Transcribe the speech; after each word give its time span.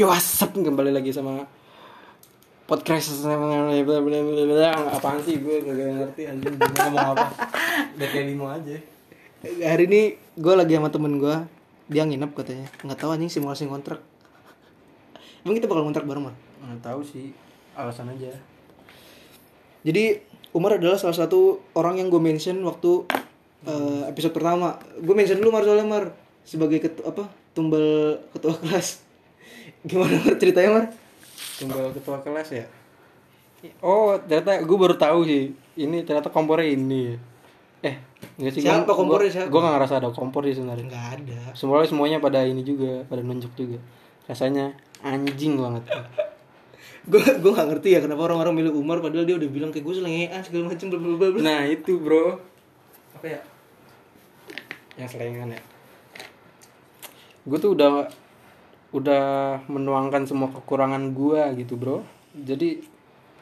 Yo 0.00 0.08
WhatsApp 0.08 0.56
kembali 0.56 0.96
lagi 0.96 1.12
sama 1.12 1.44
podcast 2.64 3.20
apaan 3.20 5.20
sih 5.20 5.44
gue 5.44 5.60
gak 5.60 5.76
ngerti 5.76 6.24
anjing. 6.24 6.56
Ngomong 6.56 7.12
apa? 7.12 7.28
Udah 8.00 8.08
kayak 8.08 8.32
limo 8.32 8.48
aja. 8.48 8.80
Hari 9.44 9.84
ini 9.92 10.16
gue 10.40 10.54
lagi 10.56 10.80
sama 10.80 10.88
temen 10.88 11.20
gue. 11.20 11.36
Dia 11.92 12.08
nginep 12.08 12.32
katanya. 12.32 12.72
Nggak 12.80 12.96
tahu 12.96 13.10
anjing 13.12 13.28
simulasi 13.28 13.68
kontrak 13.68 14.00
emang 15.44 15.60
kita 15.60 15.68
bakal 15.68 15.84
kontrak 15.84 16.08
bareng 16.08 16.32
mah 16.32 16.36
nggak 16.64 16.80
tahu 16.80 17.04
sih. 17.04 17.36
Alasan 17.76 18.08
aja. 18.08 18.32
Jadi 19.84 20.16
Umar 20.56 20.80
adalah 20.80 20.96
salah 20.96 21.28
satu 21.28 21.60
orang 21.76 22.00
yang 22.00 22.08
gue 22.08 22.24
mention 22.24 22.56
waktu 22.64 23.04
eh, 23.68 24.08
episode 24.08 24.32
pertama. 24.32 24.80
Gue 24.96 25.12
mention 25.12 25.44
dulu 25.44 25.52
Mar 25.52 25.68
soalnya 25.68 25.84
Mar. 25.84 26.16
Sebagai 26.48 26.80
ketu 26.80 27.04
apa 27.04 27.28
tumbal 27.52 28.16
ketua 28.32 28.56
kelas 28.64 29.09
gimana 29.88 30.14
Mar? 30.20 30.34
Ceritanya 30.36 30.70
Mar? 30.72 30.84
Tumbal 31.58 31.92
ketua 31.92 32.18
kelas 32.20 32.48
ya? 32.52 32.64
Oh 33.84 34.16
ternyata 34.16 34.64
gue 34.64 34.76
baru 34.78 34.96
tahu 34.96 35.20
sih. 35.28 35.52
Ini 35.76 36.04
ternyata 36.08 36.32
kompornya 36.32 36.68
ini. 36.72 37.16
Eh 37.84 37.96
nggak 38.40 38.52
sih 38.52 38.60
Siapa 38.64 38.92
kompornya, 38.92 39.28
siapa? 39.32 39.48
gue 39.48 39.60
gak 39.60 39.74
ngerasa 39.76 39.94
ada 40.00 40.08
kompor 40.12 40.44
sih 40.48 40.56
sebenarnya. 40.56 40.84
Nggak 40.88 41.06
ada. 41.20 41.40
Semuanya 41.52 41.88
semuanya 41.88 42.18
pada 42.20 42.40
ini 42.44 42.64
juga 42.64 43.04
pada 43.08 43.20
nunjuk 43.20 43.52
juga. 43.56 43.78
Rasanya 44.28 44.76
anjing 45.00 45.56
banget. 45.60 45.84
Gue 47.00 47.16
gue 47.16 47.50
nggak 47.56 47.68
ngerti 47.72 47.96
ya 47.96 48.04
kenapa 48.04 48.28
orang-orang 48.28 48.60
milih 48.60 48.76
Umar 48.76 49.00
padahal 49.00 49.24
dia 49.24 49.32
udah 49.32 49.48
bilang 49.48 49.72
kayak 49.72 49.88
gue 49.88 49.94
selengean 49.96 50.40
segala 50.44 50.68
macam 50.68 50.86
bla 50.92 50.98
bla 51.00 51.16
bla 51.16 51.28
bla. 51.32 51.40
nah 51.40 51.60
itu 51.64 51.96
bro. 51.96 52.36
Apa 53.16 53.24
ya? 53.24 53.40
Yang 55.00 55.16
selengan 55.16 55.48
ya. 55.56 55.60
Gue 57.48 57.56
tuh 57.56 57.72
udah 57.72 58.04
udah 58.90 59.24
menuangkan 59.66 60.24
semua 60.24 60.50
kekurangan 60.50 61.10
gue 61.10 61.40
gitu 61.58 61.74
bro 61.74 62.02
jadi 62.32 62.82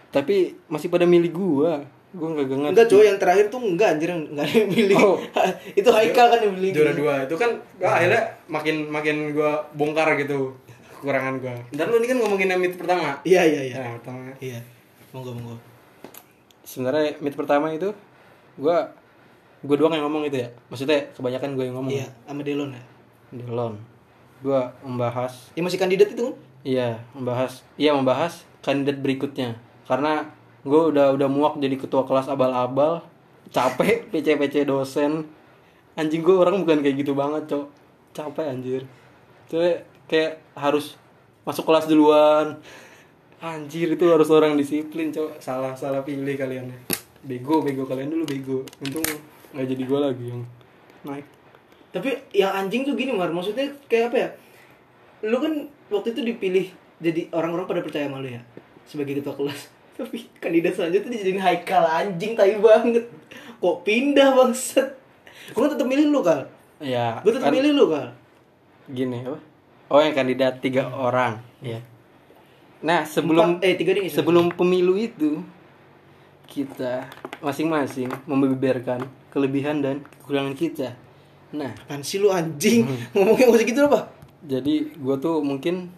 tapi 0.09 0.57
masih 0.67 0.89
pada 0.89 1.05
milih 1.05 1.31
gue 1.31 1.73
gue 2.09 2.25
nggak 2.27 2.49
ngerti 2.49 2.73
Enggak 2.73 2.89
cowok 2.89 3.05
yang 3.05 3.19
terakhir 3.19 3.45
tuh 3.47 3.61
enggak 3.61 3.89
anjir 3.93 4.09
enggak 4.09 4.41
ada 4.43 4.55
yang 4.55 4.71
milih. 4.71 4.97
Oh. 4.97 5.17
itu 5.81 5.89
Haikal 5.89 6.27
kan 6.27 6.41
yang 6.41 6.53
milih. 6.53 6.71
juara 6.73 6.93
dua 6.93 7.15
itu 7.23 7.35
kan 7.35 7.51
gak, 7.77 7.93
akhirnya 7.93 8.23
makin 8.47 8.77
makin 8.89 9.17
gue 9.31 9.51
bongkar 9.73 10.09
gitu 10.17 10.57
kekurangan 10.97 11.37
gue 11.39 11.55
dan 11.73 11.85
lu 11.87 11.97
ini 11.97 12.09
kan 12.09 12.19
ngomongin 12.19 12.49
yang 12.49 12.59
meet 12.59 12.75
pertama 12.75 13.21
Iya 13.23 13.43
iya 13.45 13.61
iya. 13.63 13.77
Nah, 13.79 13.93
pertama 14.01 14.33
Iya. 14.39 14.61
Monggo 15.11 15.33
monggo. 15.33 15.57
sebenarnya 16.63 17.17
meet 17.19 17.33
pertama 17.33 17.69
itu 17.71 17.93
gue 18.57 18.77
gue 19.59 19.77
doang 19.77 19.91
yang 19.91 20.05
ngomong 20.05 20.25
itu 20.25 20.39
ya 20.39 20.49
maksudnya 20.67 21.09
kebanyakan 21.13 21.55
gue 21.55 21.65
yang 21.65 21.77
ngomong 21.77 21.93
Iya, 21.93 22.09
sama 22.25 22.41
Delon 22.41 22.71
ya. 22.73 22.85
Delon 23.35 23.75
gue 24.41 24.61
membahas 24.87 25.51
Ya 25.55 25.63
masih 25.63 25.79
kandidat 25.81 26.11
itu 26.15 26.23
kan? 26.31 26.35
iya 26.63 26.89
membahas 27.15 27.63
iya 27.79 27.95
membahas 27.95 28.43
kandidat 28.61 28.99
berikutnya. 29.01 29.57
Karena 29.87 30.29
gue 30.67 30.83
udah 30.93 31.15
udah 31.15 31.29
muak 31.31 31.57
jadi 31.63 31.79
ketua 31.79 32.05
kelas 32.05 32.29
abal-abal 32.29 33.01
capek 33.49 34.05
PC-PC 34.13 34.69
dosen. 34.69 35.25
Anjing 35.99 36.23
gue 36.23 36.37
orang 36.37 36.63
bukan 36.63 36.83
kayak 36.85 37.03
gitu 37.03 37.15
banget 37.17 37.49
cok. 37.51 37.67
Capek 38.15 38.47
anjir. 38.47 38.83
Cewek 39.51 39.87
kayak 40.07 40.43
harus 40.55 40.95
masuk 41.43 41.67
kelas 41.67 41.89
duluan. 41.91 42.59
Anjir 43.39 43.95
itu 43.95 44.05
harus 44.07 44.29
orang 44.31 44.55
disiplin 44.59 45.11
cok. 45.11 45.39
Salah 45.43 45.75
salah 45.75 46.03
pilih 46.03 46.35
kalian. 46.35 46.71
Bego 47.23 47.63
bego 47.63 47.87
kalian 47.87 48.11
dulu 48.15 48.25
bego. 48.27 48.59
Untung 48.83 49.03
nggak 49.55 49.67
jadi 49.75 49.83
gue 49.89 49.99
lagi 49.99 50.25
yang 50.29 50.43
naik 51.07 51.27
Tapi 51.89 52.09
yang 52.31 52.53
anjing 52.55 52.83
tuh 52.83 52.93
gini 52.93 53.11
Mar, 53.11 53.29
maksudnya 53.29 53.69
kayak 53.87 54.11
apa 54.11 54.17
ya? 54.17 54.29
Lu 55.25 55.37
kan 55.37 55.53
waktu 55.89 56.13
itu 56.13 56.21
dipilih 56.23 56.67
jadi 56.99 57.31
orang-orang 57.31 57.65
pada 57.65 57.81
percaya 57.81 58.05
sama 58.05 58.19
lu 58.19 58.29
ya 58.29 58.43
sebagai 58.85 59.17
ketua 59.17 59.35
kelas. 59.35 59.61
Tapi 59.99 60.29
kandidat 60.37 60.75
selanjutnya 60.75 61.11
dijadiin 61.11 61.39
Haikal 61.39 61.83
anjing 61.83 62.33
tai 62.33 62.55
banget. 62.57 63.09
Kok 63.59 63.83
pindah 63.83 64.31
bangsat? 64.33 64.95
Gue 65.49 65.67
tetap 65.67 65.85
milih 65.85 66.09
lu 66.09 66.21
kal. 66.21 66.45
ya 66.79 67.19
Gue 67.21 67.33
tetap 67.33 67.49
kan- 67.49 67.57
milih 67.57 67.73
lu 67.73 67.89
kal. 67.89 68.13
gini 68.87 69.21
apa 69.21 69.37
oh 69.89 69.99
yang 69.99 70.13
kandidat 70.13 70.61
tiga 70.61 70.89
orang 70.89 71.37
ya 71.59 71.77
nah 72.79 73.03
sebelum 73.03 73.57
Empat- 73.57 73.65
eh 73.67 73.75
tiga 73.75 73.93
nih. 73.93 74.09
sebelum 74.09 74.49
pemilu 74.49 74.95
itu 74.95 75.45
kita 76.47 77.05
masing-masing 77.39 78.09
membeberkan 78.25 79.05
kelebihan 79.29 79.81
dan 79.81 80.01
kekurangan 80.19 80.55
kita 80.55 80.89
nah. 81.51 81.73
Apaan 81.79 82.01
sih 82.01 82.19
lu 82.19 82.29
anjing? 82.29 82.85
Ngomongnya 83.11 83.47
musik 83.47 83.67
gitu 83.67 83.85
apa? 83.85 84.17
jadi 84.39 84.87
gue 84.89 85.17
tuh 85.19 85.43
mungkin 85.43 85.91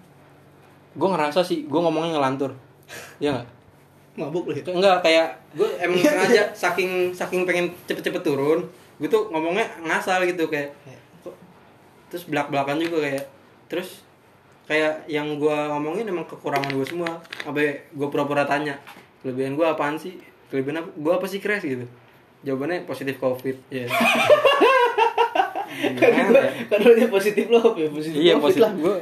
gue 0.91 1.07
ngerasa 1.07 1.41
sih 1.41 1.65
gue 1.65 1.77
ngomongnya 1.77 2.17
ngelantur. 2.17 2.57
Ya 3.19 3.37
nggak? 3.37 3.47
Mabuk 4.17 4.45
lu 4.45 4.53
ya. 4.53 4.65
enggak 4.67 4.97
kayak 5.01 5.29
gue 5.53 5.69
emang 5.79 5.97
sengaja 5.97 6.51
saking 6.51 6.91
saking 7.11 7.45
pengen 7.45 7.69
cepet-cepet 7.85 8.21
turun 8.21 8.65
gue 8.97 9.07
tuh 9.07 9.29
ngomongnya 9.29 9.65
ngasal 9.81 10.25
gitu 10.25 10.45
kayak 10.47 10.73
kok- 11.21 11.39
terus 12.09 12.27
belak 12.27 12.49
belakan 12.49 12.77
juga 12.77 13.01
kayak 13.01 13.25
terus 13.67 14.03
kayak 14.65 15.07
yang 15.07 15.37
gue 15.37 15.57
ngomongin 15.69 16.05
emang 16.05 16.25
kekurangan 16.25 16.71
gue 16.71 16.85
semua 16.85 17.09
sampai 17.39 17.87
gue 17.89 18.09
pura-pura 18.09 18.43
tanya 18.43 18.77
kelebihan 19.21 19.53
gue 19.53 19.65
apaan 19.65 19.95
sih? 19.95 20.17
Kelebihan 20.49 20.81
apa 20.81 20.91
gue 20.91 21.13
apa 21.13 21.27
sih 21.27 21.39
crash 21.39 21.63
gitu. 21.63 21.87
Jawabannya 22.41 22.83
positif 22.83 23.15
covid 23.17 23.57
ya 23.69 23.85
ya? 23.85 23.89
kan 26.71 26.79
lu 26.85 27.07
positif 27.09 27.47
lo 27.49 27.73
ya 27.75 27.89
positif 27.89 28.19
iya 28.21 28.35
positif. 28.37 28.63
lah. 28.63 28.73
gue 28.77 28.97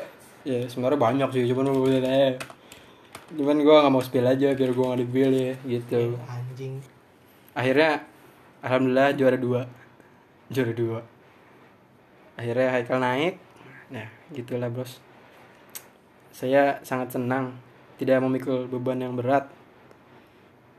ya 0.47 0.59
sebenarnya 0.71 0.99
banyak 0.99 1.29
sih 1.35 1.43
cuman 1.51 1.75
gue 1.75 1.99
eh 1.99 2.35
cuman 3.35 3.61
gue 3.61 3.75
nggak 3.75 3.93
mau 3.93 4.01
spill 4.01 4.25
aja 4.25 4.57
biar 4.57 4.71
gue 4.73 4.85
nggak 4.89 5.01
dipilih 5.05 5.53
gitu. 5.69 6.17
Anjing. 6.25 6.81
akhirnya 7.53 8.07
alhamdulillah 8.65 9.13
juara 9.13 9.37
dua. 9.37 9.63
Juara 10.49 10.73
dua. 10.73 11.01
Akhirnya 12.41 12.73
Haikal 12.73 13.05
naik. 13.05 13.37
Nah 13.93 14.09
gitulah 14.33 14.73
bros. 14.73 15.03
Saya 16.33 16.81
sangat 16.87 17.13
senang 17.13 17.53
tidak 18.01 18.23
memikul 18.25 18.65
beban 18.71 19.03
yang 19.03 19.13
berat. 19.19 19.51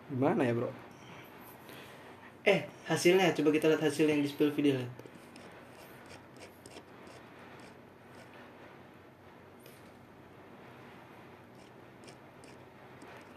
Gimana 0.10 0.42
ya 0.42 0.58
bro? 0.58 0.72
Eh, 2.48 2.66
hasilnya 2.90 3.30
coba 3.38 3.54
kita 3.54 3.70
lihat 3.70 3.84
hasil 3.84 4.10
yang 4.10 4.26
di 4.26 4.30
spill 4.31 4.50
video 4.50 4.80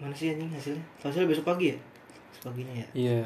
Mana 0.02 0.10
sih 0.12 0.34
anjing 0.34 0.50
hasilnya? 0.50 0.82
Hasilnya 0.98 1.30
besok 1.30 1.46
pagi 1.46 1.70
ya? 1.70 1.76
Paginya 2.42 2.74
ya. 2.74 2.88
iya 2.92 3.20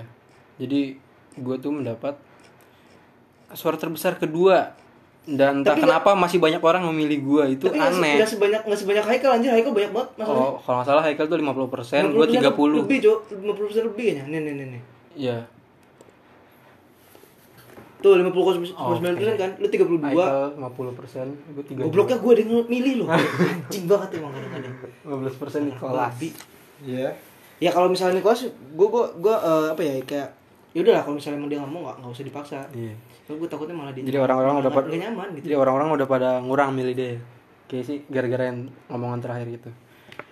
jadi 0.56 1.00
gue 1.37 1.56
tuh 1.56 1.72
mendapat 1.72 2.16
suara 3.53 3.76
terbesar 3.76 4.16
kedua 4.16 4.76
dan 5.26 5.60
entah 5.60 5.75
Tapi 5.75 5.82
kenapa 5.82 6.15
masih 6.15 6.38
banyak 6.38 6.62
orang 6.62 6.86
memilih 6.92 7.19
gue 7.25 7.44
itu 7.56 7.65
Tapi 7.66 7.81
aneh 7.81 8.15
nggak 8.20 8.31
sebanyak 8.31 8.60
nggak 8.62 8.78
sebanyak 8.78 9.04
Haikal 9.04 9.31
anjir, 9.41 9.50
Haikal 9.50 9.72
banyak 9.72 9.92
banget 9.92 10.10
masalahnya. 10.16 10.47
oh 10.47 10.54
kalau 10.60 10.76
nggak 10.76 10.86
salah 10.86 11.03
Haikal 11.03 11.25
tuh 11.26 11.38
50% 11.41 11.72
persen 11.72 12.03
gue 12.12 12.25
50% 12.28 12.44
30 12.44 12.81
Lebih, 12.84 12.98
Cok. 13.03 13.19
50% 13.42 13.88
lebih 13.91 14.04
kayaknya. 14.06 14.25
Nih, 14.28 14.41
nih, 14.41 14.53
nih, 14.54 14.66
nih. 14.70 14.82
Iya. 15.16 15.38
Tuh 18.04 18.12
50 18.20 18.36
persen 18.36 18.76
Oh, 18.76 18.94
kan? 19.00 19.50
Lu 19.59 19.66
32. 19.66 19.98
Haikal 20.04 20.44
50 20.60 20.98
persen, 21.00 21.26
gue 21.32 21.65
30. 21.65 21.84
Gobloknya 21.88 22.16
gue 22.22 22.32
yang 22.38 22.50
milih 22.69 22.94
loh. 23.03 23.09
Anjing 23.10 23.84
banget 23.88 24.09
emang 24.20 24.31
kadang-kadang. 24.31 24.75
15 25.09 25.41
persen 25.42 25.60
di 25.66 25.72
kelas. 25.75 26.15
Iya. 26.84 27.16
Ya 27.56 27.70
kalau 27.72 27.88
misalnya 27.88 28.20
Nicholas, 28.20 28.44
gue 28.53 28.87
gue 28.88 29.04
gue 29.16 29.37
eh, 29.37 29.66
apa 29.72 29.81
ya 29.81 29.94
kayak 30.04 30.28
ya 30.76 30.84
udahlah 30.84 31.03
kalau 31.09 31.16
misalnya 31.16 31.41
emang 31.41 31.48
dia 31.48 31.59
nggak 31.64 31.72
mau 31.72 31.81
nggak 31.88 31.97
nggak 32.04 32.12
usah 32.12 32.26
dipaksa. 32.28 32.60
Iya. 32.76 32.94
Kalau 33.25 33.37
gue 33.41 33.48
takutnya 33.48 33.75
malah 33.75 33.92
dia 33.97 34.04
Jadi 34.04 34.19
orang-orang 34.20 34.54
udah 34.60 34.72
pada 34.76 34.86
nyaman 34.92 35.28
gitu. 35.41 35.44
Jadi 35.48 35.56
orang-orang 35.56 35.88
udah 35.97 36.06
pada 36.06 36.28
ngurang 36.44 36.70
milih 36.76 36.94
dia. 36.94 37.16
Kayak 37.66 37.84
sih 37.89 37.98
gara-gara 38.12 38.45
yang 38.53 38.68
ngomongan 38.92 39.21
terakhir 39.24 39.47
gitu. 39.56 39.71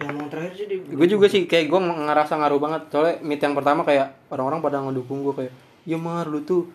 Yang 0.04 0.14
mau 0.14 0.28
terakhir 0.28 0.52
sih 0.54 0.66
Gue 0.84 1.08
juga 1.08 1.26
sih 1.32 1.48
kayak 1.48 1.66
gue 1.72 1.80
ngerasa 1.80 2.32
ngaruh 2.36 2.60
banget. 2.60 2.82
Soalnya 2.92 3.14
meet 3.24 3.40
yang 3.40 3.56
pertama 3.56 3.88
kayak 3.88 4.14
orang-orang 4.28 4.60
pada 4.60 4.84
ngedukung 4.84 5.24
gue 5.24 5.34
kayak, 5.34 5.52
"Ya 5.88 5.96
Mar, 5.96 6.28
lu 6.28 6.44
tuh 6.44 6.68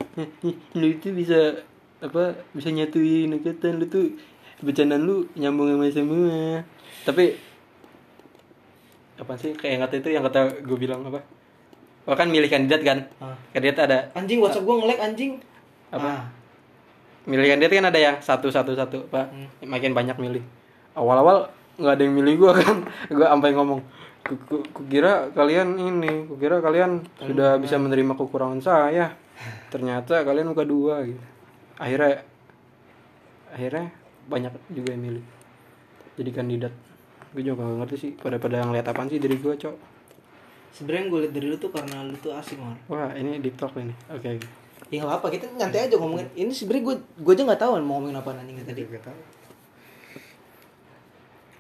lu 0.80 0.88
itu 0.90 1.14
bisa 1.14 1.62
apa 2.00 2.34
bisa 2.56 2.74
nyatuin 2.74 3.30
angkatan 3.36 3.78
lu 3.78 3.86
tuh 3.86 4.18
bercandaan 4.66 5.06
lu 5.06 5.30
nyambung 5.38 5.72
sama 5.78 5.88
semua." 5.94 6.66
Tapi 7.06 7.38
apa 9.20 9.36
sih 9.36 9.52
kayak 9.52 9.72
yang 9.72 9.84
kata 9.84 9.96
itu 9.98 10.10
yang 10.10 10.24
kata 10.24 10.40
gue 10.60 10.78
bilang 10.78 11.04
apa? 11.04 11.20
Oh 12.04 12.16
kan 12.16 12.26
milih 12.26 12.48
kandidat 12.48 12.82
kan? 12.82 13.00
Ah. 13.20 13.36
Kandidat 13.52 13.78
ada 13.82 13.98
anjing 14.14 14.40
WhatsApp 14.40 14.64
gue 14.64 14.76
nge-lag 14.76 15.00
anjing. 15.04 15.32
Apa? 15.90 16.08
Ah. 16.08 16.24
milih 17.22 17.46
kandidat 17.48 17.72
kan 17.74 17.86
ada 17.86 18.00
yang 18.00 18.16
satu 18.18 18.48
satu 18.48 18.74
satu 18.74 19.06
pak 19.06 19.30
Hmm. 19.30 19.46
makin 19.68 19.94
banyak 19.94 20.18
milih 20.18 20.42
awal-awal 20.92 21.46
nggak 21.76 21.94
ada 21.94 22.02
yang 22.02 22.16
milih 22.16 22.34
gua 22.36 22.52
kan 22.58 22.82
gua 23.08 23.30
sampai 23.30 23.54
ngomong 23.54 23.80
"Ku- 24.20 24.42
ku- 24.42 24.66
kukira 24.74 25.30
kalian 25.30 25.78
ini 25.78 26.26
kukira 26.26 26.58
kalian 26.58 27.06
sudah 27.20 27.56
bisa 27.56 27.78
menerima 27.78 28.16
kekurangan 28.16 28.60
saya 28.60 29.14
ternyata 29.68 30.24
kalian 30.24 30.50
muka 30.50 30.66
dua 30.66 31.06
gitu 31.06 31.22
akhirnya 31.78 32.26
akhirnya 33.50 33.86
banyak 34.26 34.54
juga 34.70 34.90
yang 34.92 35.04
milih 35.04 35.26
jadi 36.16 36.32
kandidat 36.32 36.74
gue 37.30 37.42
juga 37.42 37.62
gak 37.62 37.78
ngerti 37.86 37.96
sih 37.96 38.12
pada 38.16 38.38
pada 38.38 38.66
ngeliat 38.66 38.86
apaan 38.86 39.06
sih 39.06 39.22
dari 39.22 39.38
gue 39.38 39.54
cok? 39.54 39.76
Sebenarnya 40.70 41.06
gue 41.08 41.20
liat 41.26 41.34
dari 41.34 41.48
lu 41.50 41.58
tuh 41.58 41.70
karena 41.70 42.02
lu 42.02 42.16
tuh 42.18 42.34
asik 42.34 42.58
mar. 42.58 42.74
Wah 42.90 43.14
ini 43.14 43.38
deep 43.38 43.54
talk 43.56 43.74
ini 43.78 43.94
oke. 44.10 44.26
Oke 44.26 44.48
ya 44.90 45.06
nggak 45.06 45.22
apa 45.22 45.28
kita 45.30 45.46
nyantai 45.54 45.86
aja 45.86 45.96
ngomongin. 46.02 46.26
Ini 46.34 46.50
sebenarnya 46.50 46.84
gue 46.90 46.96
gue 47.22 47.34
aja 47.38 47.44
nggak 47.46 47.62
tahu 47.62 47.72
mau 47.80 48.02
ngomongin 48.02 48.18
apa 48.18 48.30
nanti 48.34 48.58
tadi. 48.66 48.82
Gak 48.90 49.06
tahu. 49.06 49.20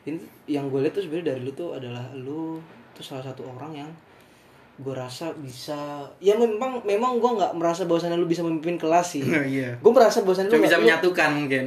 ini 0.07 0.17
yang 0.49 0.71
gue 0.73 0.79
lihat 0.81 0.95
tuh 0.97 1.05
sebenarnya 1.05 1.35
dari 1.35 1.41
lu 1.45 1.51
tuh 1.53 1.77
adalah 1.77 2.09
lu 2.17 2.57
tuh 2.97 3.03
salah 3.05 3.21
satu 3.21 3.45
orang 3.45 3.85
yang 3.85 3.89
gue 4.79 4.95
rasa 4.95 5.29
bisa 5.37 6.07
ya 6.17 6.39
memang 6.39 6.81
memang 6.87 7.19
gue 7.19 7.31
nggak 7.35 7.51
merasa 7.53 7.83
bahwasannya 7.83 8.15
lu 8.17 8.25
bisa 8.25 8.41
memimpin 8.41 8.79
kelas 8.79 9.19
sih. 9.19 9.21
Iya. 9.59 9.77
Gue 9.77 9.91
merasa 9.93 10.25
bahwasannya 10.25 10.49
lu 10.49 10.63
bisa 10.65 10.79
lu- 10.79 10.89
menyatukan 10.89 11.29
mungkin 11.35 11.65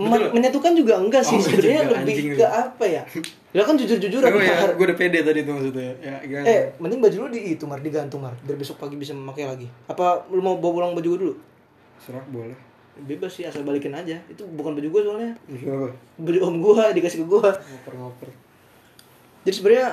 Men- 0.00 0.32
menyatukan 0.32 0.72
juga 0.72 0.96
enggak 0.96 1.20
sih 1.20 1.36
Oh, 1.36 1.44
sebenarnya 1.44 1.84
juga, 1.84 1.96
lebih 2.00 2.16
ke 2.40 2.46
apa 2.46 2.84
ya? 2.86 3.02
Ya 3.50 3.66
kan 3.66 3.74
jujur 3.74 3.98
jujuran 3.98 4.30
Gue 4.30 4.46
ya, 4.46 4.62
gue 4.70 4.86
udah 4.86 4.94
pede 4.94 5.26
tadi 5.26 5.42
tuh 5.42 5.58
maksudnya. 5.58 5.90
Ya 5.98 6.22
gimana? 6.22 6.46
eh 6.46 6.70
mending 6.78 7.02
baju 7.02 7.16
lu 7.26 7.28
di 7.28 7.40
itu 7.52 7.66
mar 7.66 7.82
digantung 7.82 8.22
mar 8.22 8.30
biar 8.40 8.54
besok 8.54 8.78
pagi 8.78 8.94
bisa 8.94 9.10
memakai 9.10 9.42
lagi. 9.42 9.66
Apa 9.84 10.22
lu 10.30 10.38
mau 10.38 10.54
bawa 10.54 10.70
pulang 10.72 10.92
baju 10.94 11.08
gue 11.10 11.18
dulu? 11.18 11.34
Serak 11.98 12.30
boleh. 12.30 12.54
Bebas 12.96 13.34
sih 13.34 13.42
asal 13.42 13.60
balikin 13.60 13.90
aja. 13.90 14.22
Itu 14.24 14.46
bukan 14.46 14.72
baju 14.72 14.88
gue 14.88 15.02
soalnya. 15.02 15.32
Iya. 15.44 15.90
Baju 16.16 16.38
om 16.40 16.56
gue 16.62 16.84
dikasih 16.94 17.18
ke 17.20 17.26
gue 17.26 17.42
Ngoper-ngoper. 17.42 18.30
Jadi 19.42 19.50
sebenarnya 19.50 19.88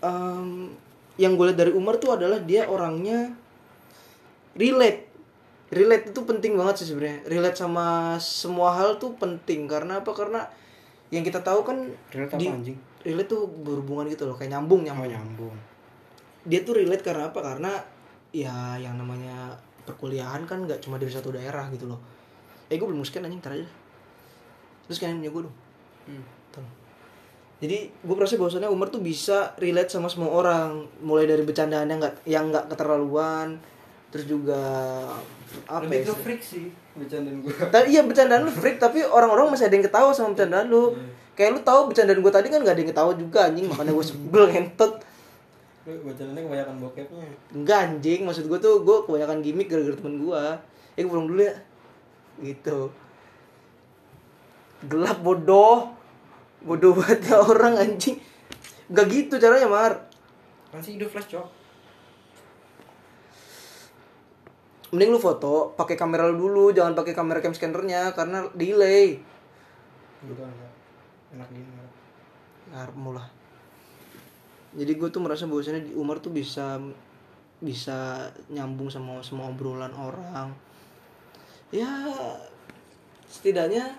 em, 0.00 0.70
yang 1.16 1.34
gue 1.34 1.50
lihat 1.50 1.58
dari 1.58 1.74
Umar 1.74 1.98
tuh 1.98 2.14
adalah 2.14 2.38
dia 2.38 2.64
orangnya 2.64 3.34
relate 4.54 5.09
relate 5.70 6.10
itu 6.10 6.20
penting 6.26 6.58
banget 6.58 6.82
sih 6.82 6.86
sebenarnya. 6.90 7.22
Relate 7.30 7.56
sama 7.58 8.18
semua 8.18 8.74
hal 8.74 8.98
tuh 8.98 9.14
penting. 9.16 9.70
Karena 9.70 10.02
apa? 10.02 10.10
Karena 10.10 10.42
yang 11.14 11.22
kita 11.22 11.42
tahu 11.42 11.62
kan 11.62 11.90
Relate 12.10 12.34
apa, 12.34 12.42
anjing? 12.42 12.78
relate 13.00 13.30
tuh 13.32 13.48
berhubungan 13.48 14.06
gitu 14.12 14.28
loh 14.28 14.36
kayak 14.36 14.50
nyambung 14.54 14.84
nyambung. 14.86 15.10
Nyambung. 15.10 15.56
Dia 16.46 16.60
tuh 16.66 16.74
relate 16.78 17.02
karena 17.06 17.30
apa? 17.30 17.40
Karena 17.40 17.72
ya 18.30 18.78
yang 18.78 18.98
namanya 18.98 19.58
perkuliahan 19.86 20.46
kan 20.46 20.66
nggak 20.66 20.82
cuma 20.82 20.98
dari 20.98 21.10
satu 21.10 21.34
daerah 21.34 21.70
gitu 21.70 21.86
loh. 21.86 21.98
Eh 22.70 22.78
gue 22.78 22.86
belum 22.86 23.02
scan 23.06 23.26
anjing 23.26 23.42
ntar 23.42 23.54
aja. 23.54 23.66
Terus 24.86 24.98
kalian 24.98 25.22
punya 25.22 25.32
gue 25.32 25.42
dong. 25.46 25.56
Hmm. 26.10 26.24
Tolong. 26.50 26.74
jadi 27.60 27.92
gue 27.92 28.16
merasa 28.16 28.40
bahwasannya 28.40 28.72
Umar 28.72 28.88
tuh 28.88 29.04
bisa 29.04 29.54
relate 29.60 29.92
sama 29.92 30.10
semua 30.10 30.34
orang. 30.34 30.90
Mulai 31.02 31.30
dari 31.30 31.42
bercandaannya 31.46 31.96
nggak 32.00 32.14
yang 32.26 32.50
nggak 32.50 32.66
keterlaluan 32.72 33.60
terus 34.10 34.26
juga 34.26 34.58
apa 35.70 35.86
ya 35.86 36.02
Lebih 36.02 36.10
ke 36.10 36.14
freak 36.26 36.42
sih 36.42 36.66
Bercandaan 36.98 37.46
gue 37.46 37.52
tapi 37.54 37.94
iya 37.94 38.02
bercandaan 38.02 38.42
lu 38.42 38.52
freak 38.52 38.82
tapi 38.82 39.06
orang-orang 39.06 39.54
masih 39.54 39.70
ada 39.70 39.74
yang 39.78 39.86
ketawa 39.86 40.10
sama 40.10 40.34
bercandaan 40.34 40.66
lu. 40.66 40.92
Kayak 41.38 41.50
lu 41.56 41.60
tahu 41.62 41.80
bercandaan 41.88 42.20
gue 42.20 42.32
tadi 42.34 42.46
kan 42.50 42.60
gak 42.60 42.74
ada 42.74 42.80
yang 42.82 42.90
ketawa 42.90 43.12
juga 43.14 43.38
anjing. 43.48 43.66
Makanya 43.70 43.92
gue 43.94 44.04
sebel 44.04 44.44
ngentot. 44.50 44.92
Lu 45.86 45.92
bercandanya 46.04 46.42
kebanyakan 46.44 46.74
bokepnya. 46.82 47.26
Enggak 47.54 47.78
anjing. 47.86 48.20
Maksud 48.26 48.44
gue 48.50 48.58
tuh 48.58 48.74
gue 48.82 48.96
kebanyakan 49.06 49.38
gimmick 49.40 49.68
gara-gara 49.70 49.96
temen 49.96 50.16
gue 50.20 50.42
eh 50.98 51.02
gue 51.06 51.08
pulang 51.08 51.28
dulu 51.30 51.40
ya. 51.40 51.56
Gitu. 52.42 52.78
Gelap 54.90 55.18
bodoh. 55.22 55.94
Bodoh 56.66 56.92
banget 56.98 57.30
ya 57.30 57.40
orang 57.40 57.78
anjing. 57.78 58.18
Gak 58.90 59.06
gitu 59.08 59.38
caranya 59.38 59.70
mar. 59.70 59.92
Kan 60.74 60.82
sih? 60.82 60.98
Hidup 60.98 61.14
flash 61.14 61.30
cok 61.32 61.59
mending 64.90 65.10
lu 65.14 65.20
foto 65.22 65.70
pakai 65.78 65.94
kamera 65.94 66.26
lu 66.26 66.34
dulu 66.34 66.74
jangan 66.74 66.98
pakai 66.98 67.14
kamera 67.14 67.38
cam 67.38 67.54
scannernya 67.54 68.10
karena 68.14 68.46
delay. 68.54 69.22
Gitu 70.26 70.42
Enak 71.30 71.48
gini 71.54 71.70
ngarepmu 72.70 73.10
lah. 73.14 73.26
Jadi 74.74 74.92
gue 74.94 75.08
tuh 75.10 75.22
merasa 75.22 75.46
bahwasannya 75.46 75.90
di 75.90 75.92
Umar 75.98 76.22
tuh 76.22 76.30
bisa 76.30 76.78
bisa 77.58 78.30
nyambung 78.50 78.90
sama 78.90 79.18
semua 79.22 79.50
obrolan 79.50 79.94
orang. 79.94 80.54
Ya 81.70 81.90
setidaknya 83.30 83.94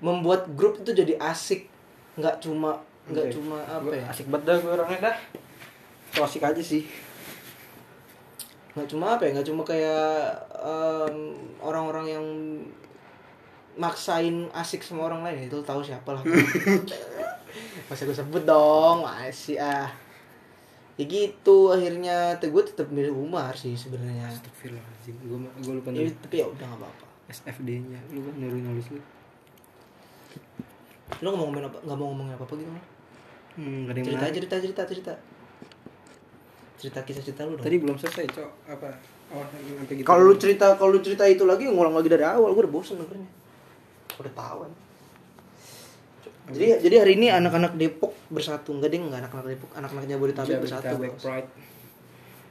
membuat 0.00 0.48
grup 0.56 0.80
itu 0.80 0.96
jadi 0.96 1.16
asik. 1.20 1.68
Nggak 2.16 2.40
cuma 2.40 2.80
nggak 3.08 3.32
cuma 3.36 3.60
apa 3.64 3.92
ya? 3.92 4.04
Asik 4.08 4.28
banget 4.32 4.48
dah 4.48 4.56
gue 4.60 4.72
orangnya 4.72 5.12
dah. 5.12 5.16
So 6.16 6.24
asik 6.24 6.44
aja 6.44 6.60
sih 6.64 6.88
nggak 8.70 8.86
cuma 8.86 9.18
apa 9.18 9.26
ya 9.26 9.30
nggak 9.34 9.48
cuma 9.50 9.62
kayak 9.66 10.30
em, 10.62 11.34
orang-orang 11.58 12.06
yang 12.06 12.26
maksain 13.78 14.46
asik 14.52 14.82
sama 14.84 15.08
orang 15.10 15.24
lain 15.24 15.48
itu 15.48 15.58
tahu 15.62 15.80
siapa 15.80 16.10
lah. 16.12 16.22
Masa 17.88 18.06
gue 18.06 18.14
sebut 18.14 18.42
dong 18.46 19.02
masih 19.02 19.58
ah. 19.58 19.90
Ya 21.00 21.04
gitu 21.08 21.72
akhirnya 21.72 22.36
tuh 22.36 22.52
gue 22.52 22.62
tetap 22.66 22.92
milih 22.92 23.14
Umar 23.14 23.56
sih 23.56 23.72
sebenarnya. 23.72 24.28
Astagfirullahaladzim 24.28 25.16
Gue 25.24 25.38
gue 25.64 25.74
lupa 25.80 25.88
ya, 25.96 26.06
tapi 26.20 26.44
ya 26.44 26.46
udah 26.46 26.66
nggak 26.66 26.80
apa-apa. 26.84 27.06
SFD 27.30 27.68
nya 27.86 28.00
Lu 28.10 28.26
kan 28.26 28.34
nyuruh 28.36 28.60
nulis 28.60 28.86
lu 28.90 29.00
lo 31.20 31.26
nggak 31.26 31.42
mau 31.42 31.46
ngomongin 31.50 31.66
apa 31.66 31.78
nggak 31.82 31.98
mau 31.98 32.06
ngomongin 32.14 32.32
apa 32.38 32.44
apa 32.46 32.54
gitu? 32.54 32.70
Hmm 33.58 33.78
gak 33.90 33.94
cerita 33.98 34.14
menarik. 34.14 34.34
cerita 34.38 34.54
cerita 34.62 34.82
cerita 34.86 35.12
cerita 36.80 37.04
kisah 37.04 37.20
cerita 37.20 37.44
lu 37.44 37.54
dong. 37.54 37.62
Tadi 37.62 37.76
belum 37.76 37.96
selesai 38.00 38.24
cok. 38.32 38.50
Apa? 38.72 38.88
Oh 39.30 39.44
sampai 39.44 39.94
gitu. 39.94 40.06
Kalau 40.08 40.22
lu 40.24 40.34
cerita 40.34 40.74
kalau 40.74 40.96
lu 40.96 41.00
cerita 41.00 41.28
itu 41.28 41.44
lagi 41.44 41.68
ngulang 41.68 41.92
lagi 41.92 42.08
dari 42.08 42.24
awal. 42.24 42.50
Gue 42.50 42.64
udah 42.64 42.72
bosen 42.72 42.96
dengernya. 42.96 43.28
Udah 44.16 44.32
tahu 44.32 44.58
kan 44.64 44.72
jadi 46.50 46.82
jadi 46.82 46.96
hari 47.06 47.12
ini 47.14 47.30
anak-anak 47.30 47.78
Depok 47.78 48.10
bersatu. 48.26 48.74
Enggak 48.74 48.90
deh 48.90 48.98
enggak 48.98 49.22
anak-anak 49.22 49.46
Depok. 49.54 49.70
Anak-anak 49.70 50.04
Jabodetabek 50.08 50.58
bersatu 50.58 50.84
Jabodetabek 50.84 51.10
bos. 51.14 51.22
Pride 51.22 51.48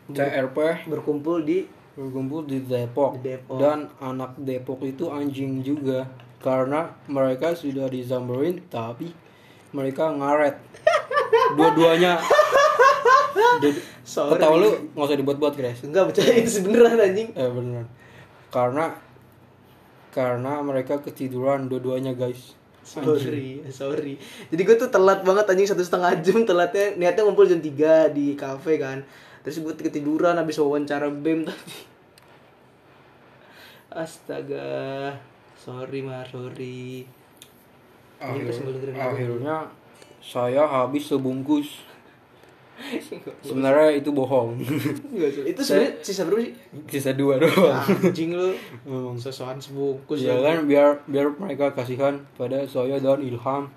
CRP 0.10 0.58
berkumpul 0.90 1.38
di 1.44 1.58
berkumpul 1.94 2.48
di 2.48 2.58
Depok. 2.64 3.20
Di 3.20 3.36
Depok. 3.36 3.60
dan 3.60 3.92
anak 4.00 4.40
Depok 4.40 4.80
itu 4.88 5.12
anjing 5.12 5.60
juga. 5.62 6.08
Karena 6.40 6.96
mereka 7.06 7.52
sudah 7.52 7.92
disamperin 7.92 8.64
tapi 8.72 9.12
mereka 9.76 10.08
ngaret. 10.10 10.56
Dua-duanya. 11.60 12.24
Dua- 13.60 13.84
Sorry. 14.10 14.42
Ketawa 14.42 14.58
lu 14.58 14.70
nggak 14.98 15.06
usah 15.06 15.20
dibuat-buat 15.22 15.54
guys 15.54 15.86
enggak 15.86 16.10
bercanda 16.10 16.34
itu 16.34 16.66
beneran 16.66 16.98
anjing. 16.98 17.30
Eh 17.38 17.46
beneran. 17.46 17.86
Karena 18.50 18.86
karena 20.10 20.66
mereka 20.66 20.98
ketiduran 20.98 21.70
dua-duanya 21.70 22.18
guys. 22.18 22.58
Sorry 22.82 23.62
sorry. 23.70 24.18
Jadi 24.50 24.62
gue 24.66 24.76
tuh 24.82 24.90
telat 24.90 25.22
banget 25.22 25.46
anjing 25.46 25.70
satu 25.70 25.86
setengah 25.86 26.18
jam. 26.26 26.42
Telatnya 26.42 26.98
niatnya 26.98 27.22
ngumpul 27.22 27.46
jam 27.46 27.62
3 27.62 28.10
di 28.10 28.34
kafe 28.34 28.82
kan. 28.82 29.06
Terus 29.46 29.62
gue 29.62 29.78
ketiduran 29.78 30.42
habis 30.42 30.58
wawancara 30.58 31.06
bem 31.14 31.46
tadi 31.46 31.86
astaga. 33.94 35.14
Sorry 35.54 36.02
mar 36.02 36.26
sorry. 36.26 37.06
Ini 38.20 38.50
Akhir- 38.52 38.98
akhirnya 38.98 39.58
saya 40.20 40.66
habis 40.68 41.08
sebungkus 41.08 41.88
sebenarnya 43.44 44.00
itu 44.00 44.10
bohong. 44.12 44.56
Itu 45.46 45.62
sebenarnya 45.62 45.92
sisa 46.00 46.24
berapa 46.26 46.42
sih? 46.44 46.54
Sisa 46.88 47.12
dua 47.14 47.36
doang. 47.40 47.84
Anjing 48.08 48.32
lu. 48.34 48.56
Memang. 48.88 49.16
sesuatu 49.20 49.60
sebungkus 49.60 50.24
ya 50.24 50.40
lu. 50.40 50.44
kan 50.44 50.58
biar 50.66 50.90
biar 51.06 51.28
mereka 51.36 51.76
kasihan 51.76 52.24
pada 52.40 52.64
saya 52.66 52.98
dan 53.00 53.20
Ilham. 53.20 53.68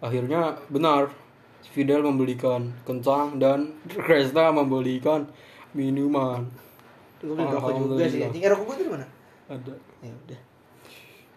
Akhirnya 0.00 0.56
benar 0.72 1.12
Fidel 1.70 2.02
membelikan 2.02 2.72
kentang 2.82 3.38
dan 3.38 3.78
Kresta 3.86 4.50
membelikan 4.50 5.28
minuman. 5.76 6.48
Gue 7.20 7.36
beli 7.36 7.46
rokok 7.46 7.70
juga 7.76 8.08
sih 8.08 8.24
anjing. 8.24 8.42
Eh 8.42 8.50
rokok 8.50 8.74
gue 8.74 8.76
dari 8.82 8.90
mana? 8.90 9.06
Ada. 9.46 9.74
Ya 10.02 10.10
udah. 10.10 10.40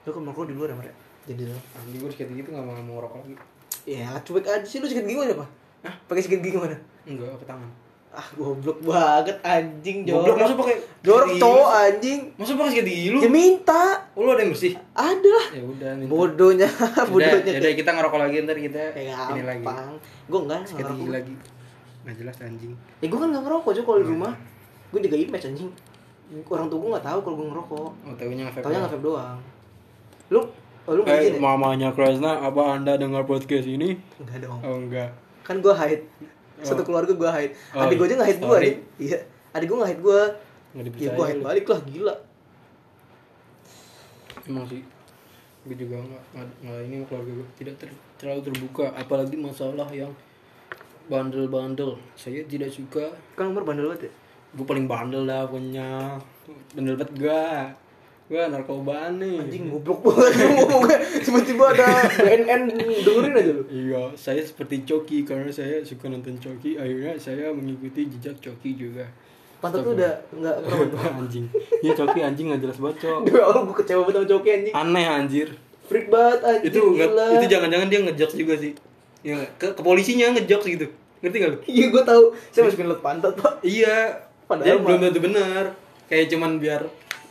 Lu 0.07 0.09
kan 0.15 0.21
rokok 0.31 0.43
di 0.49 0.53
luar 0.55 0.71
ya 0.73 0.75
mar 0.79 0.87
ya? 0.87 0.95
jadi 1.23 1.43
lu. 1.51 1.57
Anjing 1.77 1.99
gue 2.01 2.09
sikat 2.09 2.27
gitu 2.33 2.49
nggak 2.49 2.65
mau 2.65 2.73
mau 2.81 2.97
rokok 3.03 3.19
lagi. 3.27 3.35
Ya 3.83 4.15
cuek 4.23 4.47
aja 4.47 4.65
sih 4.65 4.79
lu 4.79 4.87
sikat 4.87 5.05
gigi 5.05 5.19
mana? 5.19 5.35
Apa 5.35 5.45
Hah? 5.83 5.95
pakai 6.07 6.23
sikat 6.23 6.39
gigi 6.39 6.55
mana 6.55 6.79
enggak 7.05 7.35
ke 7.37 7.45
tangan. 7.45 7.69
Ah 8.13 8.27
goblok 8.37 8.77
banget 8.85 9.37
anjing 9.41 10.05
jorok. 10.05 10.21
Goblok, 10.21 10.37
masa 10.37 10.53
pakai 10.53 10.75
jorok 11.01 11.29
lu? 11.33 11.65
anjing. 11.65 12.19
Masa 12.37 12.51
pakai 12.53 12.81
gigi 12.85 13.09
lu? 13.09 13.19
Ya 13.19 13.29
minta. 13.29 13.83
Oh, 14.13 14.21
lu 14.21 14.29
ada 14.31 14.45
yang 14.45 14.53
bersih? 14.53 14.77
Ada 14.93 15.29
lah. 15.33 15.47
Ya 15.49 15.63
udah 15.65 15.91
minta. 15.97 16.11
bodohnya 16.13 16.69
Udah, 16.69 17.05
bodohnya. 17.11 17.51
ya 17.51 17.59
udah 17.59 17.71
kita 17.73 17.89
ngerokok 17.89 18.19
lagi 18.21 18.35
ntar 18.45 18.57
kita 18.61 18.81
kayak 18.93 19.17
ini 19.33 19.41
lagi. 19.41 19.65
gue 20.29 20.39
enggak 20.45 20.59
ngerokok. 20.69 21.09
Lagi. 21.09 21.33
Nggak 22.05 22.15
jelas 22.21 22.35
anjing. 22.37 22.73
Ya 23.01 23.05
gue 23.09 23.17
kan 23.17 23.27
nggak 23.33 23.43
ngerokok 23.49 23.69
aja 23.73 23.81
kalau 23.81 23.99
di 23.99 24.07
rumah. 24.07 24.33
gue 24.93 24.99
jaga 25.01 25.17
image 25.17 25.45
anjing. 25.49 25.69
Orang 26.45 26.67
tua 26.69 26.77
gue 26.77 26.89
nggak 26.93 27.05
tahu 27.09 27.19
kalau 27.25 27.35
gue 27.41 27.47
ngerokok. 27.49 27.89
Oh 28.05 28.13
tahunya 28.13 28.41
nggak 28.45 28.61
taunya 28.61 28.77
nggak 28.77 28.93
vape 28.93 29.01
doang. 29.01 29.37
Lu 30.29 30.39
oh, 30.85 30.93
lu 30.93 31.01
Eh, 31.09 31.33
ya 31.33 31.41
mamanya 31.41 31.89
Kresna, 31.89 32.45
apa 32.45 32.77
anda 32.77 32.93
dengar 32.93 33.25
podcast 33.25 33.65
ini? 33.65 33.97
enggak 34.21 34.45
dong. 34.45 34.61
Oh 34.61 34.77
enggak. 34.77 35.09
kan 35.41 35.57
gue 35.59 35.73
hide 35.73 36.05
satu 36.63 36.81
keluarga 36.81 37.11
gue 37.11 37.29
hide. 37.29 37.53
Oh, 37.75 37.83
adik 37.83 37.95
gue 37.99 38.07
aja 38.07 38.15
nggak 38.17 38.29
hide 38.31 38.41
gue 38.41 38.57
nih 38.57 38.75
iya. 38.99 39.19
Adik 39.51 39.67
gue 39.69 39.77
nggak 39.77 39.91
hide 39.91 40.03
gue 40.03 40.21
ya 40.97 41.09
gue 41.11 41.25
hide 41.27 41.41
balik 41.43 41.65
lah 41.67 41.79
gila. 41.85 42.15
Emang 44.47 44.65
sih. 44.67 44.83
gue 45.63 45.75
juga 45.79 45.95
nggak 45.95 46.23
nggak- 46.35 46.81
ini 46.83 46.95
keluarga 47.07 47.31
gue 47.39 47.47
tidak 47.55 47.75
ter- 47.79 48.01
terlalu 48.19 48.51
terbuka 48.51 48.91
apalagi 48.91 49.39
masalah 49.39 49.87
yang 49.95 50.11
bandel-bandel. 51.07 51.95
Saya 52.19 52.43
tidak 52.43 52.67
suka. 52.67 53.15
Kan 53.39 53.55
Umar 53.55 53.63
bandel 53.63 53.87
banget 53.87 54.11
ya? 54.11 54.13
gue 54.53 54.65
paling 54.69 54.85
bandel 54.85 55.25
dah 55.25 55.49
punya 55.49 56.13
bandel 56.77 56.93
banget 56.93 57.11
gak 57.17 57.73
gue 58.33 58.41
narkoba 58.43 59.13
nih 59.13 59.37
Anjing 59.39 59.69
goblok 59.69 60.01
banget 60.03 60.33
ngomongnya 60.57 60.97
tiba-tiba 61.21 61.65
ada 61.69 61.85
BNN 62.17 62.61
dengerin 62.99 63.29
aja 63.31 63.51
lu. 63.51 63.63
iya 63.69 64.01
saya 64.15 64.41
seperti 64.41 64.81
Coki 64.81 65.21
karena 65.21 65.47
saya 65.47 65.79
suka 65.81 66.09
nonton 66.09 66.33
Coki 66.35 66.73
akhirnya 66.75 67.13
saya 67.15 67.49
mengikuti 67.49 68.09
jejak 68.09 68.41
Coki 68.41 68.73
juga 68.73 69.05
Pantat 69.59 69.79
lu 69.79 69.93
udah 69.93 70.11
pernah. 70.25 70.57
anjing 71.19 71.45
iya 71.79 71.93
Coki 71.93 72.19
anjing 72.19 72.49
gak 72.49 72.59
jelas 72.59 72.77
banget 72.77 72.97
Cok. 72.99 73.19
Dua 73.23 73.41
orang 73.45 73.63
gue 73.63 73.77
kecewa 73.77 74.01
banget 74.01 74.15
sama 74.15 74.27
Coki 74.27 74.49
anjing. 74.51 74.73
aneh 74.73 75.05
anjir 75.05 75.47
Freak 75.83 76.07
banget 76.07 76.39
anjing. 76.41 76.67
itu 76.67 76.79
nggak- 76.81 77.11
gila. 77.11 77.25
itu 77.33 77.45
jangan-jangan 77.47 77.87
dia 77.87 77.99
ngejokes 78.01 78.35
juga 78.35 78.53
sih 78.57 78.71
ya 79.21 79.33
nggak? 79.35 79.51
ke, 79.55 79.67
ke 79.69 79.81
polisinya 79.81 80.33
ngejokes 80.33 80.67
gitu 80.67 80.87
ngerti 81.21 81.37
gak 81.37 81.49
lu 81.49 81.57
Iya 81.65 81.85
gue 81.87 82.03
tahu. 82.03 82.23
Saya 82.49 82.61
masukin 82.65 82.87
liat 82.87 82.99
pantat 82.99 83.37
pak. 83.37 83.61
iya 83.61 84.25
Padahal 84.43 84.65
dia 84.65 84.75
belum 84.75 84.99
tentu 85.01 85.21
benar 85.21 85.63
kayak 86.05 86.27
cuman 86.27 86.57
biar 86.57 86.81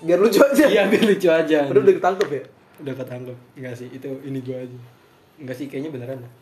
Biar 0.03 0.19
lucu 0.19 0.39
aja. 0.41 0.65
iya 0.67 0.83
biar 0.85 1.05
lucu 1.05 1.29
aja 1.29 1.59
Padahal 1.63 1.83
udah 1.83 1.95
ketangkep 1.95 2.29
ya. 2.31 2.43
udah 2.79 2.95
ketangkep 2.97 3.37
enggak 3.55 3.75
sih 3.75 3.89
itu 3.89 4.09
ini 4.21 4.39
gua 4.41 4.59
aja 4.59 4.79
enggak 5.37 5.55
sih 5.55 5.67
kayaknya 5.67 5.91
beneran 5.91 6.19
dah. 6.19 6.33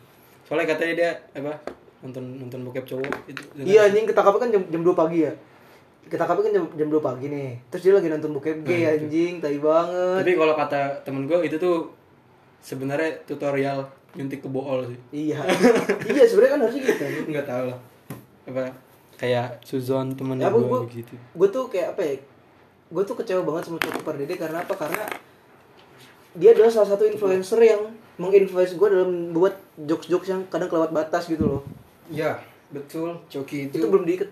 soalnya 0.41 0.67
katanya 0.67 0.93
dia 0.95 1.09
apa 1.35 1.53
nonton 2.01 2.23
nonton 2.35 2.59
bokep 2.63 2.85
cowok 2.87 3.13
itu 3.25 3.41
Iya 3.61 3.85
anjing 3.85 4.03
ketangkapnya 4.03 4.39
kan 4.39 4.49
jam, 4.51 4.63
jam 4.67 4.81
2 4.81 4.89
pagi 4.91 5.19
ya. 5.21 5.33
Ketangkapnya 6.03 6.43
kan 6.43 6.53
jam, 6.53 6.65
jam 6.75 6.87
2 6.89 6.97
pagi 6.99 7.25
nih. 7.27 7.51
Terus 7.67 7.81
dia 7.83 7.93
lagi 7.93 8.09
nonton 8.09 8.31
bokep 8.33 8.57
gay 8.61 8.81
Nah, 8.81 8.91
itu. 8.91 9.05
anjing, 9.05 9.33
tai 9.37 9.57
banget. 9.57 10.17
tapi 10.19 10.33
kalau 10.35 10.55
kata 10.55 10.81
temen 11.01 11.23
gua 11.23 11.39
itu 11.39 11.55
tuh 11.55 11.93
sebenarnya 12.59 13.21
tutorial 13.23 13.85
nyuntik 14.11 14.39
ke 14.39 14.47
bool 14.47 14.81
sih 14.83 14.97
Iya. 15.29 15.39
iya 16.09 16.23
sebenarnya 16.23 16.51
kan 16.51 16.61
harusnya 16.63 16.81
gitu. 16.83 17.03
anjing. 17.03 17.25
nggak 17.29 17.45
tahu 17.45 17.63
lah 17.67 17.79
apa 18.43 18.63
kayak 19.15 19.61
Suzon 19.61 20.11
temennya 20.11 20.45
Ya, 20.45 20.51
gua- 20.51 20.83
begitu 20.83 21.13
gue 21.13 21.47
tuh 21.47 21.65
kayak 21.67 21.93
apa 21.93 22.01
ya 22.03 22.15
gue 22.91 23.03
tuh 23.07 23.15
kecewa 23.15 23.41
banget 23.41 23.71
sama 23.71 23.79
Coki 23.79 24.01
Pardede 24.03 24.35
karena 24.35 24.67
apa? 24.67 24.75
Karena 24.75 25.03
dia 26.31 26.51
adalah 26.51 26.71
salah 26.71 26.89
satu 26.91 27.07
influencer 27.07 27.59
yang 27.59 27.91
menginfluence 28.15 28.75
gue 28.75 28.87
dalam 28.87 29.31
buat 29.31 29.55
jokes-jokes 29.79 30.27
yang 30.27 30.41
kadang 30.51 30.67
kelewat 30.67 30.91
batas 30.91 31.27
gitu 31.27 31.47
loh. 31.47 31.61
Ya 32.11 32.43
betul. 32.69 33.15
Coki 33.27 33.71
itu, 33.71 33.79
itu, 33.79 33.87
belum 33.87 34.03
diikat 34.03 34.29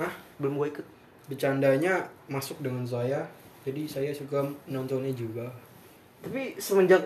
Hah? 0.00 0.12
belum 0.40 0.56
gue 0.58 0.68
ikat. 0.72 0.86
Bercandanya 1.28 2.08
masuk 2.28 2.60
dengan 2.60 2.84
saya 2.84 3.28
jadi 3.64 3.88
saya 3.88 4.10
suka 4.12 4.44
nontonnya 4.68 5.12
juga. 5.12 5.48
Tapi 6.20 6.56
semenjak 6.60 7.04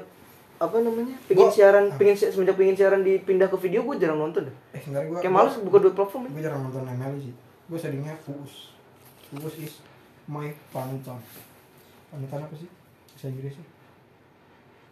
apa 0.58 0.74
namanya 0.82 1.14
pengen 1.30 1.46
Gua- 1.46 1.54
siaran 1.54 1.86
pengen 1.94 2.18
si- 2.18 2.30
semenjak 2.34 2.58
pengen 2.58 2.74
siaran 2.74 3.06
dipindah 3.06 3.46
ke 3.46 3.54
video 3.62 3.86
gue 3.86 3.94
jarang 3.98 4.18
nonton 4.18 4.50
deh. 4.50 4.56
Eh, 4.74 4.82
sebenarnya 4.82 5.06
gua 5.06 5.18
kayak 5.22 5.34
males 5.34 5.54
buka 5.62 5.78
dua 5.78 5.92
platform 5.94 6.22
Gue 6.34 6.42
jarang 6.42 6.66
nonton 6.66 6.82
ML 6.82 7.14
sih. 7.22 7.34
Gue 7.70 7.78
seringnya 7.78 8.14
Uus. 8.26 8.74
Uus 9.38 9.54
is 9.62 9.78
my 10.28 10.48
panutan. 10.68 11.18
Panutan 12.08 12.40
apa 12.44 12.54
sih? 12.54 12.68
Bahasa 13.10 13.26
Inggrisnya? 13.28 13.66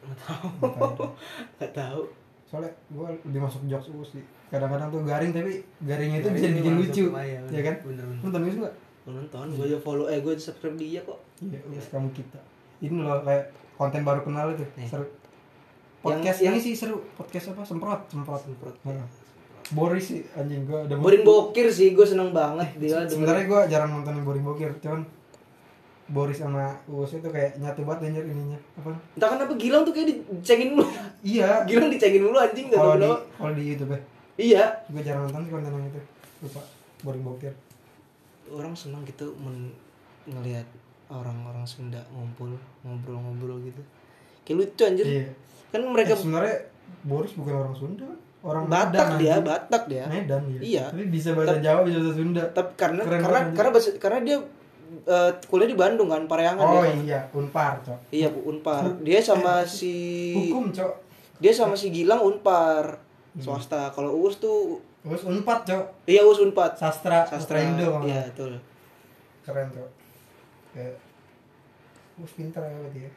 nggak 0.02 0.18
tahu 0.18 0.46
Panutan. 0.62 1.08
nggak 1.56 1.72
tahu 1.72 2.02
Soalnya 2.46 2.70
gue 2.88 3.06
lebih 3.26 3.40
masuk 3.42 3.66
jokes 3.66 3.90
Uus 3.90 4.14
sih. 4.14 4.22
Kadang-kadang 4.46 4.86
tuh 4.88 5.02
garing 5.02 5.34
tapi 5.34 5.58
garingnya 5.82 6.22
itu 6.22 6.30
bisa 6.30 6.46
bikin 6.48 6.74
lucu. 6.78 7.04
iya, 7.18 7.42
Ya 7.50 7.62
kan? 7.66 7.74
Nonton 8.22 8.40
enggak? 8.42 8.74
gue 9.06 9.12
nonton 9.14 9.46
gue 9.54 9.66
juga 9.70 9.80
follow 9.82 10.06
eh 10.10 10.18
gue 10.18 10.34
subscribe 10.34 10.74
dia 10.74 10.98
kok 11.02 11.18
Iya, 11.42 11.58
Uus 11.70 11.86
kamu 11.90 12.10
kita. 12.10 12.38
Ini 12.82 13.02
loh 13.02 13.22
kayak 13.22 13.50
konten 13.74 14.02
baru 14.02 14.22
kenal 14.22 14.54
itu. 14.54 14.62
Nih. 14.78 14.86
Seru. 14.86 15.06
Podcast 16.02 16.38
Yang- 16.38 16.54
ini 16.54 16.58
sih 16.62 16.74
seru. 16.74 17.02
Podcast 17.18 17.50
apa? 17.50 17.62
Semprot, 17.66 18.00
semprot. 18.06 18.42
Semprot. 18.46 18.74
Nah. 18.86 19.06
Boris 19.74 20.14
sih 20.14 20.22
anjing 20.38 20.62
gue 20.62 20.78
udah 20.86 20.94
Boring 20.94 21.26
bokir 21.26 21.66
sih 21.66 21.90
gue 21.90 22.06
seneng 22.06 22.30
banget 22.30 22.70
dia 22.78 23.02
sebenarnya 23.02 23.50
gue 23.50 23.60
jarang 23.66 23.90
nonton 23.90 24.14
yang 24.14 24.22
boring 24.22 24.46
bokir 24.46 24.70
cuman 24.78 25.02
Boris 26.06 26.38
sama 26.38 26.70
Uus 26.86 27.18
itu 27.18 27.26
kayak 27.26 27.58
nyatu 27.58 27.82
banget 27.82 28.14
anjir 28.14 28.24
ininya. 28.30 28.58
Apa? 28.78 28.94
Entah 29.18 29.28
kenapa 29.34 29.52
Gilang 29.58 29.82
tuh 29.82 29.90
kayak 29.90 30.08
dicengin 30.14 30.78
mulu. 30.78 30.86
Iya. 31.26 31.50
Gilang 31.68 31.90
dicengin 31.90 32.22
mulu 32.22 32.38
anjing 32.38 32.70
gak 32.70 32.78
tau 32.78 32.84
kalau 32.84 32.96
di 32.96 33.06
kenapa. 33.10 33.22
kalau 33.34 33.52
di 33.54 33.62
YouTube 33.66 33.90
ya? 33.90 34.00
Iya. 34.36 34.64
Gue 34.86 35.02
jarang 35.02 35.22
nonton 35.26 35.42
sih 35.42 35.50
konten 35.50 35.72
yang 35.74 35.86
itu. 35.90 36.00
Lupa. 36.46 36.60
Boring 37.02 37.22
bokir 37.26 37.54
orang 38.46 38.74
senang 38.78 39.02
gitu 39.02 39.34
men 39.42 39.74
ngelihat 40.26 40.66
orang-orang 41.10 41.62
Sunda 41.66 42.02
ngumpul 42.14 42.54
ngobrol-ngobrol 42.82 43.62
gitu. 43.62 43.82
Kayak 44.46 44.56
lucu 44.62 44.82
anjir. 44.86 45.06
Iya. 45.06 45.26
Kan 45.74 45.80
mereka 45.82 46.14
mereka 46.14 46.14
sebenarnya 46.14 46.56
Boris 47.02 47.32
bukan 47.34 47.54
orang 47.66 47.74
Sunda 47.74 48.06
kan? 48.06 48.18
Orang 48.46 48.70
Batak 48.70 48.94
Medan, 48.94 49.18
dia 49.18 49.30
anjing. 49.34 49.46
Batak 49.50 49.82
dia. 49.90 50.04
Medan 50.06 50.42
dia 50.46 50.60
Iya. 50.62 50.84
tapi 50.94 51.04
bisa 51.10 51.28
bahasa 51.34 51.58
Jawa 51.58 51.80
bisa 51.82 51.98
bahasa 51.98 52.14
Sunda. 52.14 52.42
tapi 52.54 52.70
karena 52.78 53.02
Keren 53.02 53.20
karena 53.22 53.38
banget, 53.42 53.54
karena 53.58 53.70
bahasa, 53.74 53.88
karena 53.98 54.18
dia 54.22 54.36
eh, 55.06 55.30
kuliah 55.46 55.66
di 55.66 55.74
Bandung 55.74 56.06
kan 56.06 56.26
Parahyangan 56.26 56.60
oh 56.60 56.82
dia 56.82 56.94
iya 56.98 57.20
unpar 57.30 57.78
cok. 57.80 57.98
Iya 58.10 58.28
Bu 58.28 58.40
Unpar. 58.48 58.82
Dia 59.00 59.18
sama 59.18 59.62
si 59.62 59.94
hukum 60.34 60.68
cok. 60.68 60.92
dia 61.38 61.52
sama 61.52 61.72
si 61.72 61.88
Gilang 61.88 62.20
Unpar 62.20 63.06
Hmm. 63.32 63.44
swasta. 63.44 63.92
Kalau 63.92 64.16
Uus 64.16 64.36
tuh 64.36 64.80
terus 65.00 65.22
unpad 65.22 65.60
cok. 65.62 65.84
Iya 66.04 66.24
Uus 66.24 66.40
Unpad. 66.40 66.72
Sastra 66.74 67.22
sastra. 67.22 67.60
Indo 67.60 68.00
iya 68.02 68.24
betul. 68.26 68.56
Keren 69.42 69.68
cok. 69.68 69.88
Kayak 70.72 70.96
Gue 72.16 72.24
pinter 72.32 72.64
ya 72.64 72.72
berarti 72.74 73.00
ya. 73.04 73.10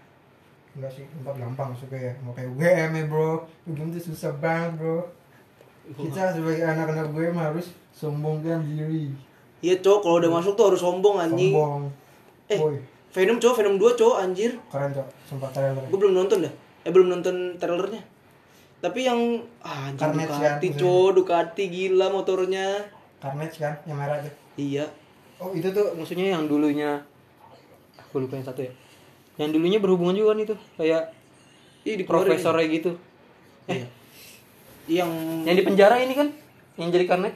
Enggak 0.75 0.91
sih, 0.91 1.07
tempat 1.07 1.33
gampang 1.33 1.71
suka 1.71 1.95
ya. 1.95 2.11
Mau 2.19 2.35
kayak 2.35 2.51
UGM 2.51 2.91
ya 2.93 3.03
bro. 3.07 3.47
UGM 3.63 3.89
tuh 3.89 4.03
susah 4.05 4.35
banget 4.37 4.75
bro. 4.75 4.99
Kita 5.89 6.35
sebagai 6.35 6.61
anak-anak 6.61 7.09
UGM 7.09 7.39
harus 7.39 7.71
sombongkan 7.89 8.59
diri 8.61 9.15
iya 9.59 9.75
cowok 9.79 9.99
kalau 10.03 10.15
udah 10.23 10.31
masuk 10.31 10.53
tuh 10.55 10.65
harus 10.71 10.81
sombong 10.81 11.17
anjing. 11.19 11.53
Sombong. 11.55 11.83
Eh. 12.49 12.59
Woi, 12.59 12.77
Venom 13.09 13.37
cowok 13.41 13.55
Venom 13.57 13.75
2 13.81 13.99
cowok 13.99 14.15
anjir. 14.21 14.51
Keren 14.69 14.91
cok 14.93 15.07
Sempat 15.25 15.49
trailer 15.53 15.81
gue 15.81 15.97
belum 15.97 16.13
nonton 16.13 16.45
dah. 16.45 16.53
Eh 16.85 16.91
belum 16.93 17.07
nonton 17.09 17.57
trailernya. 17.57 18.01
Tapi 18.79 18.99
yang 19.03 19.43
ah, 19.65 19.91
anjing 19.91 19.99
Carnage 19.99 20.29
kan, 20.29 20.39
Ducati 20.39 20.67
maksudnya. 20.69 20.81
cowok 20.81 21.09
Ducati 21.17 21.63
gila 21.67 22.07
motornya. 22.13 22.67
Carnage 23.19 23.57
kan, 23.59 23.73
yang 23.83 23.97
merah 23.99 24.17
tuh 24.23 24.33
iya. 24.55 24.85
Oh 25.41 25.51
itu 25.51 25.67
tuh. 25.73 25.91
Maksudnya 25.97 26.37
yang 26.37 26.45
dulunya 26.45 27.01
aku 27.97 28.23
lupa 28.23 28.37
yang 28.37 28.47
satu 28.47 28.61
ya. 28.63 28.71
Yang 29.41 29.59
dulunya 29.59 29.79
berhubungan 29.81 30.15
juga 30.15 30.37
kan 30.37 30.39
itu 30.45 30.55
kayak 30.77 31.03
iya 31.83 31.95
dikeluarin. 31.97 32.29
profesornya 32.29 32.65
gitu. 32.69 32.91
Iya. 33.67 33.87
Yang 34.87 35.09
yang 35.49 35.55
di 35.57 35.63
penjara 35.65 35.95
ini 35.99 36.13
kan 36.13 36.27
yang 36.79 36.89
jadi 36.93 37.05
karnet 37.09 37.35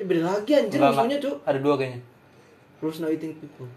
eh, 0.00 0.04
beda 0.06 0.22
lagi 0.24 0.52
anjir 0.56 0.78
Enggak, 0.80 0.94
musuhnya 0.96 1.18
cowok 1.20 1.38
ada 1.44 1.58
dua 1.58 1.74
kayaknya. 1.76 2.00
Rules 2.82 2.98
Now 2.98 3.10
Eating 3.12 3.34
People. 3.38 3.70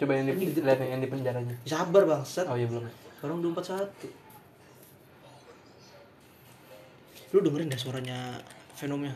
Coba 0.00 0.16
yang 0.16 0.32
di 0.32 0.48
lihat 0.52 0.80
yang 0.80 1.00
di 1.00 1.08
penjaranya. 1.08 1.56
Sabar 1.68 2.08
bangsat. 2.08 2.48
Oh 2.48 2.56
iya 2.56 2.64
belum. 2.68 2.84
Orang 3.20 3.44
udah 3.44 3.50
empat 3.52 3.66
satu. 3.68 4.08
Lu 7.36 7.38
dengerin 7.44 7.68
dah 7.68 7.80
suaranya 7.80 8.18
Venomnya. 8.76 9.12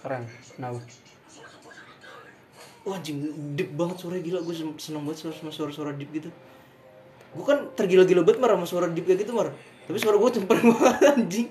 Keren 0.00 0.24
kenapa? 0.56 0.80
Wah 2.82 2.98
anjing 2.98 3.16
deep 3.56 3.72
banget 3.76 3.96
suaranya 4.00 4.22
gila. 4.24 4.38
Gue 4.44 4.54
seneng 4.80 5.04
banget 5.04 5.28
sama 5.28 5.52
suara-suara 5.52 5.92
deep 5.96 6.08
gitu. 6.12 6.32
Gue 7.32 7.44
kan 7.48 7.68
tergila-gila 7.76 8.24
banget 8.24 8.40
marah 8.40 8.56
sama 8.60 8.66
suara 8.68 8.86
deep 8.92 9.04
kayak 9.08 9.28
gitu 9.28 9.32
mar. 9.36 9.52
Tapi 9.88 9.96
suara 10.00 10.16
gue 10.16 10.30
cempreng 10.32 10.66
banget 10.72 11.00
anjing 11.16 11.48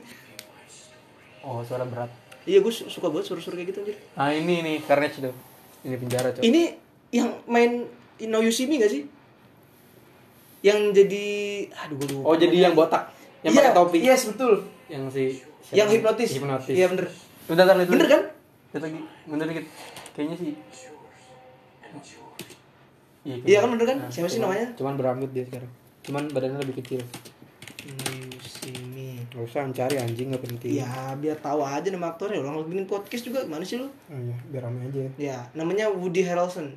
oh 1.42 1.62
suara 1.62 1.84
berat. 1.84 2.10
Iya 2.42 2.60
gue 2.60 2.74
su- 2.74 2.90
suka 2.90 3.10
banget 3.10 3.30
suara-suara 3.30 3.56
kayak 3.56 3.70
gitu 3.70 3.80
anjir. 3.82 3.98
Ah 4.14 4.34
ini 4.34 4.62
nih 4.62 4.76
carnage 4.82 5.22
tuh. 5.22 5.34
Ini 5.82 5.96
penjara 5.98 6.30
coba 6.32 6.42
Ini 6.42 6.62
yang 7.12 7.30
main 7.46 7.86
In 8.18 8.30
Now 8.30 8.42
You 8.42 8.50
See 8.50 8.66
Me 8.66 8.78
gak 8.78 8.90
sih? 8.90 9.06
Yang 10.62 10.80
jadi 10.94 11.26
Aduh 11.74 11.96
gue 11.98 12.08
lupa 12.14 12.24
oh 12.24 12.36
jadi 12.38 12.70
yang 12.70 12.74
botak 12.74 13.10
yang 13.42 13.54
Iya, 13.54 13.62
pakai 13.62 13.74
topi. 13.74 13.98
Yes 14.00 14.22
betul. 14.30 14.54
Yang 14.86 15.04
si 15.10 15.24
Yang 15.74 15.88
hipnotis. 15.98 16.30
Hipnotis. 16.34 16.74
Iya 16.74 16.86
bener. 16.90 17.06
Bentar 17.50 17.66
bentar 17.66 17.86
Bener 17.90 18.08
kan? 18.08 18.22
lihat 18.72 18.84
lagi. 18.86 19.00
Bentar 19.26 19.46
dikit. 19.50 19.66
Kayaknya 20.14 20.36
sih. 20.38 20.52
Iya, 23.22 23.36
Iya 23.46 23.58
kan 23.62 23.70
bener 23.74 23.86
kan? 23.86 23.98
Siapa 24.10 24.30
sih 24.30 24.42
namanya? 24.42 24.74
Cuman 24.74 24.98
berambut 24.98 25.30
dia 25.30 25.46
sekarang. 25.46 25.70
Cuman 26.02 26.30
badannya 26.30 26.58
lebih 26.62 26.82
kecil. 26.82 27.02
In 27.86 28.91
Gak 29.32 29.48
usah 29.48 29.64
cari 29.72 29.96
anjing 29.96 30.36
gak 30.36 30.44
penting. 30.44 30.84
Ya 30.84 31.16
biar 31.16 31.40
tahu 31.40 31.64
aja 31.64 31.88
nama 31.88 32.12
aktornya 32.12 32.44
Orang 32.44 32.68
bikin 32.68 32.84
podcast 32.84 33.24
juga 33.24 33.48
Gimana 33.48 33.64
sih 33.64 33.80
lu? 33.80 33.88
Oh 33.88 34.20
iya, 34.20 34.36
biar 34.52 34.68
rame 34.68 34.92
aja 34.92 35.08
Ya, 35.16 35.38
namanya 35.56 35.88
Woody 35.88 36.28
Harrelson. 36.28 36.76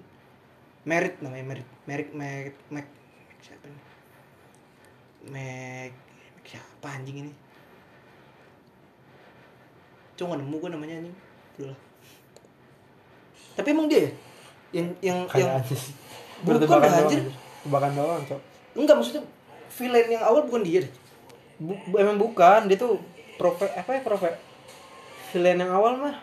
Merit 0.86 1.18
namanya 1.18 1.42
Merit. 1.42 1.68
Merit 1.90 2.08
Mac 2.14 2.54
Mac 2.70 2.86
siapa 3.42 3.66
ini? 3.66 3.80
Mac 5.34 5.92
siapa 6.46 6.86
anjing 6.94 7.26
ini? 7.26 7.32
Cuma 10.14 10.38
gak 10.38 10.46
nemu 10.46 10.54
gue 10.54 10.70
namanya 10.70 10.94
anjing. 11.02 11.16
Udah 11.58 11.66
lah. 11.74 11.78
Tapi 13.54 13.68
emang 13.70 13.86
dia 13.90 13.98
ya? 14.06 14.10
Yang 14.74 14.86
yang 15.02 15.18
yang 15.18 15.18
Kayak 15.30 15.62
aja 15.62 15.74
sih 15.74 15.94
bukan 16.42 16.60
dah 16.60 16.66
doang 16.66 17.06
anjir. 17.06 17.20
tebakan 17.62 17.92
doang 17.94 18.22
cok 18.26 18.40
Enggak 18.74 18.94
maksudnya 18.98 19.22
villain 19.70 20.08
yang 20.10 20.22
awal 20.22 20.42
bukan 20.46 20.62
dia 20.66 20.82
deh. 20.82 20.92
Bu- 21.56 21.94
emang 21.94 22.16
bukan 22.16 22.66
dia 22.66 22.74
tuh 22.74 22.98
profe 23.34 23.66
apa 23.68 23.90
ya 23.90 24.00
profe 24.00 24.30
villain 25.30 25.56
yang 25.56 25.70
awal 25.70 25.94
mah 25.96 26.18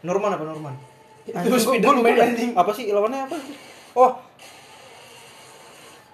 Norman 0.00 0.30
apa 0.30 0.44
Norman? 0.44 0.74
Gua 1.24 1.56
Spiderman 1.58 2.04
anjing. 2.14 2.52
apa 2.52 2.70
sih 2.70 2.88
lawannya 2.88 3.24
apa 3.24 3.36
oh 3.94 4.12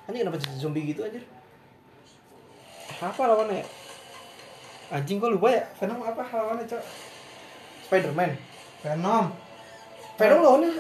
Anjing 0.04 0.22
kenapa 0.22 0.38
jadi 0.38 0.54
zombie 0.56 0.86
gitu 0.86 1.02
anjir? 1.02 1.22
apa 3.00 3.22
lawannya 3.24 3.58
ya? 3.58 3.66
anjing 4.92 5.18
gua 5.18 5.30
lupa 5.30 5.48
ya 5.48 5.64
Venom 5.74 5.98
apa 6.00 6.22
lawannya 6.22 6.64
cok 6.64 6.82
Spiderman. 7.82 8.30
Venom 8.80 9.24
Venom 10.14 10.38
lawannya 10.40 10.70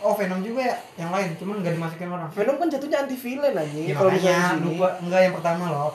oh 0.00 0.12
Venom 0.12 0.40
juga 0.40 0.60
ya 0.62 0.76
yang 0.96 1.08
lain 1.08 1.36
cuman 1.36 1.60
nggak 1.60 1.72
dimasukin 1.72 2.08
orang 2.08 2.28
Venom 2.32 2.56
kan 2.56 2.68
jatuhnya 2.68 2.98
anti 3.00 3.16
villain 3.16 3.52
anjing. 3.54 3.84
Ya, 3.86 3.94
Kalau 3.94 4.10
misalnya 4.10 4.60
lupa 4.60 4.88
enggak 5.00 5.20
yang 5.22 5.34
pertama 5.36 5.64
loh 5.68 5.92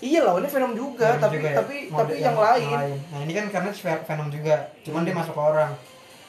Iya 0.00 0.18
lawannya 0.22 0.48
Venom 0.48 0.72
juga, 0.72 1.06
Venom 1.10 1.22
tapi 1.22 1.36
juga 1.36 1.48
ya. 1.48 1.56
tapi 1.56 1.76
Mode 1.86 2.00
tapi 2.08 2.12
yang, 2.18 2.36
lain. 2.36 2.76
Nah 3.06 3.18
ini 3.20 3.32
kan 3.32 3.44
karena 3.46 3.70
Ve- 3.70 4.02
Venom 4.02 4.28
juga, 4.28 4.54
cuman 4.80 5.00
dia 5.02 5.14
masuk 5.14 5.32
ke 5.32 5.42
orang. 5.42 5.70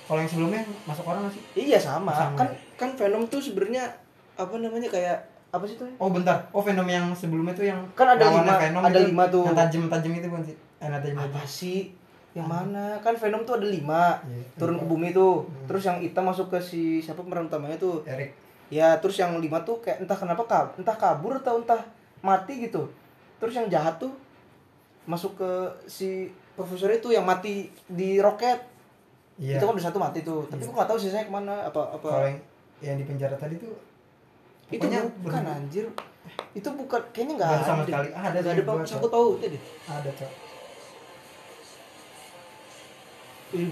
Kalau 0.04 0.20
yang 0.20 0.28
sebelumnya 0.28 0.62
masuk 0.84 1.04
ke 1.04 1.10
orang 1.10 1.22
nggak 1.24 1.34
sih? 1.34 1.44
Iya 1.58 1.78
sama. 1.80 2.12
Sama. 2.12 2.36
Kan 2.36 2.48
kan 2.76 2.90
Venom 2.94 3.24
tuh 3.26 3.40
sebenarnya 3.40 3.88
apa 4.34 4.56
namanya 4.58 4.88
kayak 4.88 5.18
apa 5.50 5.64
sih 5.64 5.76
tuh? 5.76 5.88
Oh 5.96 6.08
bentar, 6.08 6.48
oh 6.50 6.60
Venom 6.60 6.84
yang 6.86 7.12
sebelumnya 7.12 7.52
tuh 7.52 7.64
yang 7.66 7.80
Kan 7.92 8.08
ada 8.10 8.24
lima- 8.26 8.60
ada 8.82 9.00
lima 9.02 9.24
tuh. 9.28 9.44
Yang 9.46 9.58
tajam-tajam 9.58 10.12
itu 10.14 10.28
bukan 10.28 10.44
sih? 10.44 10.56
Eh, 10.56 10.84
Yang 10.84 10.92
tajam 10.98 11.18
Apa 11.22 11.42
sih? 11.46 11.80
Yang 12.32 12.48
mana? 12.48 12.86
Kan 13.00 13.14
Venom 13.14 13.44
tuh 13.44 13.56
ada 13.56 13.68
lima. 13.68 14.20
Iya. 14.22 14.44
Turun 14.56 14.76
ke 14.76 14.86
bumi 14.86 15.12
tuh. 15.12 15.44
Hmm. 15.44 15.68
Terus 15.68 15.84
yang 15.86 15.98
hitam 16.00 16.24
masuk 16.24 16.48
ke 16.48 16.60
si 16.60 16.82
siapa 16.98 17.20
pemeran 17.20 17.48
utamanya 17.48 17.76
tuh? 17.78 18.04
Eric. 18.04 18.36
Ya, 18.68 18.96
terus 18.98 19.16
yang 19.16 19.36
lima 19.38 19.60
tuh 19.62 19.80
kayak 19.80 20.00
entah 20.02 20.16
kenapa 20.16 20.44
kab 20.44 20.68
entah 20.76 20.96
kabur 20.96 21.36
atau 21.38 21.60
entah 21.60 21.84
mati 22.20 22.62
gitu. 22.62 22.88
Terus 23.42 23.54
yang 23.58 23.68
jahat 23.68 23.98
tuh 23.98 24.14
masuk 25.10 25.34
ke 25.34 25.52
si 25.90 26.30
profesor 26.54 26.94
itu 26.94 27.10
yang 27.10 27.26
mati 27.26 27.68
di 27.90 28.22
roket. 28.22 28.62
Iya. 29.42 29.58
Itu 29.58 29.66
kan 29.66 29.74
udah 29.74 29.86
satu 29.90 29.98
mati 29.98 30.22
tuh. 30.22 30.46
Tapi 30.46 30.62
gua 30.62 30.86
nggak 30.86 30.90
tahu 30.94 31.00
sisanya 31.02 31.26
ke 31.26 31.34
mana 31.34 31.66
apa 31.66 31.82
apa. 31.98 32.06
Kalau 32.06 32.28
yang, 32.30 32.40
yang 32.80 32.96
di 33.02 33.06
penjara 33.10 33.34
tadi 33.34 33.58
tuh 33.58 33.74
itu 34.70 34.86
bukan 35.20 35.42
ber- 35.42 35.58
anjir. 35.58 35.90
Itu 36.54 36.70
bukan 36.78 37.02
kayaknya 37.10 37.34
nggak 37.42 37.50
ada. 37.50 37.66
sama 37.66 37.82
sekali. 37.84 38.10
Ada 38.14 38.38
Nggak 38.40 38.54
ada 38.54 38.62
Pak. 38.62 38.76
Aku 39.02 39.08
tahu 39.10 39.28
itu 39.42 39.48
deh. 39.58 39.62
ada 39.90 40.10
cok. 40.14 40.32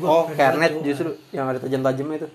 Oh 0.04 0.28
Kernet 0.28 0.74
justru 0.84 1.08
yang 1.32 1.48
ada 1.48 1.56
tajam-tajamnya 1.56 2.20
itu 2.20 2.30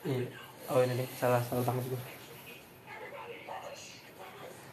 Iya. 0.00 0.28
oh 0.68 0.80
ini 0.80 0.96
deh 0.96 1.08
salah 1.12 1.40
salah 1.44 1.60
tangkap 1.60 1.84
gue 1.84 2.00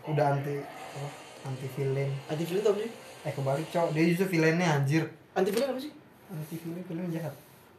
Udah 0.08 0.26
anti 0.34 0.56
apa? 0.64 1.10
anti 1.48 1.68
villain. 1.76 2.12
Anti 2.28 2.44
villain 2.48 2.66
apa 2.66 2.80
sih? 2.80 2.92
Eh 3.28 3.32
kebalik 3.34 3.68
cok, 3.72 3.88
dia 3.92 4.04
justru 4.08 4.26
villainnya 4.34 4.68
anjir. 4.80 5.04
Anti 5.36 5.50
villain 5.52 5.70
apa 5.72 5.80
sih? 5.80 5.92
Anti 6.28 6.56
villain 6.60 6.84
villain 6.88 7.10
jahat. 7.12 7.34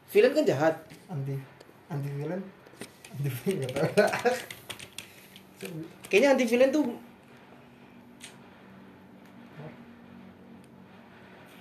Villain 0.09 0.33
kan 0.33 0.45
jahat. 0.45 0.75
Anti 1.09 1.35
anti 1.89 2.09
villain. 2.13 2.41
Anti 3.13 3.29
villain. 3.33 3.71
Kayaknya 6.09 6.29
anti 6.37 6.45
villain 6.47 6.71
tuh 6.71 6.85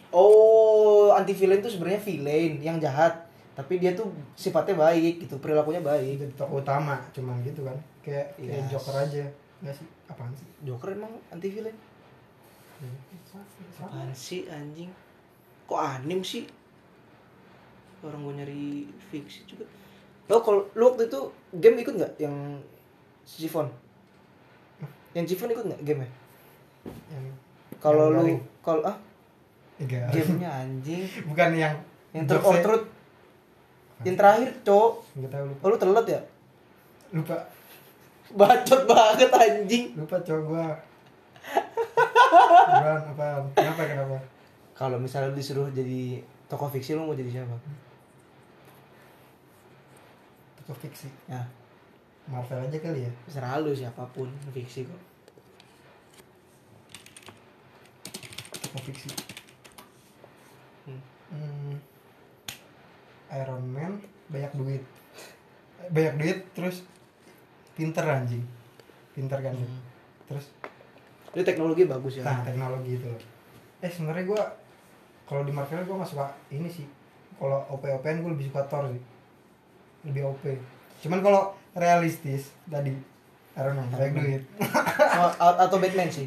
Oh, 0.08 1.12
anti 1.12 1.36
villain 1.36 1.60
tuh 1.60 1.70
sebenarnya 1.70 2.00
villain 2.02 2.58
yang 2.64 2.80
jahat, 2.80 3.28
tapi 3.54 3.78
dia 3.78 3.92
tuh 3.94 4.08
sifatnya 4.34 4.74
baik 4.80 5.28
gitu, 5.28 5.36
perilakunya 5.38 5.84
baik. 5.84 6.16
jadi 6.18 6.34
tokoh 6.34 6.64
utama 6.64 6.98
cuman 7.12 7.38
gitu 7.44 7.68
kan 7.68 7.76
kayak 8.02 8.34
kayak 8.40 8.66
Yes. 8.66 8.72
Joker 8.72 8.96
aja 8.98 9.26
nggak 9.62 9.76
sih? 9.76 9.88
Apaan 10.10 10.34
sih? 10.38 10.48
Joker 10.62 10.94
emang 10.94 11.14
anti 11.34 11.50
villain. 11.50 11.78
Sama. 13.74 13.90
Apaan 13.90 14.12
sih 14.14 14.46
anjing? 14.46 14.94
Kok 15.66 15.82
anim 15.82 16.22
sih? 16.22 16.46
Orang 18.06 18.22
gue 18.22 18.34
nyari 18.38 18.86
fiksi 19.10 19.50
juga. 19.50 19.66
Lo 20.30 20.44
kalau 20.46 20.70
lu 20.78 20.94
waktu 20.94 21.10
itu 21.10 21.20
game 21.58 21.82
ikut 21.82 21.94
nggak 21.98 22.14
yang 22.22 22.62
Sifon? 23.26 23.68
Yang 25.18 25.34
Sifon 25.34 25.52
ikut 25.52 25.66
nggak 25.66 25.82
game 25.82 26.06
yang 27.10 27.26
Kalau 27.82 28.14
lu 28.14 28.38
kalau 28.62 28.86
ah? 28.86 28.98
Enggak 29.82 30.10
gamenya 30.14 30.50
anjing. 30.66 31.06
Bukan 31.30 31.50
yang 31.58 31.74
yang 32.14 32.26
truth 32.30 32.86
yang 34.06 34.14
terakhir 34.14 34.50
cowok. 34.62 34.92
Nggak 35.18 35.32
tahu 35.34 35.44
lupa. 35.50 35.62
Oh 35.66 35.70
lu 35.74 35.78
telat 35.82 36.06
ya? 36.06 36.22
Lupa 37.10 37.38
bacot 38.36 38.82
banget 38.84 39.32
anjing. 39.32 39.96
Lupa 39.96 40.20
gua. 40.24 40.76
Bukan 42.68 43.02
apa 43.16 43.28
kenapa 43.56 43.82
kenapa? 43.88 44.18
Kalau 44.76 44.98
misalnya 45.00 45.32
lu 45.32 45.40
disuruh 45.40 45.72
jadi 45.72 46.22
tokoh 46.52 46.70
fiksi 46.70 46.94
lu 46.94 47.08
mau 47.08 47.16
jadi 47.16 47.40
siapa? 47.40 47.56
Tokoh 50.62 50.78
fiksi? 50.84 51.08
Ya. 51.32 51.48
Marvel 52.28 52.68
aja 52.68 52.78
kali 52.84 53.08
ya? 53.08 53.12
Terserah 53.26 53.64
lu 53.64 53.72
siapa 53.72 54.04
pun 54.12 54.28
fiksi 54.52 54.84
kok. 54.84 55.02
Tokoh 58.68 58.82
fiksi. 58.92 59.10
Hmm. 60.84 61.02
hmm. 61.32 61.76
Iron 63.32 63.64
Man 63.72 64.04
banyak 64.28 64.52
duit. 64.60 64.84
Banyak 65.88 66.14
duit 66.20 66.40
terus 66.52 66.84
pinter 67.78 68.04
anjing. 68.04 68.42
Pinter 69.14 69.40
kan. 69.40 69.54
Hmm. 69.54 69.80
terus? 70.28 70.52
Itu 71.32 71.46
teknologi 71.46 71.86
bagus 71.86 72.20
ya. 72.20 72.26
Nah 72.26 72.42
teknologi 72.42 72.98
itu. 72.98 73.08
Loh 73.08 73.38
eh 73.78 73.92
sebenarnya 73.94 74.26
gua 74.26 74.42
kalau 75.30 75.46
di 75.46 75.54
Marvel 75.54 75.86
gua 75.86 76.02
nggak 76.02 76.12
suka 76.12 76.28
ini 76.50 76.66
sih. 76.66 76.90
Kalau 77.38 77.62
OP 77.70 77.86
OPN 77.86 78.26
gue 78.26 78.32
lebih 78.34 78.50
suka 78.50 78.66
Thor 78.66 78.90
sih. 78.90 79.04
Lebih 80.10 80.26
OP 80.26 80.44
cuman 80.98 81.22
kalau 81.22 81.54
realistis 81.78 82.50
tadi 82.66 82.90
Iron 83.54 83.78
Man 83.78 83.86
banyak 83.94 84.14
duit 84.18 84.44
atau 85.38 85.78
Batman 85.78 86.10
sih? 86.10 86.26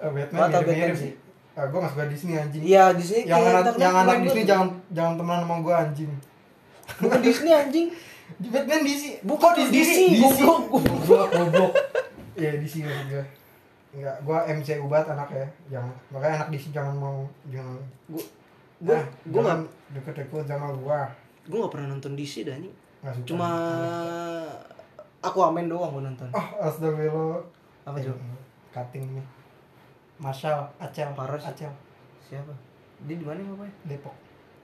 Eh, 0.00 0.08
Batman 0.08 0.48
Atau 0.48 0.60
Batman 0.64 0.96
sih. 0.96 1.12
ah, 1.56 1.64
gue 1.68 1.78
gak 1.80 1.92
suka 1.92 2.04
Disney 2.08 2.36
anjing. 2.36 2.62
Iya 2.64 2.92
di 2.96 3.04
sini 3.04 3.28
yang 3.28 3.40
kayak 3.40 3.60
anak 3.60 3.74
yang 3.80 3.94
anak 3.96 4.16
Disney 4.24 4.44
jangan 4.44 4.68
jangan 4.92 5.20
temenan 5.20 5.42
sama 5.44 5.56
gue 5.60 5.74
anjing. 5.76 6.10
Bukan 7.00 7.20
Disney 7.20 7.52
anjing 7.52 7.86
di 8.36 8.48
Batman 8.52 8.82
DC 8.84 9.04
Bukan 9.24 9.50
Kok 9.54 9.70
DC, 9.72 9.92
goblok. 10.20 10.60
goblok. 10.68 11.28
Goblok 11.32 11.72
ya 12.36 12.52
DC 12.60 12.84
maksud 12.84 13.06
gue 13.08 13.24
Enggak, 13.96 14.16
gue 14.20 14.38
MCU 14.60 14.84
banget 14.92 15.16
anaknya 15.16 15.46
jangan 15.72 15.94
makanya 16.12 16.34
anak 16.44 16.48
DC 16.52 16.68
jangan 16.68 16.92
mau 17.00 17.24
jangan. 17.48 17.80
Gua 18.12 18.20
gua 18.84 18.92
Nah, 18.92 19.04
gua 19.32 19.40
jangan 19.40 19.44
nggak 19.48 19.58
deket-deket 19.96 20.44
sama 20.44 20.68
gue 20.76 21.00
gua 21.48 21.58
nggak 21.64 21.72
pernah 21.72 21.88
nonton 21.96 22.12
DC 22.12 22.44
dah 22.44 22.60
suka. 23.16 23.26
Cuma 23.32 23.48
aku 25.24 25.38
amen 25.40 25.72
doang 25.72 25.96
gua 25.96 26.04
nonton. 26.12 26.28
Oh 26.36 26.46
astagfirullah. 26.60 27.40
Apa 27.88 27.96
coba 28.04 28.20
cutting 28.76 29.16
nih. 29.16 29.26
Marshall 30.20 30.68
Acel 30.76 31.08
Parah 31.16 31.40
sih. 31.40 31.48
Acel. 31.48 31.72
Siapa? 32.20 32.52
Dia 33.08 33.16
di 33.16 33.24
mana 33.24 33.40
bapaknya 33.48 33.72
Depok. 33.88 34.12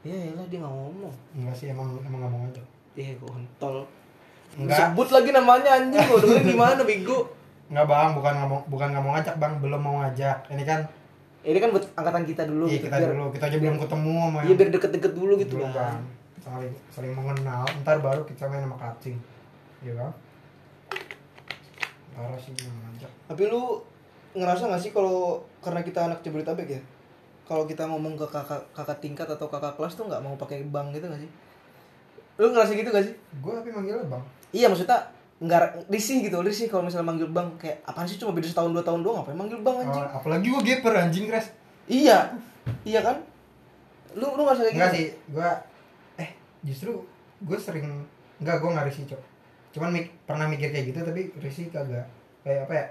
Iya 0.05 0.37
lah 0.37 0.44
dia 0.44 0.61
nggak 0.61 0.75
ngomong. 0.77 1.14
enggak 1.33 1.57
sih 1.57 1.72
emang 1.72 1.96
emang 2.05 2.29
ngomong 2.29 2.53
aja 2.53 2.61
Dia 2.92 3.16
kontol. 3.16 3.88
Enggak. 4.52 4.92
Sebut 4.92 5.09
lagi 5.09 5.31
namanya 5.33 5.81
anjing 5.81 6.02
gua 6.05 6.18
dengerin 6.20 6.44
gimana 6.44 6.83
bego. 6.85 7.18
Enggak 7.72 7.87
bang, 7.88 8.11
bukan 8.12 8.33
mau 8.44 8.61
bukan 8.68 8.87
nggak 8.92 9.02
mau 9.02 9.12
ngajak 9.16 9.37
bang, 9.40 9.52
belum 9.64 9.81
mau 9.81 9.96
ngajak. 10.05 10.38
Ini 10.52 10.64
kan 10.64 10.81
Ini 11.42 11.59
kan 11.59 11.74
buat 11.74 11.83
angkatan 11.98 12.22
kita 12.22 12.46
dulu 12.46 12.70
iya 12.70 12.78
gitu, 12.78 12.87
kita 12.87 12.96
biar- 13.02 13.11
dulu, 13.18 13.24
kita 13.35 13.44
aja 13.50 13.59
belum 13.59 13.76
ketemu 13.83 14.14
sama 14.14 14.38
Iya 14.46 14.55
biar 14.55 14.68
deket-deket 14.70 15.12
dulu 15.18 15.33
gitu 15.42 15.55
kan. 15.59 15.72
bang. 15.74 15.98
Saling 16.38 16.74
saling 16.87 17.12
mengenal, 17.12 17.66
ntar 17.83 17.98
baru 17.98 18.22
kita 18.22 18.46
main 18.46 18.62
sama 18.62 18.78
kacing. 18.78 19.18
Iya 19.83 19.92
kan? 19.98 20.11
Parah 22.14 22.38
sih 22.38 22.52
ngajak. 22.55 23.11
Tapi 23.26 23.42
lu 23.48 23.83
ngerasa 24.33 24.70
gak 24.70 24.78
sih 24.78 24.92
kalau 24.92 25.42
karena 25.59 25.83
kita 25.83 26.07
anak 26.07 26.22
Jabodetabek 26.22 26.68
ya? 26.68 26.81
Kalau 27.42 27.66
kita 27.66 27.90
ngomong 27.90 28.14
ke 28.14 28.26
kakak 28.31 28.62
kakak 28.70 29.02
tingkat 29.02 29.26
atau 29.26 29.50
kakak 29.50 29.74
kelas 29.74 29.98
tuh 29.98 30.07
nggak 30.07 30.22
mau 30.22 30.38
pakai 30.38 30.62
bang 30.70 30.94
gitu 30.94 31.11
gak 31.11 31.20
sih? 31.20 31.31
Lu 32.42 32.50
ngerasa 32.50 32.74
gitu 32.74 32.90
gak 32.90 33.07
sih? 33.07 33.14
Gue 33.38 33.55
tapi 33.55 33.70
manggilnya 33.70 34.02
bang. 34.05 34.22
Iya 34.50 34.66
maksudnya 34.66 34.98
nggak 35.38 35.90
risih 35.90 36.22
gitu 36.22 36.38
risih 36.38 36.66
kalau 36.66 36.87
misalnya 36.87 37.07
manggil 37.09 37.26
bang 37.26 37.50
kayak 37.57 37.83
apaan 37.83 38.07
sih 38.07 38.14
cuma 38.14 38.31
beda 38.31 38.46
setahun 38.46 38.70
dua 38.70 38.78
tahun 38.81 39.02
doang 39.02 39.16
ngapain 39.18 39.35
manggil 39.35 39.59
bang 39.59 39.74
anjing 39.81 39.98
Oh, 40.00 40.14
apalagi 40.14 40.46
gue 40.46 40.62
geper 40.62 40.94
anjing 40.94 41.26
kres. 41.26 41.50
iya 41.85 42.31
iya 42.83 43.02
kan 43.02 43.18
lu 44.14 44.22
lu 44.28 44.42
nggak 44.44 44.55
kayak 44.61 44.70
gitu 44.70 44.87
sih, 44.92 45.07
gue 45.28 45.48
eh 46.16 46.31
justru 46.62 46.94
gue 47.40 47.59
sering 47.59 48.07
enggak 48.38 48.62
gue 48.62 48.70
nggak 48.70 48.87
risih 48.87 49.02
cok. 49.09 49.22
Cuman 49.72 49.90
mik- 49.90 50.14
pernah 50.22 50.46
mikir 50.46 50.68
kayak 50.68 50.87
gitu 50.90 50.98
tapi 51.00 51.35
risih 51.38 51.66
kagak. 51.74 52.07
Kayak 52.42 52.70
apa 52.70 52.74
ya? 52.76 52.87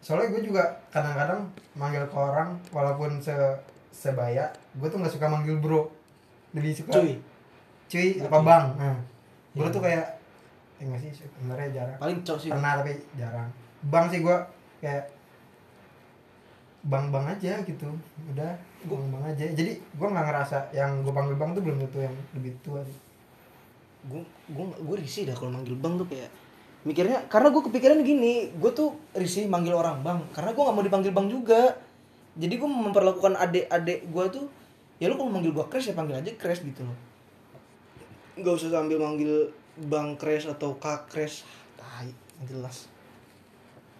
Soalnya 0.00 0.34
gue 0.34 0.42
juga 0.42 0.62
kadang-kadang 0.90 1.46
manggil 1.78 2.02
ke 2.02 2.16
orang 2.16 2.58
walaupun 2.74 3.22
se 3.22 3.30
sebaya, 3.92 4.50
gue 4.74 4.88
tuh 4.88 4.98
nggak 4.98 5.12
suka 5.12 5.30
manggil 5.30 5.54
bro. 5.56 5.86
Lebih 6.50 6.72
suka 6.74 6.98
cuy 6.98 7.14
cuy 7.92 8.08
apa 8.24 8.38
bang. 8.40 8.64
Nah, 8.80 8.96
gue 9.52 9.66
Iya. 9.68 9.74
tuh 9.76 9.82
kayak 9.84 10.06
eh 10.80 10.84
nggak 10.88 11.00
sih 11.04 11.10
sebenarnya 11.12 11.68
jarang. 11.76 11.98
Paling 12.00 12.18
cok 12.24 12.38
sih 12.40 12.48
pernah 12.48 12.72
tapi 12.80 12.92
jarang. 13.20 13.48
Bang 13.92 14.08
sih 14.08 14.24
gue 14.24 14.36
kayak 14.80 15.04
bang 16.88 17.06
bang 17.12 17.24
aja 17.28 17.52
gitu. 17.62 17.88
Udah 18.32 18.52
bang 18.88 19.04
bang 19.12 19.24
aja. 19.28 19.44
Jadi 19.52 19.72
gue 19.76 20.08
nggak 20.08 20.24
ngerasa 20.24 20.72
yang 20.72 21.04
gue 21.04 21.12
panggil 21.12 21.36
bang 21.36 21.50
tuh 21.52 21.62
belum 21.62 21.76
tentu 21.84 21.98
yang 22.00 22.16
lebih 22.32 22.52
tua 22.64 22.80
sih. 22.82 22.96
Gue 24.08 24.24
gue 24.48 24.64
gue 24.72 24.96
risih 24.96 25.28
dah 25.28 25.36
kalau 25.36 25.52
manggil 25.52 25.76
bang 25.76 25.94
tuh 26.00 26.08
kayak 26.08 26.32
mikirnya 26.82 27.22
karena 27.30 27.54
gue 27.54 27.62
kepikiran 27.62 28.02
gini 28.02 28.50
gue 28.58 28.70
tuh 28.74 28.96
risih 29.12 29.44
manggil 29.46 29.76
orang 29.76 30.00
bang. 30.00 30.18
Karena 30.32 30.56
gue 30.56 30.62
nggak 30.64 30.76
mau 30.80 30.84
dipanggil 30.88 31.12
bang 31.12 31.28
juga. 31.28 31.76
Jadi 32.32 32.54
gue 32.56 32.70
memperlakukan 32.72 33.36
adik-adik 33.36 34.08
gue 34.08 34.24
tuh 34.32 34.46
ya 34.96 35.10
lu 35.10 35.20
kalau 35.20 35.28
manggil 35.34 35.52
gue 35.52 35.66
crash 35.68 35.90
ya 35.90 35.94
panggil 35.98 36.16
aja 36.16 36.30
crash 36.38 36.62
gitu 36.62 36.86
loh 36.86 37.11
nggak 38.38 38.54
usah 38.56 38.70
sambil 38.72 38.96
manggil 39.00 39.50
bang 39.88 40.16
crash 40.16 40.48
atau 40.48 40.76
kak 40.76 41.08
crash 41.08 41.44
tai 41.76 42.12
jelas. 42.48 42.88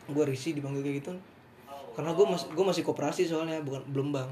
Gue 0.08 0.24
risih 0.28 0.56
dipanggil 0.56 0.82
kayak 0.84 0.96
gitu. 1.04 1.12
Karena 1.92 2.16
gue 2.16 2.26
masih 2.26 2.46
gue 2.52 2.64
masih 2.64 2.82
koperasi 2.84 3.22
soalnya 3.28 3.60
bukan 3.60 3.84
belum 3.92 4.12
bang. 4.12 4.30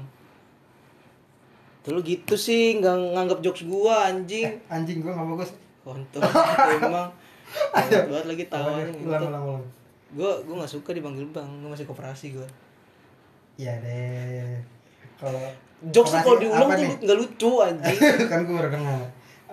Terus 1.81 2.01
gitu 2.05 2.35
sih 2.37 2.77
nggak 2.77 3.17
nganggap 3.17 3.39
jokes 3.41 3.65
gue 3.65 3.93
anjing. 3.93 4.45
Eh, 4.45 4.55
anjing 4.73 5.01
gue 5.01 5.11
nggak 5.11 5.27
bagus 5.37 5.51
kontol 5.81 6.21
emang. 6.77 7.09
Banget 8.09 8.25
lagi 8.29 8.43
tawanya 8.47 8.87
gue 10.11 10.31
gue 10.43 10.55
nggak 10.55 10.71
suka 10.71 10.91
dipanggil 10.91 11.23
bang 11.31 11.47
gue 11.63 11.69
masih 11.71 11.87
koperasi 11.87 12.35
gue 12.35 12.47
iya 13.55 13.77
deh. 13.79 14.59
Kalau 15.15 15.39
jokes 15.93 16.11
kalau 16.19 16.39
diulang 16.41 16.69
tuh 16.73 16.87
nggak 17.05 17.17
lucu 17.19 17.51
anjing. 17.61 17.99
Kan 18.31 18.47
gue 18.47 18.55
baru 18.57 18.69
kenal. 18.73 18.99
Ah, 18.99 19.05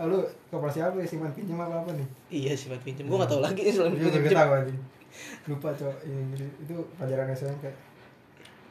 lu 0.06 0.22
koperasi 0.48 0.78
apa 0.78 0.94
ya? 0.98 1.04
Simpan 1.04 1.32
pinjam 1.32 1.56
apa 1.56 1.80
apa 1.80 1.90
nih? 1.90 2.06
Iya 2.28 2.52
sifat 2.54 2.78
pinjam. 2.82 3.08
Gue 3.08 3.16
nggak 3.18 3.28
tahu 3.28 3.42
lagi 3.42 3.60
nih 3.60 3.72
selain 3.72 3.92
Gue 3.92 4.06
juga 4.06 4.18
pinjam. 4.22 4.38
tahu 4.38 4.50
anjing 4.54 4.78
lupa 5.48 5.68
cok. 5.72 5.94
Ini 6.04 6.46
itu 6.62 6.74
pelajaran 6.94 7.26
SMP 7.32 7.64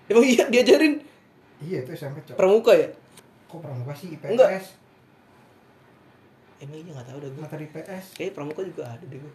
emang 0.08 0.24
iya 0.24 0.44
diajarin? 0.48 0.94
Iya 1.60 1.78
itu 1.84 1.92
SMP 1.92 2.24
cok. 2.24 2.36
Pramuka 2.40 2.72
ya? 2.72 2.88
Kok 3.48 3.60
pramuka 3.60 3.92
sih? 3.92 4.16
IPS 4.16 4.32
Enggak. 4.32 4.50
emang 6.58 6.78
iya 6.80 6.90
nggak 6.90 7.06
tahu 7.06 7.18
dah 7.20 7.30
gue 7.30 7.42
materi 7.42 7.64
IPS 7.68 8.06
kayak 8.16 8.32
pramuka 8.34 8.62
juga 8.62 8.88
ada 8.88 9.04
deh 9.04 9.20
gue 9.20 9.34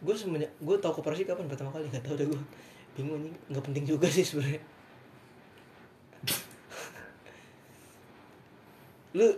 gue 0.00 0.14
semenjak 0.16 0.50
gue 0.58 0.76
tahu 0.80 0.92
koperasi 0.96 1.22
kapan 1.22 1.46
pertama 1.46 1.70
kali 1.70 1.86
nggak 1.86 2.02
tahu 2.02 2.16
dah 2.16 2.26
gue 2.26 2.40
bingung 2.96 3.20
anjing. 3.20 3.36
Nggak 3.46 3.62
penting 3.62 3.84
juga 3.84 4.08
sih 4.08 4.24
sebenarnya. 4.24 4.62
Lu 9.18 9.28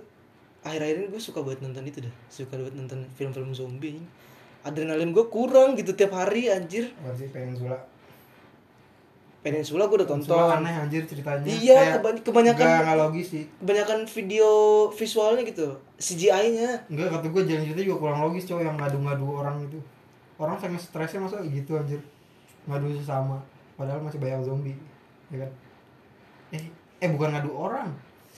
akhir-akhir 0.62 0.96
ini 0.96 1.06
gue 1.08 1.18
suka 1.18 1.40
banget 1.40 1.60
nonton 1.60 1.84
itu 1.84 1.98
dah. 2.00 2.14
Suka 2.26 2.54
banget 2.54 2.74
nonton 2.74 3.02
film-film 3.12 3.50
zombie 3.50 3.98
adrenalin 4.62 5.10
gue 5.10 5.26
kurang 5.26 5.74
gitu 5.74 5.90
tiap 5.92 6.12
hari 6.12 6.46
anjir. 6.46 6.90
Sih 7.12 7.28
Peninsula. 7.28 7.74
Peninsula 9.42 9.90
gue 9.90 9.98
udah 9.98 10.06
Peninsula 10.06 10.38
tonton. 10.38 10.62
aneh 10.62 10.74
anjir 10.76 11.02
ceritanya. 11.02 11.42
Iya, 11.44 11.74
Kayak 11.74 11.94
kebany- 11.98 12.22
kebanyakan- 12.22 12.78
nggak 12.80 12.98
logis 13.00 13.26
sih. 13.28 13.44
kebanyakan 13.58 13.98
video 14.06 14.48
visualnya 14.88 15.42
gitu. 15.42 15.66
CGI-nya 15.98 16.86
enggak 16.86 17.10
kata 17.10 17.26
gue 17.28 17.42
jalan 17.44 17.62
cerita 17.64 17.82
juga 17.82 17.98
kurang 18.00 18.20
logis 18.22 18.46
cowok 18.46 18.62
yang 18.62 18.76
ngadu-ngadu 18.76 19.26
orang 19.26 19.56
itu 19.60 19.78
orang 20.36 20.54
sangat 20.56 20.78
stresnya 20.80 21.20
masa 21.20 21.42
gitu 21.42 21.74
anjir. 21.74 21.98
Ngadu 22.64 22.94
sesama. 22.94 23.42
Padahal 23.74 23.98
masih 23.98 24.22
banyak 24.22 24.46
zombie 24.46 24.78
ya 25.26 25.42
kan? 25.42 25.50
Eh 26.52 26.62
eh 27.00 27.08
bukan 27.10 27.34
ngadu 27.34 27.50
orang 27.50 27.90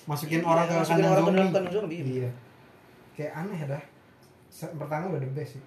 masukin 0.04 0.40
Iya, 0.40 0.46
orang 0.46 0.64
ke 0.64 0.74
masukin 0.74 0.94
kandang 0.94 1.10
orang 1.10 1.16
ke 1.16 1.24
zombie. 1.24 1.38
dalam 1.38 1.52
kandang 1.52 1.74
zombie. 1.74 2.00
iya. 2.02 2.30
Kayak 3.12 3.32
aneh 3.36 3.60
dah. 3.64 3.82
Pertama 4.74 5.04
udah 5.08 5.20
the 5.20 5.30
best 5.30 5.50
sih. 5.52 5.62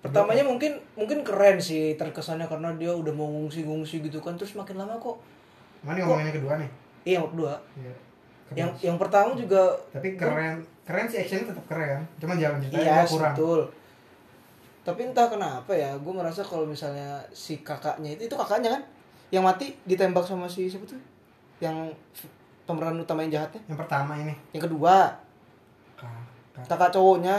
Pertamanya 0.00 0.44
mungkin 0.44 0.72
mungkin 0.92 1.18
keren 1.20 1.56
sih 1.56 1.94
terkesannya 1.94 2.44
karena 2.44 2.68
dia 2.74 2.92
udah 2.92 3.08
mau 3.10 3.24
ngungsi-ngungsi 3.26 4.04
gitu 4.04 4.20
kan 4.20 4.34
terus 4.34 4.52
makin 4.52 4.76
lama 4.76 4.92
kok 4.94 5.16
mana 5.80 5.96
yang 5.96 6.06
ngomongin 6.06 6.28
yang 6.28 6.36
kedua 6.36 6.54
nih? 6.56 6.70
Iya 7.02 7.14
yang 7.16 7.26
kedua. 7.30 7.52
Iya. 7.74 7.94
yang 8.54 8.68
Keren. 8.70 8.84
yang 8.84 8.96
pertama 9.00 9.30
juga 9.32 9.62
tapi 9.88 10.08
keren 10.14 10.54
keren 10.84 11.06
sih 11.08 11.18
actionnya 11.18 11.48
tetap 11.48 11.64
keren. 11.64 12.04
Cuma 12.18 12.36
jalan 12.36 12.60
ceritanya 12.60 12.84
iya 12.84 13.00
kurang. 13.02 13.32
betul. 13.32 13.60
Tapi 14.82 15.00
entah 15.02 15.26
kenapa 15.26 15.72
ya 15.72 15.96
gue 15.96 16.12
ngerasa 16.12 16.44
kalau 16.44 16.64
misalnya 16.64 17.16
si 17.32 17.56
kakaknya 17.58 18.12
itu 18.12 18.28
itu 18.28 18.34
kakaknya 18.34 18.68
kan? 18.70 18.82
Yang 19.30 19.42
mati 19.42 19.66
ditembak 19.82 20.20
sama 20.22 20.44
si 20.44 20.68
siapa 20.68 20.84
tuh? 20.84 21.00
Yang 21.58 21.96
pemeran 22.64 23.00
utama 23.00 23.24
yang 23.24 23.40
jahatnya? 23.40 23.60
Yang 23.68 23.78
pertama 23.84 24.12
ini. 24.20 24.34
Yang 24.56 24.62
kedua. 24.68 24.96
Kakak. 25.96 26.66
Kakak 26.68 26.90
cowoknya. 26.92 27.38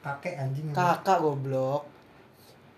Kakek 0.00 0.34
anjing 0.40 0.72
kakak 0.72 1.18
goblok. 1.20 1.84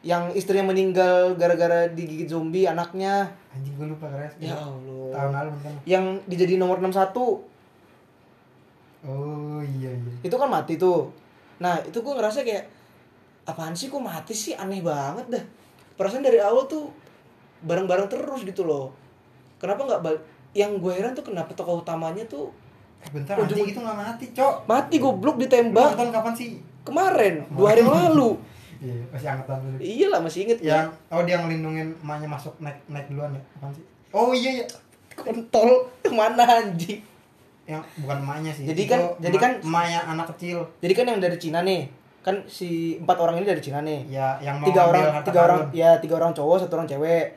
Yang 0.03 0.35
istrinya 0.35 0.75
meninggal 0.75 1.39
gara-gara 1.39 1.87
digigit 1.87 2.27
zombie 2.27 2.67
anaknya. 2.67 3.31
Anjing 3.55 3.79
gue 3.79 3.87
lupa 3.87 4.11
keren 4.11 4.33
ya 4.43 4.59
Allah. 4.59 5.15
Tahun 5.15 5.31
lalu 5.31 5.49
nonton 5.55 5.75
yang 5.87 6.05
dijadi 6.27 6.59
nomor 6.59 6.83
61 6.83 7.15
oh 9.03 9.59
iya 9.63 9.91
iya. 9.91 10.15
Itu 10.23 10.35
kan 10.39 10.51
mati 10.51 10.79
tuh. 10.79 11.11
Nah 11.63 11.79
itu 11.83 12.03
gue 12.03 12.15
ngerasa 12.15 12.43
kayak 12.43 12.67
apaan 13.47 13.75
sih 13.75 13.87
kok 13.91 14.03
mati 14.03 14.35
sih? 14.35 14.59
Aneh 14.59 14.83
banget 14.83 15.27
dah. 15.31 15.45
Perasaan 15.95 16.27
dari 16.27 16.43
awal 16.43 16.67
tuh 16.67 16.91
bareng-bareng 17.63 18.11
terus 18.11 18.43
gitu 18.43 18.67
loh. 18.67 18.91
Kenapa 19.63 19.87
nggak 19.87 20.03
yang 20.53 20.77
gue 20.77 20.93
heran 20.93 21.13
tuh 21.13 21.25
kenapa 21.25 21.53
tokoh 21.53 21.81
utamanya 21.81 22.25
tuh 22.27 22.53
Eh, 23.01 23.11
bentar 23.11 23.35
Ujung- 23.35 23.59
anjing 23.59 23.67
itu 23.69 23.81
nggak 23.81 23.99
mati 23.99 24.27
cok. 24.31 24.55
Mati 24.65 24.97
goblok 24.97 25.35
ditembak. 25.37 25.91
Nonton 25.93 26.15
kapan 26.15 26.33
sih? 26.33 26.49
Kemarin 26.83 27.43
dua 27.51 27.67
hari 27.69 27.83
yang 27.83 27.91
lalu. 27.91 28.31
Iya 28.79 28.99
masih 29.09 29.29
angkatan 29.29 29.59
dulu. 29.61 29.77
Iyalah 29.79 30.21
masih 30.21 30.39
inget. 30.43 30.59
Yang 30.61 30.87
oh 31.09 31.23
dia 31.23 31.37
ngelindungin 31.37 31.95
emaknya 31.97 32.27
masuk 32.29 32.55
naik 32.59 32.79
naik 32.87 33.07
duluan 33.07 33.31
ya? 33.31 33.43
Apaan 33.57 33.71
sih? 33.73 33.85
Oh 34.11 34.31
iya 34.31 34.51
iya. 34.57 34.67
Kontol. 35.13 35.71
Ke 36.03 36.11
mana 36.11 36.43
anjing? 36.43 36.99
Yang 37.63 37.83
bukan 37.97 38.19
emaknya 38.21 38.51
sih. 38.53 38.65
Jadi 38.65 38.83
Itu 38.83 38.91
kan- 38.93 39.07
jadi 39.19 39.37
emak- 39.37 39.43
kan- 39.45 39.59
emaknya 39.63 40.01
anak 40.05 40.27
kecil. 40.35 40.59
Jadi 40.79 40.93
kan 40.93 41.07
yang 41.09 41.19
dari 41.19 41.37
Cina 41.37 41.59
nih. 41.61 41.83
Kan 42.21 42.43
si 42.45 42.71
empat 42.97 43.19
orang 43.19 43.39
ini 43.39 43.47
dari 43.49 43.59
Cina 43.59 43.79
nih. 43.81 44.07
Ya 44.09 44.39
yang 44.41 44.59
mau 44.59 44.67
tiga 44.67 44.83
orang 44.85 45.05
tiga 45.21 45.41
orang 45.45 45.61
ya 45.73 45.91
tiga 45.99 46.15
orang 46.17 46.31
cowok 46.33 46.57
satu 46.61 46.75
orang 46.77 46.87
cewek. 46.87 47.35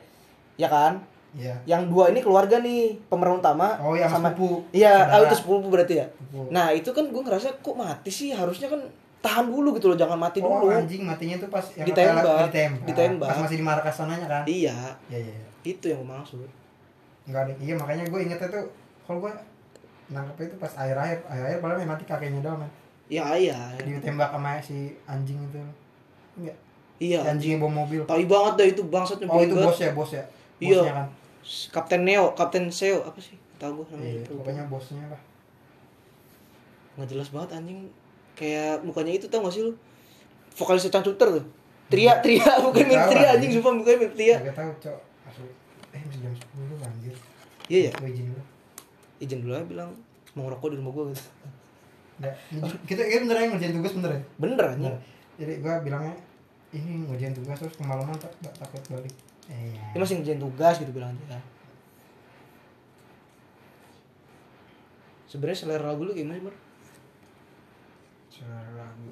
Ya 0.56 0.66
kan 0.66 0.98
iya 1.34 1.54
yang 1.66 1.90
dua 1.90 2.14
ini 2.14 2.22
keluarga 2.22 2.62
nih 2.62 2.94
pemeran 3.10 3.42
utama 3.42 3.74
oh 3.82 3.98
yang 3.98 4.06
sama 4.06 4.30
sepupu 4.30 4.62
iya 4.70 5.10
ah, 5.10 5.24
itu 5.24 5.34
sepupu 5.34 5.66
berarti 5.66 5.94
ya 5.98 6.06
Sepupu. 6.06 6.48
nah 6.54 6.70
itu 6.70 6.90
kan 6.92 7.04
gue 7.10 7.22
ngerasa 7.24 7.48
kok 7.58 7.74
mati 7.74 8.10
sih 8.12 8.30
harusnya 8.30 8.70
kan 8.70 8.80
tahan 9.18 9.50
dulu 9.50 9.74
gitu 9.74 9.90
loh 9.90 9.98
jangan 9.98 10.14
mati 10.14 10.38
oh 10.38 10.62
dulu 10.62 10.70
anjing 10.70 11.02
matinya 11.02 11.36
tuh 11.42 11.50
pas 11.50 11.64
yang 11.74 11.86
Ditembak. 11.88 12.22
katanya 12.22 12.46
ditembak 12.46 12.86
Ditembak. 12.86 13.28
pas 13.32 13.38
masih 13.42 13.56
di 13.58 13.64
markas 13.66 13.94
sananya 13.98 14.26
kan 14.30 14.42
iya 14.46 14.76
iya 15.10 15.18
iya 15.18 15.34
iya. 15.34 15.48
itu 15.66 15.84
yang 15.90 16.04
gue 16.04 16.10
maksud 16.14 16.46
Enggak 17.26 17.42
ada. 17.42 17.52
Iya 17.58 17.74
makanya 17.74 18.06
gue 18.06 18.20
ingetnya 18.22 18.46
tuh 18.46 18.64
kalau 19.02 19.18
gue 19.18 19.32
nangkep 20.06 20.38
itu 20.46 20.54
pas 20.62 20.70
air 20.78 20.94
air 20.94 21.18
air 21.26 21.58
air 21.58 21.58
yang 21.58 21.90
mati 21.90 22.06
kakeknya 22.06 22.38
doang 22.38 22.62
kan. 22.62 22.70
ya 23.10 23.34
iya 23.34 23.58
Ditembak 23.82 24.30
sama 24.30 24.62
si 24.62 24.94
anjing 25.10 25.34
itu. 25.42 25.58
Enggak. 26.38 26.54
iya 27.02 27.18
Si 27.18 27.26
anjing 27.26 27.50
yang 27.58 27.66
bawa 27.66 27.82
mobil. 27.82 28.06
tai 28.06 28.22
banget 28.24 28.52
dah 28.54 28.66
itu 28.70 28.82
bangsat 28.86 29.18
Oh 29.26 29.42
itu 29.42 29.58
bos 29.58 29.74
ya 29.74 29.90
bos 29.90 30.14
ya. 30.14 30.22
Iya. 30.58 30.80
Kan. 30.84 31.08
Kapten 31.70 32.02
Neo 32.02 32.32
Kapten 32.32 32.66
Seo 32.68 33.00
apa 33.00 33.18
sih 33.18 33.36
tahu 33.56 33.80
gue 33.80 33.86
namanya 33.92 34.10
Iya, 34.10 34.20
Lupa. 34.26 34.34
pokoknya 34.42 34.64
bosnya 34.66 35.04
lah. 35.06 35.20
nggak 36.94 37.08
jelas 37.08 37.28
banget 37.28 37.50
anjing 37.54 37.80
kayak 38.34 38.80
mukanya 38.80 39.12
itu 39.12 39.26
tau 39.26 39.40
gak 39.40 39.52
sih 39.52 39.62
lu 39.62 39.72
vokalis 40.52 40.82
Shooter 40.82 41.00
tuh 41.02 41.44
Tria 41.86 42.18
Tria 42.18 42.52
bukan 42.58 42.82
mirip 42.82 43.04
Tria 43.06 43.28
anjing. 43.32 43.52
sumpah 43.52 43.72
mukanya 43.74 43.96
mirip 44.00 44.14
Tria 44.14 44.36
Gak 44.42 44.56
tahu 44.56 44.70
cok. 44.80 44.98
Asli. 45.24 45.48
Eh 45.90 46.00
masih 46.00 46.20
jam 46.20 46.32
10 46.32 46.80
anjir. 46.82 47.14
iya 47.66 47.80
ya 47.86 47.92
Gue 47.94 48.08
izin 48.10 48.26
dulu. 48.26 48.42
izin 49.18 49.38
dulu 49.40 49.52
aja 49.52 49.66
bilang 49.66 49.90
mau 50.32 50.44
ngerokok 50.44 50.68
di 50.68 50.76
rumah 50.76 50.92
gue 50.92 51.04
gitu 51.10 51.22
Nggak. 52.16 52.34
Kita 52.84 53.02
kita 53.04 53.22
bener 53.22 53.36
ya 53.36 53.46
ngerjain 53.46 53.74
tugas 53.74 53.92
bener 53.94 54.10
ya. 54.10 54.20
bener 54.36 54.58
anjing 54.66 54.84
Bener. 54.86 54.96
Jadi 55.36 55.52
gue 55.58 55.74
bilangnya 55.82 56.14
ini 56.72 56.90
ngerjain 57.06 57.34
tugas 57.34 57.56
terus 57.58 57.76
kemalaman 57.76 58.16
tak 58.16 58.32
tak- 58.40 58.56
takut 58.58 58.82
balik. 58.90 59.12
Eh, 59.46 59.74
dia 59.92 59.98
masih 59.98 60.18
ngerjain 60.18 60.42
tugas 60.42 60.74
gitu 60.78 60.90
bilang 60.90 61.14
dia 61.22 61.38
sebenarnya 65.26 65.58
selera 65.58 65.84
lagu 65.90 66.06
lu 66.06 66.14
gimana 66.14 66.38
sih? 66.38 66.54
Suara 68.30 68.70
lagu. 68.78 69.10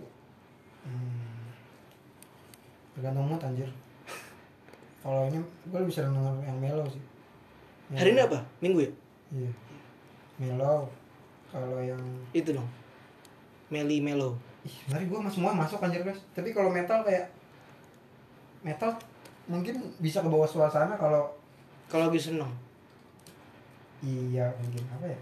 Hmm. 0.86 1.50
Tergantung 2.94 3.26
mood 3.26 3.42
anjir. 3.42 3.66
Kalau 5.02 5.26
ini 5.26 5.38
gue 5.42 5.78
lebih 5.78 5.94
sering 5.94 6.14
denger 6.14 6.34
yang 6.46 6.58
mellow 6.62 6.86
sih. 6.86 7.02
Yang- 7.92 7.98
hari 8.00 8.10
ini 8.14 8.20
apa 8.24 8.38
minggu 8.62 8.78
ya 8.80 8.90
Iya. 9.34 9.50
Mellow. 10.40 10.88
Kalau 11.50 11.78
yang 11.78 12.00
itu 12.32 12.50
dong 12.50 12.66
Meli 13.70 13.98
Melo 14.02 14.34
ih, 14.64 14.72
sebenarnya 14.86 15.06
gue 15.06 15.18
semua 15.30 15.52
masuk 15.52 15.78
anjir 15.82 16.00
guys. 16.00 16.20
Tapi 16.32 16.50
kalau 16.50 16.70
metal 16.72 17.04
kayak 17.04 17.28
metal 18.62 18.96
mungkin 19.46 19.74
bisa 20.00 20.24
ke 20.24 20.28
bawah 20.28 20.48
suasana 20.48 20.96
kalau 20.96 21.28
kalau 21.88 22.08
lagi 22.08 22.20
seneng. 22.20 22.50
Iya 24.04 24.48
mungkin. 24.60 24.84
Apa 24.98 25.06
ya? 25.08 25.20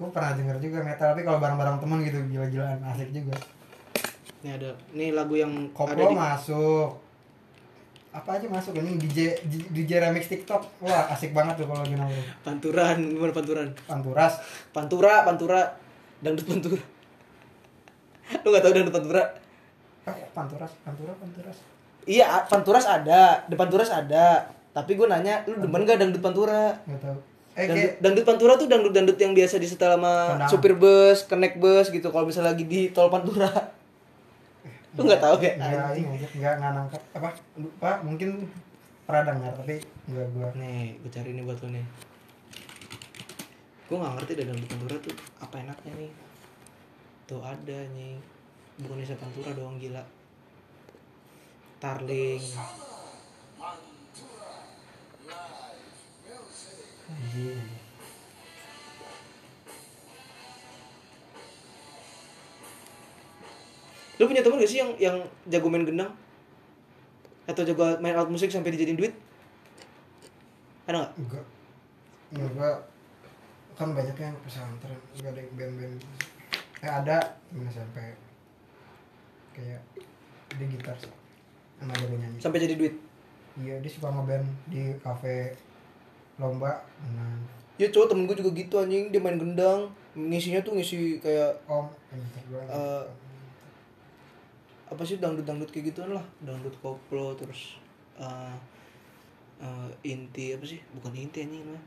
gue 0.00 0.08
pernah 0.08 0.32
denger 0.32 0.56
juga 0.64 0.80
metal 0.80 1.12
tapi 1.12 1.28
kalau 1.28 1.36
bareng-bareng 1.44 1.76
temen 1.76 1.98
gitu 2.08 2.18
gila-gilaan 2.32 2.80
asik 2.88 3.12
juga. 3.12 3.36
Ini 4.40 4.56
ada 4.56 4.72
nih 4.96 5.12
lagu 5.12 5.36
yang 5.36 5.52
ada 5.68 5.76
koplo 5.76 6.08
di 6.08 6.16
masuk. 6.16 6.88
Apa 8.08 8.40
aja 8.40 8.48
masuk? 8.48 8.80
Ini 8.80 8.96
DJ 8.96 9.44
DJ 9.76 10.00
remix 10.00 10.32
TikTok. 10.32 10.80
Wah 10.80 11.12
asik 11.12 11.36
banget 11.36 11.60
tuh 11.60 11.68
kalau 11.68 11.84
nongkrong. 11.84 12.16
Panturan 12.40 12.96
gimana 13.12 13.32
panturan? 13.36 13.68
Panturas. 13.84 14.40
Pantura 14.72 15.20
pantura. 15.20 15.60
Dangdut 16.24 16.48
pantura. 16.48 16.80
Lu 18.44 18.48
gak 18.56 18.62
tahu 18.64 18.72
dangdut 18.72 18.94
pantura? 18.96 19.22
Eh 20.08 20.16
Panturas 20.32 20.72
Pantura 20.80 21.12
Panturas 21.12 21.58
iya 22.08 22.44
panturas 22.48 22.84
ada 22.88 23.44
depan 23.50 23.68
turas 23.68 23.90
ada. 23.92 24.48
Tapi 24.70 24.94
gue 24.94 25.02
nanya 25.10 25.42
lu 25.50 25.58
demen 25.58 25.82
gak 25.82 25.98
dangdut 25.98 26.22
pantura 26.22 26.78
nggak 26.86 27.00
tahu. 27.02 27.18
Eh 27.58 27.66
dangdut, 27.66 27.74
kayak 27.74 27.92
dangdut 27.98 28.24
pantura 28.24 28.52
tuh 28.54 28.70
dangdut 28.70 28.94
dangdut 28.94 29.18
yang 29.18 29.34
biasa 29.34 29.58
disetel 29.58 29.98
sama 29.98 30.38
Kondangan. 30.38 30.46
supir 30.46 30.72
bus 30.78 31.18
connect 31.26 31.56
bus 31.58 31.86
gitu 31.90 32.06
kalau 32.14 32.30
misalnya 32.30 32.54
lagi 32.54 32.64
di 32.70 32.94
tol 32.94 33.10
pantura 33.10 33.50
lu 34.94 35.06
nggak 35.06 35.22
tahu 35.22 35.34
kayak 35.42 35.58
nggak 35.58 35.98
ini 35.98 36.16
nggak 36.38 36.54
nangkep 36.62 37.02
apa 37.18 37.28
lupa 37.58 37.90
mungkin 38.06 38.46
pernah 39.10 39.22
dengar 39.26 39.52
tapi 39.58 39.82
nggak 40.06 40.26
gua. 40.38 40.48
Nih 40.54 40.94
gue 41.02 41.10
cari 41.10 41.30
nih 41.34 41.42
buat 41.42 41.58
lu 41.66 41.68
nih. 41.74 41.84
Gue 43.90 43.96
nggak 43.98 44.12
ngerti 44.22 44.32
deh 44.38 44.46
dangdut 44.46 44.68
pantura 44.70 44.96
tuh 45.02 45.14
apa 45.42 45.54
enaknya 45.58 45.92
nih. 45.98 46.10
Tuh 47.26 47.42
ada 47.42 47.78
nih. 47.90 48.14
Bukan 48.78 49.02
Indonesia 49.02 49.18
pantura 49.18 49.50
doang 49.50 49.76
gila 49.82 50.19
Tarling 51.80 52.44
lu 64.20 64.28
punya 64.28 64.44
temen 64.44 64.60
gak 64.60 64.68
sih 64.68 64.84
yang 64.84 64.92
yang 65.00 65.16
jago 65.48 65.72
main 65.72 65.88
gendang? 65.88 66.12
Atau 67.48 67.64
jago 67.64 67.96
main 68.04 68.12
alat 68.12 68.28
musik 68.28 68.52
sampai 68.52 68.76
dijadiin 68.76 69.00
duit? 69.00 69.16
Ada 70.84 71.08
nggak? 71.08 71.12
Enggak. 71.16 71.46
Ya 72.36 72.44
gua 72.52 72.70
kan 73.80 73.96
banyak 73.96 74.12
yang 74.20 74.36
pesantren 74.44 75.00
nggak 75.16 75.32
ada 75.32 75.40
yang 75.40 75.52
band-band. 75.56 75.96
Eh 76.84 76.92
ada 76.92 77.16
temen 77.48 77.64
SMP 77.72 77.96
kayak 79.56 79.80
dia 80.52 80.66
gitar 80.68 80.96
sih 81.00 81.19
sama 81.80 81.96
jago 81.96 82.14
nyanyi 82.20 82.36
sampai 82.36 82.60
jadi 82.60 82.76
duit? 82.76 82.94
Iya 83.56 83.80
dia 83.80 83.90
suka 83.90 84.12
ngeband 84.12 84.46
di 84.68 84.92
kafe 85.00 85.56
lomba. 86.36 86.84
Menang 87.00 87.40
ya 87.80 87.88
cowok 87.88 88.12
temen 88.12 88.28
gue 88.28 88.36
juga 88.36 88.52
gitu 88.52 88.74
anjing. 88.76 89.08
Dia 89.08 89.20
main 89.24 89.40
gendang. 89.40 89.88
Ngisinya 90.12 90.60
tuh 90.60 90.76
ngisi 90.76 91.16
kayak 91.24 91.56
om 91.64 91.88
Eh, 92.50 93.04
apa 94.90 95.02
sih 95.06 95.22
dangdut 95.22 95.48
dangdut 95.48 95.72
kayak 95.72 95.96
gituan 95.96 96.12
lah. 96.12 96.24
Dangdut 96.44 96.76
koplo 96.84 97.32
terus 97.40 97.80
eh, 98.20 98.56
eh, 99.64 99.88
inti 100.04 100.52
apa 100.52 100.68
sih? 100.68 100.84
Bukan 100.92 101.16
inti 101.16 101.40
anjing 101.40 101.64
namanya. 101.64 101.82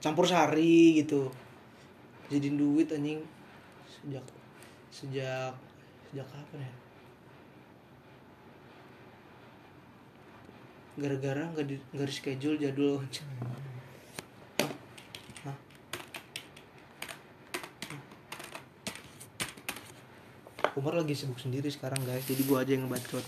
Campur 0.00 0.24
sari 0.24 1.04
gitu. 1.04 1.28
Jadiin 2.32 2.56
duit 2.56 2.88
anjing. 2.88 3.20
Sejak 3.84 4.24
sejak 4.88 5.52
sejak 6.10 6.26
kapan 6.26 6.66
ya 6.66 6.72
gara-gara 10.98 11.46
nggak 11.54 11.66
di 11.66 11.76
nggak 11.94 12.08
di 12.10 12.14
schedule 12.14 12.58
jadul 12.58 12.98
Hah? 15.46 15.56
Umar 20.74 20.98
lagi 20.98 21.14
sibuk 21.14 21.38
sendiri 21.38 21.70
sekarang 21.70 22.02
guys. 22.02 22.26
Jadi 22.26 22.42
gua 22.42 22.66
aja 22.66 22.74
yang 22.74 22.90
ngebacot. 22.90 23.22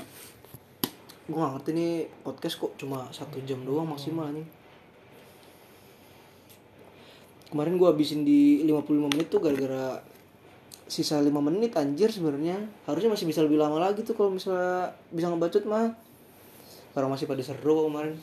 Gue 1.23 1.39
gak 1.39 1.55
ngerti 1.55 1.71
nih 1.71 1.93
podcast 2.27 2.59
kok 2.59 2.75
cuma 2.75 3.07
satu 3.15 3.39
jam 3.47 3.63
doang 3.63 3.87
maksimal 3.87 4.27
nih. 4.35 4.43
Kemarin 7.47 7.79
gua 7.79 7.95
habisin 7.95 8.27
di 8.27 8.67
55 8.67 9.07
menit 9.07 9.27
tuh 9.31 9.39
gara-gara 9.39 10.03
sisa 10.91 11.23
5 11.23 11.31
menit 11.39 11.79
anjir 11.79 12.11
sebenarnya. 12.11 12.59
Harusnya 12.91 13.15
masih 13.15 13.31
bisa 13.31 13.41
lebih 13.47 13.63
lama 13.63 13.79
lagi 13.79 14.03
tuh 14.03 14.19
kalau 14.19 14.35
misalnya 14.35 14.99
bisa 15.15 15.31
ngebacot 15.31 15.63
mah 15.71 15.95
orang 16.93 17.11
masih 17.13 17.27
pada 17.29 17.43
seru 17.45 17.73
kok 17.73 17.87
kemarin. 17.89 18.15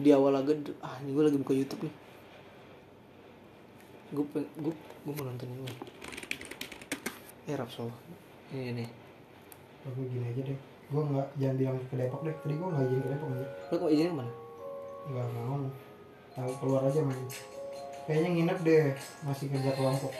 Di 0.00 0.10
awal 0.12 0.36
lagi 0.36 0.52
ah 0.80 0.96
ini 1.04 1.12
gue 1.12 1.24
lagi 1.24 1.38
buka 1.40 1.52
YouTube 1.56 1.88
nih. 1.88 1.94
Gue 4.12 4.24
gue 4.36 4.74
gue 4.76 5.12
mau 5.12 5.24
nonton 5.24 5.48
ini. 5.48 5.72
Eh 7.48 7.56
Rapsol 7.58 7.90
ini 8.52 8.84
nih 8.84 8.88
aku 9.82 9.98
gini 10.06 10.26
aja 10.30 10.42
deh. 10.46 10.58
Gua 10.92 11.02
nggak 11.08 11.28
jangan 11.40 11.56
bilang 11.56 11.76
ke 11.88 11.96
Depok 11.96 12.20
deh. 12.22 12.36
Tadi 12.44 12.54
gua 12.54 12.68
nggak 12.70 12.84
izin 12.86 13.00
ke 13.00 13.08
Depok 13.10 13.28
aja. 13.32 13.46
Lo 13.48 13.74
kok 13.80 13.90
izinnya 13.90 14.12
ke 14.12 14.18
mana? 14.20 14.32
Nggak 15.08 15.26
mau. 15.34 15.56
Tahu 16.32 16.52
keluar 16.60 16.82
aja 16.86 17.00
main. 17.02 17.26
Kayaknya 18.06 18.28
nginep 18.30 18.58
deh. 18.62 18.86
Masih 19.26 19.46
kerja 19.50 19.70
kelompok 19.74 20.12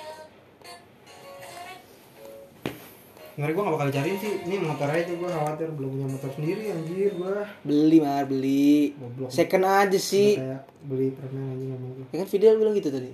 Ngeri 3.32 3.52
gue 3.56 3.62
gak 3.64 3.74
bakal 3.80 3.88
cariin 3.88 4.18
sih. 4.20 4.32
Ini 4.44 4.54
motor 4.60 4.88
aja 4.92 5.08
gue 5.08 5.28
khawatir 5.28 5.68
Belum 5.72 5.90
punya 5.96 6.08
motor 6.08 6.30
sendiri 6.36 6.68
anjir 6.68 7.16
gue 7.16 7.32
beli 7.64 7.98
mar 8.04 8.24
beli. 8.28 8.92
Goblok. 8.96 9.30
Second 9.32 9.64
aja 9.64 9.98
sih. 9.98 10.36
Kayak 10.36 10.68
beli 10.84 11.08
permen 11.16 11.44
aja 11.56 11.64
sama 11.72 11.88
gue 11.96 12.04
ya 12.12 12.16
kan 12.20 12.28
Fidel 12.28 12.56
bilang 12.60 12.74
gitu 12.76 12.90
tadi. 12.92 13.10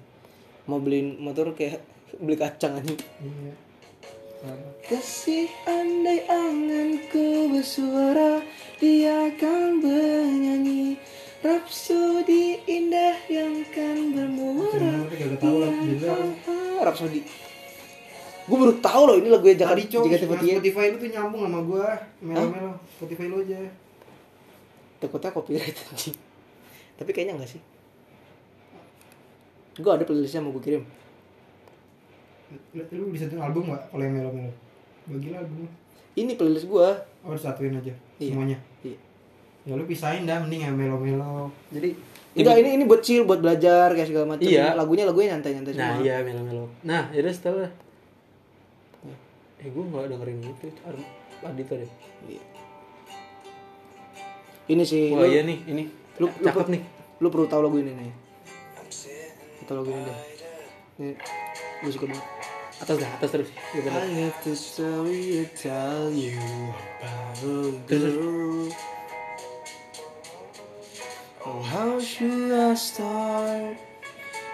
Mau 0.66 0.82
beliin 0.82 1.22
motor 1.22 1.54
kayak 1.54 1.82
beli 2.24 2.36
kacang 2.36 2.82
aja. 2.82 2.94
Iya. 3.22 3.52
Kasih 4.86 5.50
andai 5.66 6.22
anganku 6.30 7.50
bersuara 7.50 8.38
Dia 8.78 9.34
akan 9.34 9.82
bernyanyi. 9.82 10.94
Rapsodi 11.38 12.58
indah 12.66 13.14
yang 13.30 13.62
kan 13.70 14.10
bermuara. 14.10 15.06
Cuma 15.38 17.10
Gue 18.48 18.56
baru 18.56 18.74
tahu 18.80 19.02
loh 19.04 19.16
ini 19.20 19.28
lagunya 19.28 19.56
Jakarta 19.60 19.76
Tadi 19.76 19.92
cok 19.92 20.02
Jakarta 20.08 20.24
nah, 20.24 20.40
Spotify 20.40 20.56
Spotify 20.56 20.84
lu 20.88 20.96
tuh 20.96 21.10
nyambung 21.12 21.42
sama 21.44 21.60
gue 21.68 21.86
Melo-melo 22.24 22.72
Spotify 22.96 23.24
lu 23.28 23.36
aja. 23.44 23.60
Takutnya 24.98 25.30
copyright 25.30 25.76
anjing. 25.92 26.16
Tapi 26.96 27.10
kayaknya 27.12 27.36
enggak 27.36 27.50
sih. 27.52 27.62
Gue 29.78 29.92
ada 29.92 30.02
playlistnya 30.08 30.40
mau 30.42 30.50
gue 30.56 30.64
kirim. 30.64 30.82
Lu, 32.72 33.12
bisa 33.12 33.28
tuh 33.28 33.36
album 33.44 33.68
gak 33.76 33.92
kalau 33.92 34.02
yang 34.08 34.16
melo-melo 34.16 34.48
gila 35.20 35.44
album 35.44 35.68
Ini 36.16 36.32
playlist 36.32 36.64
gue 36.64 36.88
Oh 37.20 37.36
disatuin 37.36 37.76
aja 37.76 37.92
Iya. 38.16 38.32
Semuanya? 38.32 38.56
Iya. 38.80 38.96
Ya 39.68 39.72
lu 39.76 39.84
pisahin 39.84 40.24
dah 40.24 40.40
mending 40.40 40.64
yang 40.64 40.72
melo-melo 40.72 41.52
Jadi 41.68 41.92
Enggak 42.38 42.56
ini 42.60 42.68
ini 42.80 42.84
buat 42.86 43.02
chill 43.04 43.26
buat 43.26 43.42
belajar 43.42 43.90
kayak 43.96 44.08
segala 44.14 44.36
macam. 44.36 44.46
Iya. 44.46 44.76
Lagunya 44.78 45.04
lagunya 45.08 45.34
nyantai-nyantai 45.34 45.72
semua. 45.74 45.90
Nah 45.90 45.96
iya 45.98 46.16
melo-melo. 46.22 46.64
Nah 46.86 47.02
itu 47.10 47.26
setelah 47.34 47.66
Eh 49.58 49.68
gue 49.68 49.82
gak 49.84 50.06
dengerin 50.08 50.38
gitu 50.40 50.70
Ar- 50.84 51.08
Adito 51.44 51.74
deh 51.74 51.90
Iya. 52.26 52.42
Ini 54.68 54.82
sih 54.84 55.10
Wah 55.10 55.24
lu, 55.24 55.32
iya 55.32 55.40
nih 55.42 55.58
ini 55.66 55.84
lu, 56.18 56.28
lu, 56.28 56.44
Cakep 56.44 56.68
nih 56.68 56.82
lu 57.18 57.28
perlu 57.28 57.46
tahu 57.46 57.62
lagu 57.64 57.76
ini 57.78 57.90
nih. 57.90 58.12
Tahu 59.64 59.74
lagu 59.76 59.90
ini 59.90 60.02
deh. 60.02 60.18
Ini 60.98 61.10
gue 61.82 61.90
suka 61.90 62.06
banget. 62.06 62.26
Atas 62.78 62.94
dah 62.94 63.10
atas 63.10 63.30
terus 63.34 63.48
gitu 63.50 63.88
I 63.90 64.06
have 64.22 64.38
to 64.46 64.54
story 64.54 65.42
to 65.42 65.44
tell 65.50 66.14
you 66.14 66.38
about 67.02 67.90
you. 67.90 68.70
Oh, 71.42 71.58
how 71.64 71.98
should 71.98 72.52
I 72.52 72.76
start? 72.76 73.74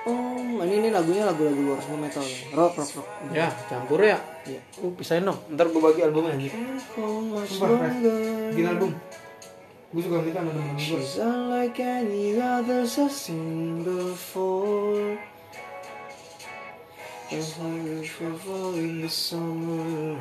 Oh, 0.04 0.60
ini, 0.68 0.84
ini 0.84 0.88
lagunya 0.92 1.24
lagu-lagu 1.24 1.56
luar 1.56 1.80
semua 1.80 2.04
metal, 2.04 2.20
rock, 2.52 2.76
rock, 2.76 2.90
rock. 3.00 3.08
Ya 3.32 3.48
campur 3.72 4.04
ya 4.04 4.20
Iya. 4.44 4.60
Lu 4.84 4.92
pisahin 4.92 5.24
dong 5.24 5.40
Ntar 5.48 5.72
gue 5.72 5.80
bagi 5.80 6.04
albumnya 6.04 6.36
much 6.36 7.56
Sumpah? 7.56 7.88
Bikin 8.52 8.68
album 8.68 8.92
Gue 9.94 10.02
suka 10.04 10.20
minta 10.20 10.44
sama 10.44 10.52
temen-temen 10.52 10.76
gue 10.76 11.00
She's 11.00 11.16
unlike 11.16 11.80
any 11.80 12.36
others 12.36 13.00
I've 13.00 13.14
seen 13.14 13.86
before. 13.86 15.16
As 17.32 17.56
I 17.56 17.72
wish 17.88 18.12
for 18.12 18.34
fall 18.44 18.76
in 18.76 19.00
the 19.00 19.08
summer. 19.08 20.20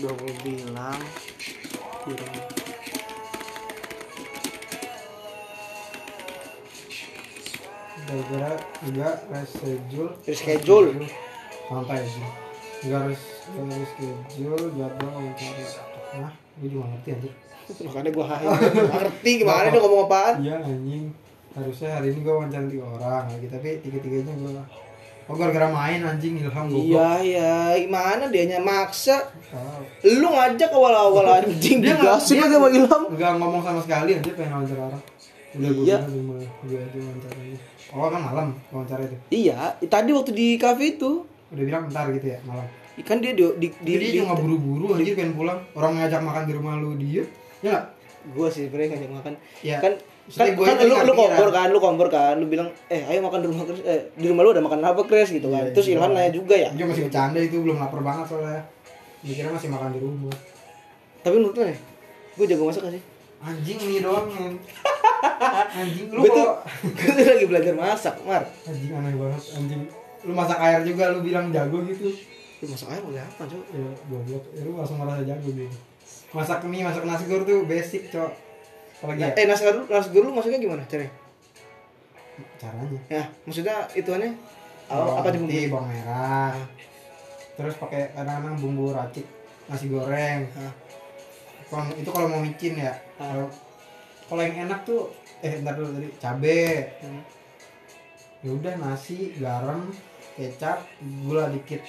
Udah 0.00 0.12
gue 0.16 0.34
bilang. 0.42 1.00
Gara-gara 8.06 8.50
juga 8.80 9.08
reschedule 9.28 10.10
Reschedule? 10.22 10.90
santai 11.66 12.00
sih 12.02 12.22
nggak 12.84 13.00
harus 13.02 13.20
nggak 13.50 13.66
harus 13.68 13.90
schedule 13.90 14.64
jadwal 14.72 15.10
wawancara 15.12 15.66
nah 16.16 16.32
gue 16.56 16.68
juga 16.68 16.86
ngerti 16.88 17.10
anjir 17.12 17.34
Makanya 17.66 18.14
gue 18.14 18.22
hai. 18.22 18.46
Ngerti 18.86 19.30
gimana 19.42 19.66
dia 19.66 19.80
ngomong 19.82 20.06
apaan? 20.06 20.34
iya 20.38 20.54
anjing 20.56 21.10
harusnya 21.50 21.88
hari 21.92 22.14
ini 22.14 22.22
gue 22.22 22.30
wawancara 22.32 22.64
tiga 22.64 22.86
orang 22.86 23.24
lagi 23.26 23.46
tapi 23.48 23.68
tiga 23.82 23.98
tiganya 23.98 24.32
gue 24.32 24.54
oh 25.26 25.34
gara-gara 25.34 25.66
main 25.66 25.98
anjing 26.00 26.38
ilham 26.38 26.70
goblok 26.70 26.86
Iya 26.86 27.10
iya, 27.18 27.52
gimana 27.76 28.30
dianya 28.30 28.62
maksa? 28.62 29.18
Tahu. 29.50 29.82
Lu 30.14 30.30
ngajak 30.30 30.70
awal-awal 30.70 31.26
anjing 31.42 31.82
Dia 31.82 31.98
dia 31.98 32.06
lagi 32.06 32.22
sama 32.46 32.70
Ilham. 32.70 33.02
nggak 33.10 33.32
ngomong 33.34 33.58
sama 33.60 33.80
sekali 33.82 34.14
aja 34.14 34.30
pengen 34.30 34.52
wawancara 34.54 34.82
orang 34.86 35.02
udah 35.56 35.70
gue 35.74 35.82
Iya. 35.82 35.98
bilang 36.06 36.46
gue 36.62 36.78
aja 36.78 36.98
wawancara 37.02 37.34
aja 37.42 37.58
oh 37.96 38.12
kan 38.12 38.20
malam 38.20 38.46
wawancara 38.68 39.02
itu. 39.08 39.16
Iya, 39.32 39.80
tadi 39.88 40.12
waktu 40.12 40.32
di 40.36 40.60
kafe 40.60 41.00
itu. 41.00 41.24
Udah 41.48 41.64
bilang 41.64 41.88
ntar 41.88 42.12
gitu 42.12 42.28
ya 42.28 42.38
malam. 42.44 42.68
Kan 43.00 43.24
dia 43.24 43.32
di 43.32 43.44
di, 43.56 43.68
di, 43.80 43.92
Jadi 43.96 44.06
dia 44.12 44.22
cuma 44.24 44.36
buru-buru 44.36 44.92
aja 44.96 45.12
pengen 45.16 45.32
pulang. 45.32 45.58
Orang 45.72 45.96
ngajak 45.96 46.20
makan 46.20 46.42
di 46.44 46.52
rumah 46.52 46.76
lu 46.76 46.94
dia. 47.00 47.24
Ya 47.64 47.68
nggak? 47.72 47.86
gua 48.26 48.50
sih 48.50 48.66
sebenarnya 48.66 48.98
ngajak 48.98 49.12
makan. 49.14 49.32
Ya, 49.62 49.78
kan 49.78 49.92
kan, 50.26 50.46
gua 50.58 50.64
kan 50.66 50.76
lu 50.82 50.94
nggak 50.98 51.06
lu 51.06 51.14
pikiran. 51.14 51.30
kompor 51.30 51.48
kan 51.54 51.68
lu 51.72 51.78
kompor 51.78 52.08
kan. 52.12 52.34
Lu 52.36 52.46
bilang 52.50 52.68
eh 52.92 53.02
ayo 53.08 53.24
makan 53.24 53.38
di 53.40 53.48
rumah 53.48 53.64
Chris 53.64 53.82
eh 53.86 54.00
di 54.12 54.26
rumah 54.28 54.42
lu 54.44 54.50
ada 54.52 54.62
makan 54.64 54.78
apa 54.84 55.02
Chris 55.08 55.30
gitu 55.32 55.48
kan. 55.48 55.64
Iya, 55.64 55.72
terus 55.72 55.86
iya. 55.88 55.96
Ilham 55.96 56.10
nanya 56.12 56.32
juga 56.34 56.54
ya. 56.58 56.68
Dia 56.76 56.84
masih 56.84 57.02
bercanda 57.08 57.38
itu 57.40 57.56
belum 57.62 57.80
lapar 57.80 58.00
banget 58.04 58.26
soalnya. 58.28 58.62
Mikirnya 59.24 59.52
masih 59.54 59.68
makan 59.70 59.90
di 59.94 60.00
rumah. 60.02 60.36
Tapi 61.22 61.34
menurut 61.38 61.56
lu 61.56 61.64
nih 61.66 61.78
gue 62.36 62.44
jago 62.44 62.68
masak 62.68 62.82
gak 62.84 62.94
sih 63.00 63.02
anjing 63.46 63.78
nih 63.78 64.02
doang 64.02 64.26
men. 64.34 64.54
Anjing 65.80 66.06
lu 66.10 66.26
kalau 66.26 66.58
gue 66.98 67.10
tuh 67.14 67.24
lagi 67.24 67.46
belajar 67.46 67.74
masak 67.78 68.16
mar. 68.26 68.42
Anjing 68.66 68.90
aneh 68.90 69.14
banget. 69.14 69.42
Anjing 69.54 69.82
lu 70.26 70.32
masak 70.34 70.58
air 70.58 70.82
juga 70.82 71.14
lu 71.14 71.22
bilang 71.22 71.54
jago 71.54 71.78
gitu. 71.86 72.10
Lu 72.60 72.64
masak 72.66 72.90
air 72.90 73.02
boleh 73.06 73.22
apa 73.22 73.42
coba 73.46 73.64
ya 73.70 73.88
goblok. 74.10 74.44
Ya, 74.50 74.60
lu 74.66 74.70
langsung 74.74 74.98
merasa 74.98 75.22
jago 75.22 75.48
gitu 75.54 75.78
masak 76.34 76.60
mie 76.68 76.84
masak 76.84 77.08
nasi 77.08 77.24
goreng 77.30 77.46
tuh 77.46 77.64
basic 77.64 78.12
cok. 78.12 78.32
Apalagi 79.00 79.22
ya? 79.24 79.32
eh 79.36 79.44
nasi 79.48 79.62
goreng 79.64 79.84
nasi 79.88 80.08
goreng 80.12 80.28
lu 80.28 80.34
masaknya 80.36 80.58
gimana 80.60 80.82
caranya? 80.84 81.12
Caranya? 82.60 83.00
Ya 83.08 83.24
maksudnya 83.48 83.76
ituannya 83.96 84.30
apa, 84.86 85.02
Bawang 85.02 85.16
apa 85.22 85.28
di 85.32 85.38
bumbu? 85.40 85.60
bawang 85.72 85.88
merah. 85.88 86.54
Terus 87.56 87.74
pakai 87.80 88.12
kadang-kadang 88.12 88.56
bumbu 88.60 88.92
racik 88.92 89.24
nasi 89.70 89.86
goreng. 89.88 90.44
Hah. 90.52 90.72
Kalau 91.66 91.84
itu 91.98 92.10
kalau 92.10 92.26
mau 92.30 92.40
micin 92.42 92.74
ya. 92.78 92.94
Ah. 93.18 93.34
kalau 93.34 93.46
kalau 94.26 94.42
yang 94.42 94.56
enak 94.66 94.80
tuh 94.86 95.10
eh 95.42 95.62
ntar 95.62 95.74
dulu 95.78 95.90
tadi 95.94 96.08
cabe. 96.18 96.62
Hmm. 97.02 97.22
ya 98.44 98.50
udah 98.52 98.74
nasi 98.78 99.34
garam 99.40 99.90
kecap 100.38 100.86
gula 101.26 101.50
dikit. 101.50 101.82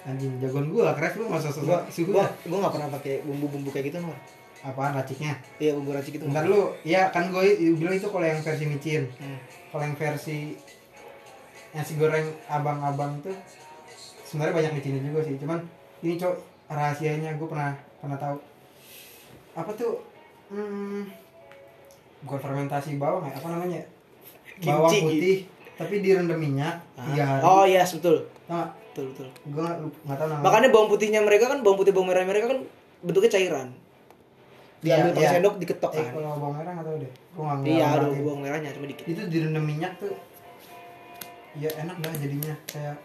Anjing 0.00 0.40
jagoan 0.40 0.72
gula 0.72 0.96
keras 0.96 1.12
lu 1.20 1.28
masa 1.28 1.52
gua 1.60 1.84
susu 1.86 2.08
suhu 2.08 2.16
gua 2.16 2.24
gua 2.48 2.58
nggak 2.66 2.74
pernah 2.74 2.88
pakai 2.88 3.14
bumbu-bumbu 3.20 3.68
kayak 3.68 3.92
gitu 3.92 4.00
mar 4.00 4.16
apaan 4.60 4.92
raciknya? 4.96 5.36
Iya 5.60 5.76
bumbu 5.76 5.92
racik 5.92 6.16
itu 6.16 6.24
ntar 6.28 6.48
lu 6.48 6.72
ya 6.84 7.12
kan 7.12 7.32
gue 7.32 7.56
bilang 7.76 7.96
itu 7.96 8.08
kalau 8.08 8.24
yang 8.24 8.40
versi 8.40 8.64
micin. 8.66 9.08
Hmm. 9.20 9.38
kalau 9.70 9.82
yang 9.86 9.96
versi 9.96 10.56
nasi 11.70 11.94
goreng 11.94 12.26
abang-abang 12.50 13.22
tuh 13.22 13.36
sebenarnya 14.26 14.54
banyak 14.56 14.72
micinnya 14.80 15.00
juga 15.04 15.20
sih. 15.26 15.38
Cuman 15.38 15.62
ini 16.02 16.18
cok 16.18 16.34
rahasianya 16.70 17.36
gue 17.36 17.48
pernah 17.50 17.76
pernah 18.00 18.18
tahu 18.18 18.36
apa 19.60 19.70
tuh? 19.76 19.92
Hmm, 20.50 21.06
bukan 22.24 22.38
fermentasi 22.40 22.98
bawang 22.98 23.28
ya 23.28 23.34
apa 23.36 23.48
namanya? 23.48 23.80
Bawang 24.60 24.90
Kimchi, 24.90 25.04
putih 25.06 25.36
tapi 25.76 25.94
direndam 26.04 26.36
minyak 26.36 26.80
tiga 26.92 27.24
hari. 27.24 27.42
Oh 27.42 27.64
iya 27.64 27.82
betul. 27.84 28.28
Tau 28.44 28.54
nggak? 28.56 28.70
betul 28.90 29.04
betul. 29.14 29.28
Gue 29.48 29.62
nggak 29.62 29.78
nggak 30.04 30.16
tahu 30.18 30.26
namanya. 30.28 30.44
Makanya 30.44 30.68
bawang 30.74 30.88
putihnya 30.90 31.20
mereka 31.22 31.44
kan 31.46 31.58
bawang 31.62 31.78
putih 31.78 31.92
bawang 31.94 32.08
merah 32.10 32.26
mereka 32.26 32.46
kan 32.50 32.58
bentuknya 33.00 33.30
cairan. 33.30 33.68
Diambil 34.80 35.06
Iya, 35.06 35.14
pakai 35.14 35.22
iya. 35.22 35.32
sendok 35.36 35.54
diketok 35.60 35.92
eh 35.92 36.00
kan. 36.02 36.12
kalau 36.16 36.30
bawang 36.36 36.56
merah 36.58 36.72
nggak 36.74 36.86
tahu 36.90 36.96
deh. 36.98 37.12
Gue 37.32 37.42
nggak 37.46 37.58
iya 37.70 37.86
ada 37.86 38.06
bawang 38.10 38.40
merahnya 38.42 38.70
cuma 38.74 38.86
dikit. 38.90 39.04
Itu 39.06 39.22
direndam 39.30 39.64
minyak 39.64 39.92
tuh. 39.96 40.12
Ya 41.56 41.70
enak 41.78 41.96
dah 42.02 42.12
jadinya. 42.18 42.54
Kayak 42.66 42.96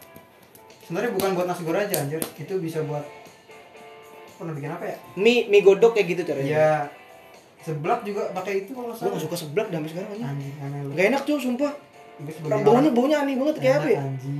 sebenarnya 0.83 1.11
bukan 1.13 1.29
buat 1.37 1.47
nasi 1.47 1.61
goreng 1.63 1.85
aja 1.85 1.95
anjir. 2.03 2.21
Itu 2.35 2.53
bisa 2.59 2.81
buat 2.83 3.05
pernah 4.35 4.53
bikin 4.53 4.71
apa 4.71 4.85
ya? 4.85 4.97
Mie 5.15 5.47
mie 5.47 5.61
godok 5.63 5.91
kayak 5.95 6.07
gitu 6.15 6.21
caranya. 6.27 6.51
Ya 6.51 6.71
seblak 7.65 8.05
juga 8.05 8.29
pakai 8.29 8.61
itu 8.61 8.77
kalau 8.77 8.93
nggak 8.93 9.01
gua 9.01 9.11
gak 9.17 9.23
suka 9.25 9.35
seblak 9.41 9.67
dah 9.73 9.81
sekarang 9.89 10.09
aja 10.13 10.25
anjing 10.29 10.53
aneh 10.61 10.79
lu. 10.85 10.91
Gak 10.93 11.05
enak 11.09 11.21
cuy 11.25 11.39
sumpah. 11.41 11.73
Sebagai 12.15 12.63
baunya 12.63 12.91
baunya 12.93 13.17
aneh 13.25 13.35
banget 13.35 13.55
kayak 13.57 13.75
apa 13.81 13.87
ya? 13.89 14.01
Anjing. 14.05 14.37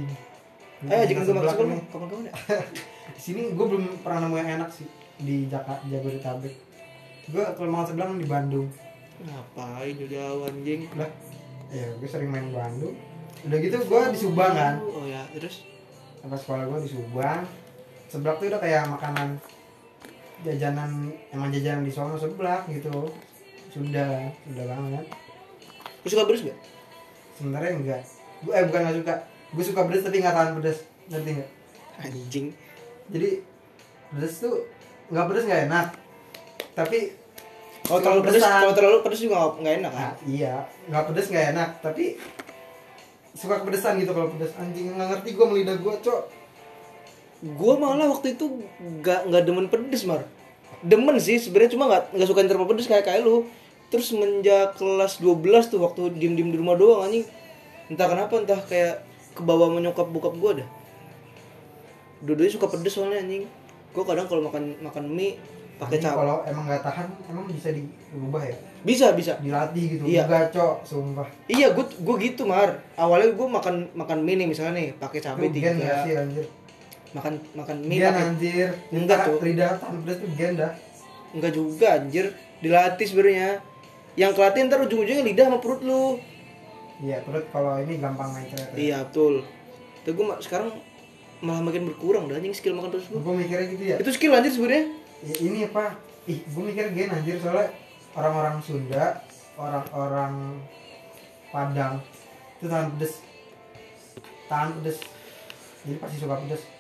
Ayo 0.86 1.00
ajakin 1.02 1.22
gue 1.26 1.34
makan 1.34 1.50
Seblak 1.50 1.82
kapan-kapan 1.90 2.26
ya? 2.30 2.34
Di 3.18 3.22
sini 3.22 3.42
gue 3.50 3.66
belum 3.66 3.84
pernah 4.06 4.20
nemu 4.28 4.36
yang 4.38 4.50
enak 4.62 4.70
sih 4.70 4.88
di 5.16 5.48
Jakarta 5.50 5.82
Jabodetabek. 5.90 6.54
Gue 7.32 7.44
kalau 7.58 7.70
makan 7.74 7.86
seblak 7.90 8.08
di 8.14 8.28
Bandung. 8.30 8.68
Ngapain 9.26 9.96
udah 9.96 10.28
anjing? 10.52 10.82
Lah 10.94 11.10
ya 11.74 11.86
gue 11.98 12.10
sering 12.12 12.30
main 12.30 12.54
Bandung. 12.54 12.94
Udah 13.48 13.58
gitu 13.58 13.76
gue 13.82 14.02
di 14.14 14.20
Subang 14.22 14.54
kan? 14.54 14.76
Oh 14.86 15.08
ya 15.10 15.26
terus? 15.34 15.66
Tempat 16.22 16.38
sekolah 16.46 16.64
gue 16.70 16.80
di 16.86 16.90
Subang 16.94 17.42
seblak 18.06 18.38
tuh 18.38 18.48
udah 18.48 18.62
kayak 18.62 18.86
makanan 18.88 19.42
jajanan 20.44 21.14
emang 21.32 21.50
jajanan 21.54 21.86
di 21.86 21.92
sono 21.94 22.18
seblak 22.18 22.68
gitu. 22.68 23.08
Sudah 23.72 24.32
sudah 24.48 24.66
banget 24.66 25.06
lu 26.06 26.08
suka 26.08 26.30
beres 26.30 26.46
gak 26.46 26.60
sebenarnya 27.36 27.72
enggak. 27.76 28.02
Gue 28.46 28.54
eh 28.54 28.64
bukan 28.70 28.80
nggak 28.86 28.98
suka. 29.02 29.14
Gue 29.52 29.64
suka 29.66 29.82
pedas 29.90 30.04
tapi 30.06 30.22
nggak 30.22 30.36
tahan 30.36 30.54
pedas. 30.62 30.78
Ngerti 31.10 31.30
nggak 31.36 31.50
anjing. 32.00 32.48
Jadi 33.10 33.30
pedas 34.14 34.34
tuh 34.38 34.56
nggak 35.10 35.26
pedas 35.28 35.44
nggak 35.50 35.62
enak. 35.68 35.88
Tapi 36.78 37.00
kalau 37.86 38.00
terlalu 38.02 38.22
pedes 38.30 38.42
kalau 38.42 38.74
terlalu 38.74 38.98
pedes 39.02 39.22
juga 39.26 39.36
nggak- 39.58 39.78
enak 39.82 39.92
kan? 39.92 40.02
Nah, 40.02 40.14
iya. 40.30 40.54
Nggak 40.88 41.04
pedas 41.10 41.28
nggak 41.34 41.48
enak 41.58 41.70
tapi 41.82 42.06
suka 43.36 43.60
kepedesan 43.60 44.00
gitu 44.00 44.12
kalau 44.14 44.30
pedas. 44.32 44.54
Anjing 44.56 44.94
nggak 44.94 45.08
ngerti 45.10 45.30
gue 45.34 45.46
melidah 45.50 45.76
gue 45.76 45.94
cok 46.06 46.22
gue 47.46 47.74
malah 47.78 48.10
waktu 48.10 48.34
itu 48.34 48.66
nggak 48.82 49.30
nggak 49.30 49.44
demen 49.46 49.68
pedes 49.70 50.10
mar. 50.10 50.26
Demen 50.82 51.14
sih 51.22 51.38
sebenarnya 51.38 51.78
cuma 51.78 51.86
nggak 51.86 52.04
nggak 52.18 52.28
suka 52.28 52.42
yang 52.42 52.50
terlalu 52.50 52.68
pedes 52.74 52.90
kayak 52.90 53.06
kayak 53.06 53.22
lu. 53.22 53.46
Terus 53.94 54.10
semenjak 54.10 54.74
kelas 54.82 55.22
12 55.22 55.70
tuh 55.70 55.80
waktu 55.86 56.10
diem 56.18 56.34
diem 56.34 56.50
di 56.50 56.58
rumah 56.58 56.74
doang 56.74 57.06
anjing. 57.06 57.22
Entah 57.86 58.10
kenapa 58.10 58.34
entah 58.42 58.58
kayak 58.66 59.06
ke 59.38 59.42
bawah 59.46 59.70
menyokap 59.70 60.10
bokap 60.10 60.34
gue 60.34 60.66
dah 60.66 60.70
dua-duanya 62.26 62.54
suka 62.58 62.68
pedes 62.72 62.98
soalnya 62.98 63.22
anjing. 63.22 63.46
Gue 63.94 64.04
kadang 64.04 64.26
kalau 64.26 64.50
makan 64.50 64.74
makan 64.82 65.06
mie 65.06 65.38
pakai 65.76 66.00
cabai 66.00 66.24
kalau 66.24 66.40
emang 66.48 66.64
nggak 66.72 66.82
tahan 66.82 67.08
emang 67.30 67.46
bisa 67.46 67.70
diubah 67.70 68.42
ya? 68.42 68.58
Bisa 68.82 69.06
bisa. 69.14 69.38
Dilatih 69.38 69.84
gitu 69.86 70.02
Iya. 70.08 70.26
enggak 70.26 70.50
cok 70.50 70.76
sumpah. 70.82 71.28
Iya 71.46 71.78
gue 71.78 71.86
gue 71.86 72.16
gitu 72.26 72.50
mar. 72.50 72.82
Awalnya 72.98 73.38
gue 73.38 73.48
makan 73.48 73.76
makan 73.94 74.20
mie 74.26 74.36
nih 74.42 74.48
misalnya 74.50 74.74
nih 74.82 74.88
pakai 74.98 75.20
cabai 75.22 75.54
tiga. 75.54 75.70
sih 76.02 76.16
anjir 76.18 76.48
makan 77.16 77.34
makan 77.56 77.78
mie 77.88 78.04
gen 78.04 78.12
pakai 78.12 78.26
anjir. 78.28 78.70
Enggak, 78.92 79.20
Cuk. 79.24 79.40
lidah 79.40 79.72
tahan 79.80 79.96
pedas 80.04 80.18
tuh 80.20 80.30
gen 80.36 80.54
dah. 80.60 80.72
Enggak 81.32 81.52
juga 81.56 81.88
anjir. 81.96 82.26
Dilatih 82.60 83.08
sebenarnya. 83.08 83.50
Yang 84.20 84.32
kelatih 84.36 84.60
ntar 84.68 84.80
ujung-ujungnya 84.84 85.24
lidah 85.24 85.46
sama 85.48 85.60
perut 85.64 85.82
lu. 85.84 86.20
Iya 87.00 87.24
perut 87.24 87.48
kalau 87.52 87.80
ini 87.80 88.00
gampang 88.00 88.36
naik 88.36 88.52
ternyata. 88.52 88.76
Iya 88.76 88.98
betul. 89.08 89.34
Tapi 90.04 90.12
gue 90.12 90.26
sekarang 90.44 90.70
malah 91.44 91.64
makin 91.64 91.84
berkurang 91.92 92.32
dah 92.32 92.40
anjing 92.40 92.56
skill 92.56 92.76
makan 92.80 92.96
terus 92.96 93.08
gue 93.12 93.20
gue 93.20 93.34
mikirnya 93.36 93.68
gitu 93.72 93.84
ya. 93.84 93.96
Itu 94.00 94.12
skill 94.12 94.36
anjir 94.36 94.52
sebenarnya. 94.52 94.86
Ya, 95.24 95.36
ini 95.40 95.60
apa? 95.68 95.96
Ih 96.28 96.40
gue 96.44 96.64
mikir 96.68 96.92
gen 96.92 97.12
anjir. 97.16 97.40
Soalnya 97.40 97.72
orang-orang 98.16 98.60
Sunda 98.60 99.24
orang-orang 99.56 100.60
Padang 101.56 102.04
itu 102.60 102.68
tahan 102.68 102.92
pedes. 102.96 103.24
Tahan 104.52 104.70
pedes. 104.80 105.00
Jadi 105.88 105.96
pasti 106.04 106.18
suka 106.20 106.36
pedes 106.44 106.75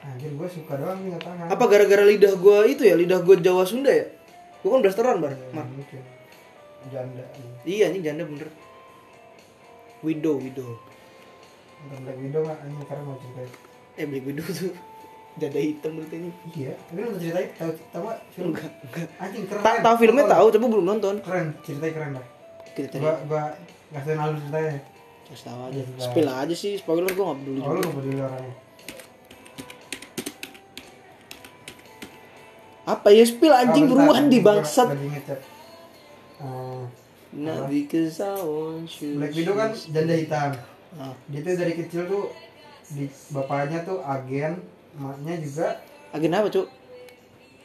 anjir 0.00 0.30
gue 0.30 0.48
suka 0.48 0.74
doang 0.74 0.98
nih 0.98 1.12
tahan. 1.16 1.46
Apa 1.46 1.64
gara-gara 1.66 2.02
lidah 2.02 2.34
gue 2.34 2.56
itu 2.66 2.82
ya? 2.82 2.94
Lidah 2.94 3.20
gue 3.20 3.36
Jawa 3.38 3.62
Sunda 3.62 3.88
ya? 3.88 4.08
Gue 4.58 4.68
kan 4.68 4.80
blasteran 4.80 5.18
bar. 5.18 5.32
Ya, 5.32 5.62
mungkin. 5.62 6.02
Janda. 6.86 7.24
Iya 7.62 7.84
anjing 7.86 8.02
janda 8.02 8.24
bener. 8.24 8.48
Widow 10.00 10.36
Widow. 10.36 10.70
Black 11.94 12.18
Widow 12.18 12.40
nggak? 12.42 12.58
Anjing 12.58 12.86
karena 12.86 13.02
mau 13.02 13.16
ceritain. 13.16 13.50
Eh 13.94 14.04
Black 14.04 14.24
Widow 14.24 14.46
tuh. 14.46 14.72
Janda 15.40 15.56
hitam 15.56 15.94
beritanya 15.94 16.30
iya. 16.50 16.74
Tapi 16.82 16.98
nonton 16.98 17.20
ceritain? 17.20 17.48
Tahu 17.54 17.70
tahu 17.90 18.04
film? 18.30 18.44
Enggak 18.50 18.70
enggak. 18.82 19.08
Anjing 19.16 19.44
keren. 19.46 19.62
Ta- 19.62 19.80
Tahu 19.80 19.94
filmnya 19.98 20.24
tahu 20.26 20.46
tapi 20.48 20.64
belum 20.66 20.86
nonton. 20.86 21.14
Keren. 21.20 21.46
Ceritanya 21.60 21.92
keren 21.92 22.10
dah 22.12 22.26
Kita 22.70 22.86
cari. 22.90 23.00
Gua 23.00 23.14
gua 23.26 23.42
ngasih 23.90 24.12
alur 24.16 24.36
ceritanya. 24.38 24.74
Kasih 25.22 25.44
tahu 25.46 25.58
aja. 25.62 25.78
Iya. 25.78 26.02
Spill 26.02 26.28
aja 26.28 26.54
sih 26.54 26.72
Spoiler 26.74 27.06
gue 27.06 27.22
gak 27.22 27.38
peduli 27.38 27.60
oh 27.60 27.70
lu 27.70 27.78
juga. 27.78 27.84
nggak 27.84 27.96
peduli 27.96 28.18
orangnya 28.18 28.54
Apa 32.90 33.08
ya 33.08 33.22
spill 33.22 33.52
anjing 33.52 33.86
Oh, 33.86 33.94
buruan 33.94 34.26
di 34.26 34.38
bangsat. 34.38 34.90
Eh, 34.90 36.82
Not 37.32 37.70
because 37.70 38.18
I 38.18 38.34
want 38.36 38.90
you 38.98 39.14
Black 39.14 39.30
Widow 39.32 39.54
kan 39.54 39.70
janda 39.70 40.12
hitam. 40.12 40.50
Ah, 40.92 41.14
dia 41.30 41.40
tuh 41.40 41.54
dari 41.54 41.78
kecil 41.78 42.02
tuh 42.04 42.34
di 42.90 43.06
bapaknya 43.30 43.86
tuh 43.86 44.02
agen 44.02 44.58
emaknya 44.92 45.38
juga. 45.38 45.68
Agen 46.10 46.34
apa 46.34 46.50
cuk? 46.50 46.66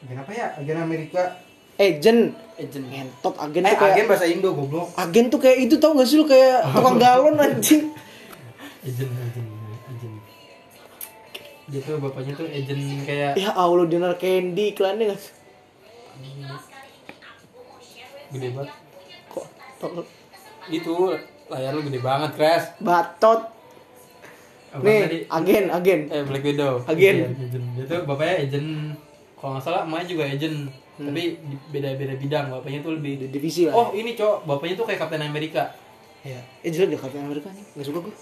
agen 0.05 0.17
apa 0.21 0.32
ya? 0.32 0.47
Agen 0.53 0.78
Amerika. 0.78 1.41
Agent. 1.76 2.38
Agent. 2.55 2.86
ngentot 2.86 3.36
agen 3.36 3.63
Eh, 3.63 3.67
tuh 3.67 3.80
kayak 3.82 3.91
agen 3.91 4.05
bahasa 4.05 4.26
Indo 4.30 4.49
goblok. 4.53 4.93
agen 4.93 5.26
tuh 5.28 5.39
kayak 5.41 5.57
itu 5.59 5.76
tau 5.76 5.91
gak 5.91 6.05
sih 6.05 6.15
lu? 6.15 6.23
Kayak 6.23 6.61
tukang 6.71 6.95
galon 6.95 7.36
anjing. 7.36 7.89
Agent. 8.80 9.09
Dia 11.66 11.82
tuh 11.82 11.97
bapaknya 11.97 12.34
tuh 12.34 12.45
agent 12.47 12.78
kayak 13.01 13.32
ya 13.36 13.49
allah 13.51 13.86
dinner 13.86 14.13
candy 14.16 14.72
iklannya 14.72 15.16
sih? 15.16 15.34
gede 18.28 18.47
banget. 18.51 18.74
kok 19.28 19.45
Itu 20.68 20.93
layar 21.45 21.72
lu 21.72 21.82
gede 21.82 21.99
banget, 21.99 22.32
Crash. 22.34 22.66
batot 22.80 23.53
Apa 24.72 24.82
nih 24.82 24.99
tadi? 25.01 25.18
agen 25.26 25.66
agen 25.70 25.99
Eh, 26.07 26.24
Black 26.24 26.43
Widow. 26.43 26.74
Agen. 26.84 27.16
Iya, 27.16 27.28
agent. 27.32 27.66
Dia 27.74 27.84
tuh 27.86 27.99
bapaknya 28.03 28.36
agent. 28.41 28.70
Kalau 29.36 29.51
nggak 29.53 29.63
salah, 29.63 29.82
emaknya 29.84 30.07
juga 30.09 30.24
agent. 30.28 30.57
Tapi 30.95 31.22
di- 31.38 31.61
beda-beda 31.70 32.13
bidang. 32.13 32.45
Bapaknya 32.49 32.80
tuh 32.82 32.91
lebih 32.93 33.13
di 33.18 33.28
divisi 33.30 33.66
lah 33.66 33.74
Oh, 33.74 33.88
ini, 33.91 34.13
Cok. 34.13 34.43
Bapaknya 34.43 34.76
tuh 34.76 34.86
kayak 34.86 34.99
Captain 34.99 35.24
America. 35.24 35.72
ya 36.24 36.41
eh 36.59 36.70
jelek 36.70 36.89
deh 36.89 36.99
Captain 36.99 37.22
Amerika 37.22 37.47
nih 37.51 37.61
nggak 37.70 37.86
suka 37.86 37.99
gue 38.01 38.16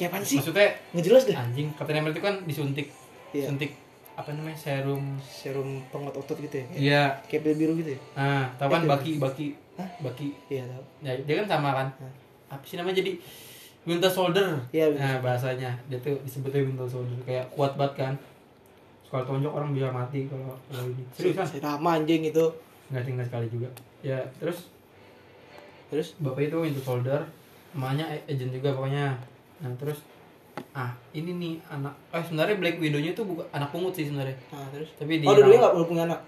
kayak 0.00 0.16
apaan 0.16 0.24
sih? 0.24 0.40
Maksudnya 0.40 0.72
nggak 0.96 1.04
jelas 1.04 1.22
deh. 1.28 1.36
anjing 1.36 1.68
Captain 1.76 2.00
America 2.00 2.16
itu 2.16 2.24
kan 2.24 2.36
disuntik. 2.48 2.88
Iya. 3.36 3.46
suntik 3.52 3.70
apa 4.16 4.32
namanya 4.32 4.56
serum. 4.56 5.20
Serum 5.20 5.84
penguat 5.92 6.16
otot 6.16 6.40
gitu 6.40 6.56
ya? 6.56 6.66
Iya. 6.72 7.02
kayak 7.28 7.44
pil 7.44 7.54
biru 7.60 7.72
gitu 7.76 7.92
ya? 7.92 8.00
Nah 8.16 8.48
tahu 8.56 8.68
kan 8.72 8.80
Itu. 8.80 8.90
baki 8.90 9.12
baki 9.20 9.46
Hah? 9.76 9.88
baki. 10.00 10.28
Iya 10.48 10.64
tau 10.72 10.84
ya, 11.04 11.12
dia 11.20 11.34
kan 11.44 11.46
sama 11.46 11.76
kan? 11.76 11.88
Hah. 12.00 12.12
apa 12.56 12.64
sih 12.64 12.80
namanya 12.80 12.98
jadi 13.04 13.12
Winter 13.84 14.10
Soldier. 14.12 14.56
Iya, 14.72 14.92
Winter 14.92 15.04
nah 15.04 15.16
bahasanya. 15.20 15.70
Dia 15.86 15.98
tuh 16.00 16.16
disebutnya 16.24 16.64
Winter 16.64 16.88
Soldier. 16.88 17.20
Kayak 17.22 17.46
kuat 17.52 17.76
banget 17.76 17.94
kan? 18.08 18.14
Kalau 19.10 19.24
tonjok 19.26 19.52
orang 19.52 19.70
bisa 19.76 19.92
mati 19.92 20.26
kalau 20.26 20.56
kalau 20.70 20.84
ini. 20.90 21.02
Serius 21.12 21.36
kan? 21.36 21.46
sama 21.46 22.00
anjing 22.00 22.24
itu. 22.24 22.44
Nggak 22.90 23.04
tinggal 23.04 23.24
sekali 23.28 23.46
juga. 23.52 23.68
Ya 24.02 24.18
terus? 24.40 24.72
Terus? 25.92 26.18
Bapak 26.18 26.50
itu 26.50 26.56
Winter 26.58 26.82
Soldier. 26.82 27.22
Emaknya 27.70 28.10
agent 28.26 28.50
juga 28.50 28.74
pokoknya 28.74 29.14
nah 29.60 29.72
terus 29.76 30.00
ah 30.72 30.92
ini 31.16 31.30
nih 31.36 31.54
anak 31.68 31.94
eh 32.12 32.22
sebenarnya 32.24 32.56
Black 32.60 32.76
Widow-nya 32.80 33.12
tuh 33.16 33.24
bukan 33.26 33.46
anak 33.54 33.70
pungut 33.72 33.94
sih 33.96 34.06
sebenarnya. 34.06 34.36
Nah 34.52 34.66
terus? 34.70 34.90
Tapi 34.98 35.22
di 35.22 35.26
oh 35.26 35.34
dulu 35.34 35.54
nggak 35.56 35.74
punya 35.88 36.02
anak? 36.06 36.20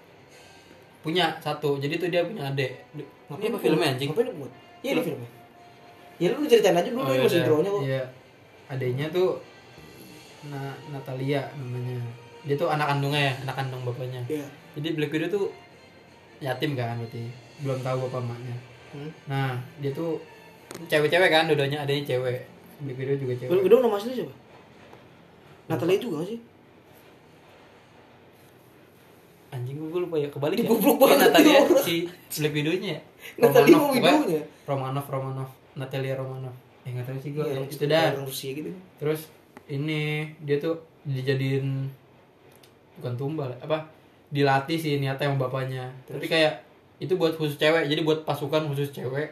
Punya 1.03 1.25
satu. 1.43 1.77
Jadi 1.79 1.99
tuh 1.99 2.09
dia 2.09 2.23
punya 2.25 2.49
adik. 2.49 2.71
Ini 2.97 3.47
apa 3.53 3.59
filmnya 3.59 3.87
anjing. 3.95 4.11
Ngapain 4.15 4.29
lu 4.31 4.47
iya 4.83 4.91
ini 4.95 5.03
filmnya. 5.03 5.31
Ya 6.19 6.27
lu 6.33 6.47
ceritain 6.47 6.77
aja 6.79 6.89
dulu 6.91 7.03
Oh, 7.03 7.15
ini 7.15 7.23
masih 7.27 7.39
iya. 7.39 7.45
intronya 7.45 7.71
kok. 7.71 7.83
Iya. 7.83 8.03
Adiknya 8.71 9.07
tuh 9.11 9.29
na 10.49 10.61
Natalia 10.91 11.43
namanya. 11.59 11.99
Dia 12.47 12.57
tuh 12.59 12.69
anak 12.71 12.87
kandungnya 12.89 13.21
ya 13.31 13.35
anak 13.47 13.55
kandung 13.59 13.83
bapaknya. 13.87 14.23
Iya. 14.31 14.47
Jadi 14.79 14.89
Black 14.97 15.13
Widow 15.13 15.29
tuh 15.29 15.47
yatim 16.43 16.75
kan 16.79 16.99
berarti. 16.99 17.31
Belum 17.63 17.79
tahu 17.83 18.07
bapak 18.09 18.23
emaknya. 18.23 18.57
Hmm. 18.93 19.09
nah 19.25 19.57
dia 19.81 19.89
tuh 19.89 20.21
cewek-cewek 20.85 21.33
kan 21.33 21.49
dua-duanya 21.49 21.81
adanya 21.81 22.05
cewek 22.05 22.45
Black 22.83 22.97
Widow 22.97 23.17
juga 23.19 23.33
cewek. 23.37 23.63
Udah 23.63 23.79
nama 23.79 23.97
asli 23.97 24.13
siapa? 24.13 24.35
Natalia 25.65 25.99
juga 25.99 26.23
sih? 26.25 26.39
Anjing 29.51 29.77
gue 29.79 30.01
lupa 30.01 30.17
ya. 30.17 30.29
Kebalik 30.29 30.57
ya. 30.59 30.67
Goblok 30.67 30.97
Eh, 30.97 30.99
banget 30.99 31.19
Natalia 31.29 31.59
itu. 31.61 31.75
si 31.79 31.95
Black 32.41 32.55
Widow-nya 32.55 32.91
ya? 32.91 33.01
Natalia 33.43 33.77
Romanov, 33.77 33.93
Widow-nya. 33.95 34.43
Romanov 34.65 35.07
Romanov 35.07 35.51
Natalia 35.73 36.15
Romanov 36.15 36.55
eh 36.83 36.91
nggak 36.91 37.07
tahu 37.07 37.15
sih 37.17 37.31
gue 37.31 37.45
Iya, 37.47 37.63
itu 37.63 37.85
dah. 37.87 38.11
Rusia 38.19 38.51
gitu. 38.53 38.67
Terus 38.99 39.31
ini 39.69 40.27
dia 40.43 40.59
tuh 40.59 40.75
dijadiin 41.05 41.87
bukan 42.99 43.15
tumbal 43.15 43.55
apa? 43.57 43.87
Dilatih 44.29 44.75
sih 44.75 44.99
niatnya 44.99 45.31
sama 45.31 45.47
bapaknya. 45.47 45.87
Tapi 46.05 46.27
kayak 46.27 46.65
itu 46.99 47.15
buat 47.15 47.37
khusus 47.37 47.55
cewek. 47.55 47.87
Jadi 47.87 48.01
buat 48.03 48.25
pasukan 48.25 48.67
khusus 48.67 48.91
cewek 48.91 49.31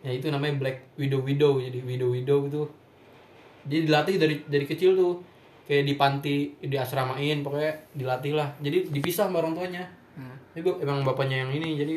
ya 0.00 0.10
itu 0.10 0.26
namanya 0.28 0.56
Black 0.56 0.96
Widow 0.96 1.20
Widow 1.20 1.58
jadi 1.58 1.78
Widow 1.80 2.08
Widow 2.10 2.38
itu 2.46 2.62
dia 3.62 3.80
dilatih 3.82 4.16
dari 4.16 4.36
dari 4.44 4.64
kecil 4.64 4.94
tuh. 4.94 5.14
Kayak 5.64 5.86
di 5.86 5.94
panti 5.94 6.36
di 6.58 6.74
asramain 6.74 7.46
pokoknya 7.46 7.70
dilatih 7.94 8.34
lah. 8.34 8.50
Jadi 8.58 8.90
dipisah 8.90 9.30
sama 9.30 9.38
orang 9.38 9.54
tuanya. 9.54 9.86
Tapi 10.50 10.60
bu- 10.60 10.82
emang 10.82 11.06
bapaknya 11.06 11.46
yang 11.46 11.54
ini 11.54 11.78
jadi 11.78 11.94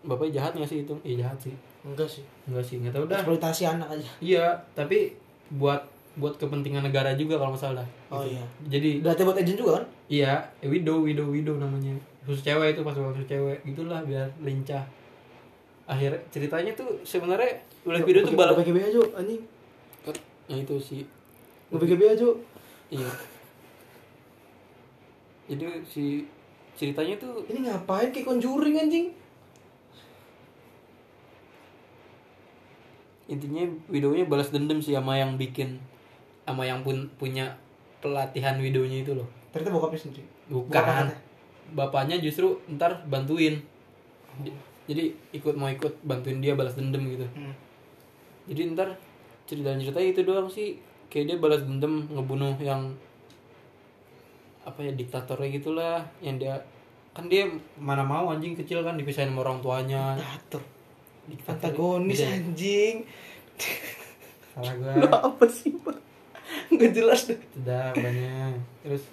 bapaknya 0.00 0.38
jahat 0.38 0.52
nggak 0.54 0.68
sih 0.68 0.78
itu? 0.86 0.94
Iya 1.02 1.26
jahat 1.26 1.38
sih. 1.42 1.54
Enggak 1.82 2.06
sih. 2.06 2.22
Enggak 2.46 2.62
sih 2.62 2.78
nggak 2.78 2.94
tahu 2.94 3.04
dah. 3.06 3.18
Eksploitasi 3.18 3.62
anak 3.66 3.88
aja. 3.90 4.10
Iya, 4.22 4.46
tapi 4.72 5.10
buat 5.50 5.82
buat 6.14 6.34
kepentingan 6.36 6.82
negara 6.84 7.14
juga 7.14 7.34
kalau 7.34 7.50
nggak 7.50 7.64
salah. 7.66 7.86
oh 8.10 8.22
Gitu. 8.22 8.30
iya. 8.30 8.44
Jadi 8.70 8.90
berarti 9.02 9.20
buat 9.26 9.38
agent 9.38 9.58
juga 9.58 9.72
kan? 9.74 9.84
Iya, 10.06 10.32
eh, 10.60 10.70
widow, 10.70 11.02
widow, 11.02 11.26
widow 11.26 11.54
namanya. 11.56 11.98
Khusus 12.22 12.46
cewek 12.46 12.78
itu 12.78 12.86
pasukan 12.86 13.10
khusus 13.10 13.26
cewek. 13.26 13.58
Gitulah 13.64 14.06
biar 14.06 14.30
lincah. 14.38 14.86
Akhir 15.88 16.12
ceritanya 16.28 16.72
tuh 16.72 17.00
sebenarnya 17.00 17.64
Black 17.82 18.04
Widow 18.04 18.22
tuh 18.22 18.36
balap. 18.36 18.60
PKB 18.60 18.76
aja 18.84 19.00
anjing 19.16 19.40
Nah 20.48 20.56
itu 20.56 20.76
sih. 20.78 21.02
nge 21.68 21.76
PKB 21.76 22.02
aja 22.06 22.28
Iya. 22.88 23.10
Jadi 25.46 25.64
si 25.82 26.04
ceritanya 26.72 27.16
tuh 27.16 27.40
ini 27.48 27.64
ngapain 27.64 28.08
kayak 28.08 28.24
conjuring 28.26 28.76
anjing 28.76 29.08
intinya 33.28 33.60
widownya 33.86 34.24
balas 34.24 34.48
dendam 34.48 34.80
sih 34.80 34.96
sama 34.96 35.12
yang 35.14 35.36
bikin 35.36 35.76
sama 36.44 36.64
yang 36.64 36.80
pun 36.80 37.12
punya 37.16 37.52
pelatihan 38.00 38.56
widownya 38.56 39.04
itu 39.04 39.12
loh. 39.12 39.28
ternyata 39.50 39.74
bokapnya 39.74 40.00
sendiri 40.00 40.24
Bukan. 40.48 40.72
Bapaknya. 40.72 41.16
Bapaknya 41.68 42.16
justru 42.18 42.56
ntar 42.72 43.04
bantuin. 43.04 43.60
J- 44.40 44.56
Jadi 44.88 45.12
ikut 45.36 45.54
mau 45.54 45.68
ikut 45.68 46.00
bantuin 46.02 46.40
dia 46.40 46.56
balas 46.56 46.74
dendam 46.74 47.04
gitu. 47.04 47.28
Hmm. 47.36 47.52
Jadi 48.48 48.60
ntar 48.72 48.96
cerita 49.44 49.76
cerita 49.76 50.00
itu 50.00 50.20
doang 50.24 50.48
sih. 50.48 50.80
Kayak 51.12 51.24
dia 51.28 51.36
balas 51.36 51.62
dendam 51.62 52.08
ngebunuh 52.08 52.56
yang 52.58 52.96
apa 54.68 54.84
ya 54.84 54.92
diktatornya 54.92 55.48
gitulah 55.56 56.04
yang 56.20 56.36
dia 56.36 56.60
kan 57.16 57.24
dia 57.24 57.48
mana 57.80 58.04
mau 58.04 58.28
anjing 58.28 58.52
kecil 58.52 58.84
kan 58.84 59.00
dipisahin 59.00 59.32
sama 59.32 59.40
orang 59.40 59.64
tuanya 59.64 60.12
Diktator 60.14 60.62
Diktator. 61.24 61.52
antagonis 61.56 62.20
Beda. 62.20 62.30
anjing 62.36 62.96
salah 64.52 64.74
gua 64.76 64.92
lu 64.92 65.08
apa 65.08 65.44
sih 65.48 65.72
pak 65.72 65.96
nggak 66.68 66.92
jelas 66.92 67.20
deh 67.32 67.40
sudah 67.56 67.96
banyak 67.96 68.54
terus 68.84 69.04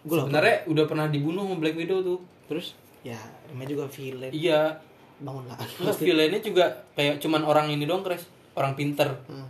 gue 0.00 0.16
sebenarnya 0.16 0.56
udah 0.64 0.84
pernah 0.88 1.06
dibunuh 1.12 1.44
sama 1.44 1.60
Black 1.60 1.76
Widow 1.76 2.00
tuh 2.00 2.20
terus? 2.50 2.74
Ya 3.06 3.16
namanya 3.46 3.78
juga 3.78 3.84
villain. 3.86 4.34
Iya. 4.34 4.82
Bangun 5.22 5.46
lah 5.46 5.56
Terus 5.62 5.98
villainnya 6.02 6.42
juga 6.42 6.66
kayak 6.98 7.22
cuman 7.22 7.46
orang 7.46 7.70
ini 7.70 7.86
doang 7.86 8.02
kres 8.02 8.26
orang 8.58 8.74
pinter. 8.74 9.06
Hmm. 9.30 9.46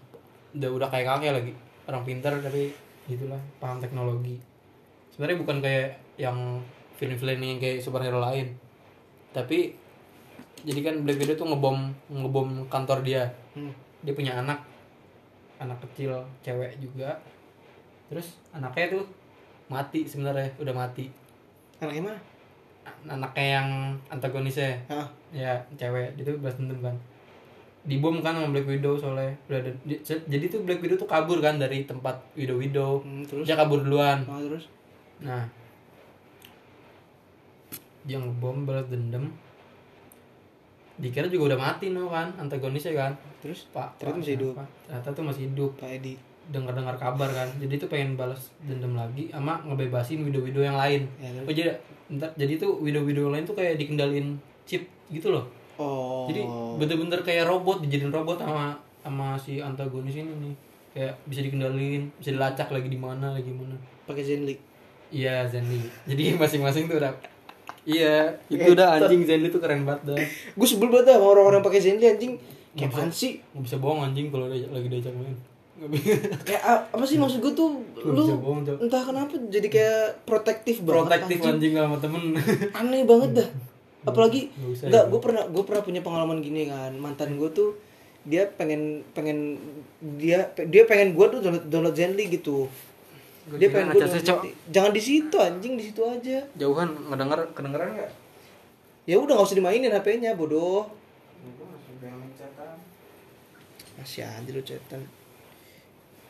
udah 0.51 0.71
udah 0.77 0.89
kayak 0.93 1.07
kakek 1.09 1.33
lagi. 1.33 1.53
Orang 1.89 2.03
pinter 2.05 2.37
tapi 2.45 2.69
gitulah 3.09 3.41
paham 3.57 3.81
teknologi. 3.81 4.37
Sebenarnya 5.15 5.39
bukan 5.41 5.57
kayak 5.65 5.89
yang 6.21 6.61
film-film 7.01 7.41
yang 7.41 7.57
kayak 7.57 7.81
superhero 7.81 8.21
lain. 8.21 8.53
Tapi 9.33 9.73
jadi 10.61 10.81
kan 10.85 10.95
Black 11.09 11.17
Widow 11.17 11.41
tuh 11.41 11.49
ngebom 11.49 11.79
ngebom 12.13 12.69
kantor 12.69 13.01
dia. 13.01 13.25
Hmm. 13.57 13.73
dia 14.05 14.13
punya 14.13 14.37
anak. 14.37 14.61
Anak 15.57 15.81
kecil 15.89 16.19
cewek 16.45 16.77
juga. 16.83 17.17
Terus 18.11 18.37
anaknya 18.51 19.01
tuh 19.01 19.05
mati 19.71 20.03
sebenarnya 20.03 20.51
udah 20.59 20.75
mati. 20.75 21.07
Anaknya 21.79 22.03
mana 22.11 22.21
anaknya 23.09 23.47
yang 23.61 23.69
antagonisnya. 24.13 24.77
Ah 24.91 25.07
ya 25.33 25.57
cewek. 25.77 26.17
Itu 26.21 26.37
balas 26.41 26.57
dendam 26.61 26.81
kan. 26.81 26.97
Dibom 27.81 28.21
kan 28.21 28.37
sama 28.37 28.53
Black 28.53 28.69
Widow 28.69 29.01
soalnya. 29.01 29.33
Udah 29.49 29.65
ada, 29.65 29.73
jadi 30.05 30.45
tuh 30.53 30.61
Black 30.69 30.85
Widow 30.85 31.01
tuh 31.01 31.09
kabur 31.09 31.41
kan 31.41 31.57
dari 31.57 31.89
tempat 31.89 32.21
Widow 32.37 32.61
Widow. 32.61 33.01
Hmm, 33.01 33.25
terus? 33.25 33.49
Dia 33.49 33.57
kabur 33.57 33.81
duluan. 33.81 34.21
Ah, 34.29 34.41
terus? 34.41 34.69
Nah. 35.25 35.49
Dia 38.05 38.21
ngebom 38.21 38.69
balas 38.69 38.85
dendam. 38.93 39.33
Dikira 41.01 41.33
juga 41.33 41.57
udah 41.57 41.59
mati 41.61 41.89
no 41.89 42.13
kan? 42.13 42.29
Antagonisnya 42.37 42.93
kan? 42.93 43.13
Terus? 43.41 43.65
Pak 43.73 43.97
Ternyata 43.97 44.13
Pak 44.13 44.21
masih 44.21 44.35
hidup. 44.37 44.55
ternyata 44.85 45.09
tuh 45.17 45.25
masih 45.25 45.43
hidup. 45.49 45.73
Pak 45.81 45.91
Edi 45.97 46.30
dengar 46.51 46.75
dengar 46.75 46.99
kabar 46.99 47.31
kan. 47.31 47.49
Jadi 47.63 47.75
tuh 47.81 47.89
pengen 47.89 48.19
balas 48.19 48.51
dendam 48.61 48.99
lagi 48.99 49.31
sama 49.31 49.63
ngebebasin 49.65 50.27
widow 50.27 50.43
widow 50.43 50.63
yang 50.63 50.77
lain. 50.77 51.07
Ya, 51.23 51.31
terus? 51.31 51.47
oh 51.47 51.55
jadi 51.55 51.71
ntar 52.11 52.31
jadi 52.35 52.53
tuh 52.59 52.71
widow 52.83 53.03
widow 53.07 53.31
yang 53.31 53.35
lain 53.39 53.45
tuh 53.47 53.57
kayak 53.57 53.79
dikendalin 53.79 54.37
chip 54.67 54.85
gitu 55.09 55.31
loh. 55.31 55.47
Oh. 55.81 56.29
Jadi 56.29 56.45
bener-bener 56.77 57.21
kayak 57.25 57.49
robot 57.49 57.81
dijadiin 57.81 58.13
robot 58.13 58.43
sama 58.43 58.77
sama 59.01 59.39
si 59.39 59.63
antagonis 59.63 60.19
ini 60.19 60.29
nih. 60.29 60.55
Kayak 60.91 61.15
bisa 61.25 61.41
dikendalin 61.47 62.11
bisa 62.19 62.35
dilacak 62.35 62.69
lagi 62.75 62.91
di 62.91 62.99
mana 62.99 63.33
lagi 63.33 63.49
mana. 63.55 63.79
Pakai 64.05 64.27
Zenly 64.27 64.71
iya 65.11 65.47
Zenly 65.51 65.83
jadi 66.07 66.33
masing-masing 66.41 66.87
tuh 66.87 67.03
udah 67.03 67.13
iya 67.85 68.31
itu 68.47 68.71
udah 68.71 69.03
anjing 69.03 69.27
Zenly 69.27 69.51
tuh 69.51 69.59
keren 69.63 69.83
banget 69.85 70.15
dah. 70.15 70.19
Gue 70.55 70.67
sebel 70.67 70.89
banget 70.89 71.15
dah 71.15 71.15
sama 71.19 71.27
orang-orang 71.35 71.63
pakai 71.63 71.83
Zenly 71.83 72.07
anjing. 72.07 72.35
Kayak 72.71 73.11
sih? 73.11 73.43
nggak 73.51 73.67
bisa 73.67 73.77
bohong 73.83 74.07
anjing 74.07 74.31
kalau 74.31 74.47
lagi 74.47 74.87
diajak 74.87 75.11
main 75.19 75.35
kayak 75.81 76.61
a- 76.61 76.85
apa 76.91 77.05
sih 77.05 77.17
maksud 77.17 77.41
gue 77.41 77.53
tuh 77.53 77.81
Lu 78.03 78.25
entah 78.77 79.01
kenapa 79.01 79.33
jadi 79.49 79.65
kayak 79.67 80.03
protektif 80.25 80.85
banget 80.85 81.25
protektif 81.25 81.37
anjing. 81.43 81.73
sama 81.73 81.97
temen. 81.97 82.23
Aneh 82.79 83.03
banget 83.03 83.31
dah. 83.35 83.49
Apalagi 84.03 84.53
Nggak 84.53 84.93
ya. 84.99 85.09
gue 85.09 85.21
pernah 85.21 85.45
gue 85.47 85.63
pernah 85.63 85.83
punya 85.83 86.01
pengalaman 86.01 86.41
gini 86.41 86.69
kan. 86.69 86.93
Mantan 86.95 87.37
gue 87.37 87.49
tuh 87.51 87.77
dia 88.21 88.45
pengen 88.51 89.01
pengen 89.11 89.57
dia 90.21 90.45
dia 90.63 90.85
pengen 90.85 91.17
gue 91.17 91.27
tuh 91.31 91.41
download, 91.41 91.65
download 91.67 91.97
Zenly 91.97 92.29
gitu. 92.29 92.69
Dia 93.51 93.69
pengen 93.69 93.93
gue 93.95 94.05
Cok. 94.05 94.41
jangan 94.69 94.93
di 94.93 95.01
situ 95.01 95.37
anjing 95.37 95.75
di 95.75 95.85
situ 95.87 96.01
aja. 96.03 96.45
Jauhan 96.55 96.93
ngedenger 97.09 97.41
kedengeran 97.53 97.97
nggak? 97.97 98.13
Ya 99.09 99.17
udah 99.17 99.33
nggak 99.33 99.49
usah 99.49 99.57
dimainin 99.57 99.89
HP-nya 99.91 100.37
bodoh. 100.37 100.85
Masih 103.97 104.25
aja 104.25 104.49
lu 104.49 104.61
cetan 104.61 105.20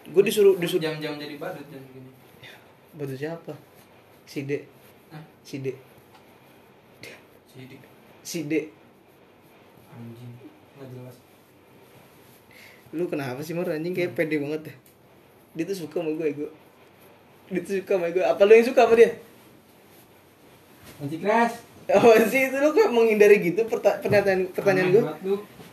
gue 0.08 0.22
disuruh 0.24 0.56
disuruh 0.56 0.80
jam-jam 0.80 1.20
jadi 1.20 1.34
badut 1.36 1.66
jam 1.68 1.80
segini. 1.84 2.10
Batu 2.96 3.14
siapa? 3.14 3.52
Si 4.24 4.48
D. 4.48 4.64
Hah? 5.12 5.22
si 5.44 5.60
D. 5.60 5.68
Si 8.22 8.40
D. 8.46 8.52
Anjing 9.90 10.32
nggak 10.78 10.88
jelas. 10.94 11.16
Lu 12.90 13.06
kenapa 13.06 13.42
sih 13.44 13.52
mar 13.52 13.68
anjing 13.68 13.92
kayak 13.92 14.16
pede 14.16 14.40
banget 14.40 14.72
deh. 14.72 14.76
Dia 15.54 15.64
tuh 15.66 15.76
suka 15.86 16.00
sama 16.00 16.14
gue 16.14 16.28
gue 16.32 16.50
dia 17.50 17.60
tuh 17.66 17.82
suka 17.82 17.98
sama 17.98 18.06
gue 18.14 18.22
apa 18.22 18.40
lu 18.46 18.54
yang 18.54 18.66
suka 18.66 18.86
sama 18.86 18.94
dia? 18.94 19.10
Anjing 21.02 21.20
keras. 21.20 21.52
Apa 21.90 22.22
sih 22.30 22.46
itu 22.46 22.56
lu 22.58 22.70
kayak 22.70 22.90
menghindari 22.94 23.36
gitu 23.42 23.66
perta- 23.66 23.98
pertanyaan 23.98 24.46
pertanyaan 24.54 24.88
gue 24.94 25.02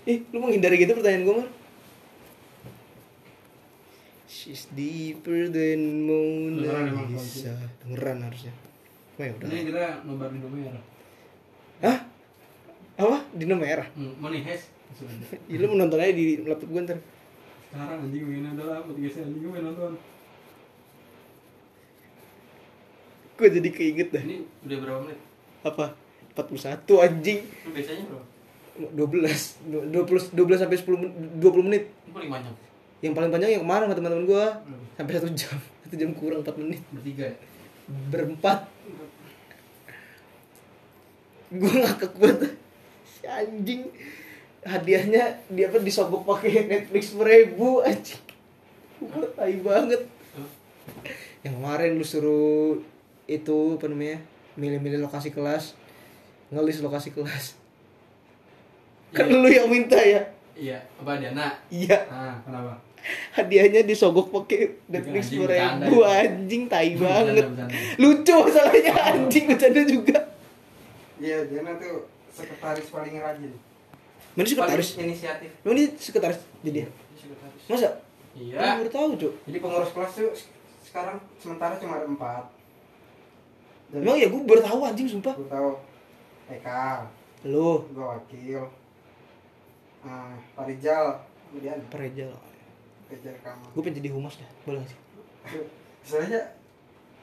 ih 0.09 0.25
lu 0.34 0.41
menghindari 0.41 0.82
gitu 0.82 0.97
pertanyaan 0.97 1.23
gue 1.30 1.36
mar 1.38 1.47
She's 4.47 4.71
deeper 4.71 5.51
than 5.51 6.07
Mona 6.07 6.87
Lisa 7.11 7.51
dengeran 7.83 8.23
harusnya. 8.23 8.55
Wah 9.19 9.27
ya 9.27 9.35
udah. 9.35 9.47
Ini 9.51 9.59
kita 9.67 10.07
nobar 10.07 10.31
di 10.31 10.39
merah 10.39 10.83
Hah? 11.83 11.97
Apa? 12.95 13.17
Dino 13.35 13.59
merah? 13.59 13.91
hmm, 13.91 14.23
money 14.23 14.47
has 14.47 14.71
Ya 15.51 15.59
lu 15.59 15.67
menonton 15.75 15.99
aja 15.99 16.15
di 16.15 16.47
laptop 16.47 16.71
gue 16.71 16.79
ntar. 16.79 16.95
Sekarang 17.67 18.07
anjing 18.07 18.23
begini 18.23 18.47
udah 18.55 18.87
tiga 18.87 19.09
sih 19.11 19.21
anjing 19.27 19.41
gue 19.43 19.51
main 19.51 19.67
nonton. 19.67 19.99
Gue 23.35 23.47
jadi 23.51 23.67
keinget 23.67 24.15
dah. 24.15 24.23
Ini 24.23 24.47
udah 24.63 24.77
berapa 24.79 24.99
menit? 25.03 25.19
Apa? 25.67 25.85
41 26.39 26.87
anjing. 27.03 27.39
Biasanya 27.75 28.03
berapa? 28.07 28.25
12 28.95 29.91
20 29.91 30.39
12 30.39 30.55
sampai 30.55 30.77
10 30.79 30.95
men- 31.03 31.15
20 31.35 31.67
menit. 31.67 31.83
paling 32.15 32.31
banyak 32.31 32.66
Yang 32.99 33.13
paling 33.13 33.29
panjang 33.29 33.51
yang 33.51 33.63
kemarin 33.63 33.85
sama 33.85 33.95
teman-teman 33.95 34.25
gua 34.25 34.45
Hmm. 34.59 34.83
sampai 34.93 35.13
1 35.15 35.29
jam. 35.33 35.55
1 35.85 35.93
jam 35.95 36.09
kurang 36.13 36.41
4 36.41 36.57
menit. 36.57 36.81
bertiga 36.89 37.25
ya 37.25 37.35
Berempat. 38.09 38.59
Gua 41.49 41.71
ngakak 41.73 42.13
banget. 42.13 42.53
Si 43.07 43.23
anjing 43.23 43.87
hadiahnya 44.61 45.23
dia 45.47 45.65
apa 45.65 45.79
disogok 45.79 46.27
pakai 46.27 46.67
Netflix 46.67 47.13
beribu 47.13 47.79
anjing. 47.81 48.19
Gua 48.99 49.23
tai 49.31 49.55
banget. 49.57 50.01
Tuh. 50.33 50.49
Yang 51.41 51.53
kemarin 51.55 51.91
lu 51.93 52.03
suruh 52.03 52.75
itu 53.25 53.57
apa 53.73 53.87
namanya? 53.87 54.19
Milih-milih 54.55 54.99
lokasi 54.99 55.29
kelas. 55.29 55.77
Ngelis 56.49 56.81
lokasi 56.81 57.11
kelas. 57.11 57.55
Kan 59.09 59.23
Iya. 59.25 59.37
lu 59.37 59.47
yang 59.47 59.67
minta 59.67 59.95
ya? 59.95 60.19
iya 60.53 60.81
apa 60.97 61.21
Diana 61.21 61.53
Iya. 61.69 61.95
ah 62.09 62.33
kenapa 62.41 62.81
hadiahnya 63.35 63.81
disogok 63.87 64.31
pakai 64.31 64.81
Netflix 64.91 65.31
Anjing, 65.31 65.39
beribu 65.45 65.97
bercanda. 65.97 66.19
anjing 66.21 66.63
tai 66.67 66.91
banget. 66.95 67.45
bercanda. 67.47 67.65
lucu 68.01 68.35
masalahnya 68.35 68.93
anjing 68.93 69.43
bercanda 69.47 69.81
juga. 69.87 70.17
Iya, 71.17 71.37
dia 71.49 71.61
tuh 71.81 72.05
sekretaris 72.29 72.87
paling 72.93 73.15
rajin. 73.17 73.51
mana 74.37 74.45
sekretaris? 74.45 74.89
Paling 74.93 75.07
inisiatif. 75.09 75.49
Lu 75.65 75.69
ini 75.73 75.83
sekretaris? 75.97 76.39
Jadi 76.61 76.77
ya? 76.85 76.87
sekretaris. 77.17 77.61
Masa? 77.65 77.89
Iya. 78.37 78.57
Gua 78.61 78.77
baru 78.85 78.89
tahu 78.93 79.07
cuk. 79.17 79.33
Jadi 79.49 79.57
pengurus 79.57 79.91
kelas 79.97 80.11
tuh 80.13 80.29
sekarang 80.85 81.17
sementara 81.41 81.73
cuma 81.81 81.97
ada 81.97 82.05
empat. 82.05 82.43
Dan 83.87 84.03
emang 84.03 84.19
ya 84.19 84.27
gue 84.27 84.41
baru 84.43 84.61
tahu 84.61 84.79
anjing 84.83 85.07
sumpah. 85.07 85.33
Gue 85.33 85.47
tahu. 85.49 85.71
Eka, 86.47 87.07
lu. 87.47 87.83
Gue 87.91 88.05
wakil, 88.07 88.63
ah 90.03 90.31
Pak 90.55 90.63
Rijal, 90.67 91.23
kemudian? 91.51 91.79
Perejal 91.91 92.31
Rijal 93.07 93.33
rekaman. 93.33 93.67
gue 93.67 93.81
pengen 93.81 93.97
jadi 93.97 94.09
humas 94.11 94.35
dah 94.35 94.49
boleh 94.63 94.79
gak 94.79 94.89
sih 94.89 94.99
Sebenarnya 96.01 96.41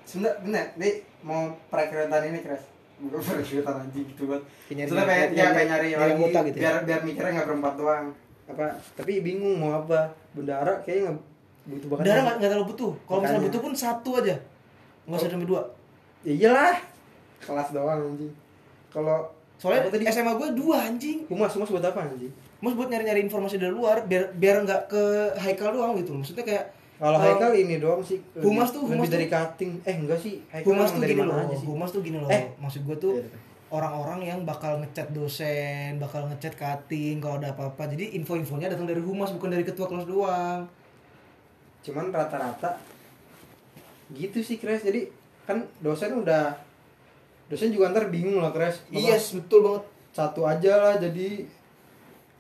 sebenarnya 0.03 0.37
bener, 0.43 0.65
nih 0.77 0.95
mau 1.21 1.41
perekrutan 1.67 2.23
ini 2.27 2.41
keras. 2.41 2.65
Gue 2.99 3.17
perekrutan 3.19 3.75
anjing 3.79 4.05
gitu 4.07 4.25
banget. 4.27 4.45
Kayak 4.63 4.77
nyari- 4.77 4.89
Sebenarnya 4.89 5.09
pengen, 5.11 5.25
nyari- 5.27 5.35
ya, 5.35 5.47
pengen 5.51 5.69
nyari, 5.71 5.87
nyari 5.87 6.03
lagi 6.05 6.25
gitu 6.47 6.57
ya? 6.57 6.63
biar 6.63 6.77
biar 6.85 7.01
mikirnya 7.03 7.31
nggak 7.35 7.49
berempat 7.49 7.75
doang. 7.75 8.07
Apa? 8.45 8.65
Tapi 8.95 9.13
bingung 9.21 9.57
mau 9.57 9.73
apa? 9.75 10.01
Bendara 10.31 10.73
kayaknya 10.81 11.03
nggak 11.07 11.19
butuh 11.67 11.89
banget. 11.91 12.05
darah 12.07 12.23
nggak 12.35 12.51
terlalu 12.51 12.69
butuh 12.71 12.93
kalau 13.03 13.19
misalnya 13.19 13.43
butuh 13.43 13.61
pun 13.63 13.73
satu 13.75 14.11
aja 14.21 14.37
nggak 15.05 15.17
usah 15.17 15.31
sampai 15.31 15.49
dua 15.49 15.63
Ya 16.21 16.33
iyalah. 16.35 16.77
Kelas 17.39 17.69
doang 17.71 18.01
anjing. 18.07 18.33
Kalau 18.91 19.17
soalnya 19.57 19.89
tadi? 19.89 20.05
SMA 20.07 20.33
gue 20.35 20.49
dua 20.55 20.77
anjing 20.83 21.25
Humas, 21.25 21.53
humas 21.53 21.69
buat 21.71 21.81
apa 21.83 22.05
anjing? 22.07 22.33
Mas 22.65 22.73
buat 22.73 22.89
nyari-nyari 22.89 23.21
informasi 23.21 23.61
dari 23.61 23.69
luar 23.69 24.09
biar 24.09 24.33
biar 24.33 24.65
nggak 24.65 24.89
ke 24.89 25.03
Haikal 25.37 25.71
doang 25.71 25.93
gitu 25.95 26.17
maksudnya 26.17 26.41
kayak 26.43 26.65
Kalau 26.95 27.19
Kalau- 27.19 27.27
Haikal 27.27 27.53
ini 27.53 27.77
doang 27.77 28.01
sih. 28.01 28.23
lebih- 28.33 28.47
Humas 28.49 28.71
tuh, 28.71 28.87
lebih 28.87 28.97
humas 28.97 29.09
dari 29.11 29.27
tuh- 29.27 29.35
cutting. 29.35 29.73
Eh 29.83 29.95
enggak 29.99 30.15
sih. 30.17 30.35
Haikal 30.47 30.69
Humas 30.71 30.89
tuh 30.89 31.03
gini 31.03 31.21
loh, 31.21 31.37
sih? 31.51 31.67
humas 31.67 31.91
tuh 31.91 32.01
gini 32.01 32.17
loh. 32.17 32.31
Eh. 32.31 32.45
Maksud 32.57 32.81
gue 32.81 32.97
tuh 32.97 33.15
orang-orang 33.69 34.21
yang 34.23 34.39
bakal 34.43 34.79
ngechat 34.79 35.11
dosen, 35.11 35.99
bakal 35.99 36.31
ngechat 36.31 36.55
cutting 36.55 37.19
kalau 37.19 37.37
ada 37.37 37.51
apa-apa. 37.51 37.91
Jadi 37.91 38.15
info-infonya 38.15 38.71
datang 38.71 38.87
dari 38.87 39.03
humas 39.03 39.35
bukan 39.35 39.51
dari 39.51 39.67
ketua 39.67 39.91
kelas 39.91 40.07
doang. 40.07 40.71
Cuman 41.83 42.15
rata-rata 42.15 42.79
gitu 44.11 44.39
sih 44.39 44.57
Kres. 44.57 44.87
Jadi 44.87 45.11
kan 45.45 45.67
dosen 45.83 46.15
udah 46.15 46.55
dosen 47.45 47.75
juga 47.75 47.91
ntar 47.91 48.07
bingung 48.07 48.39
lah 48.39 48.55
Kres. 48.55 48.87
Iya, 48.89 49.19
yes, 49.19 49.35
betul 49.35 49.61
banget. 49.61 49.83
Satu 50.15 50.47
aja 50.47 50.79
lah 50.79 50.95
jadi 50.97 51.43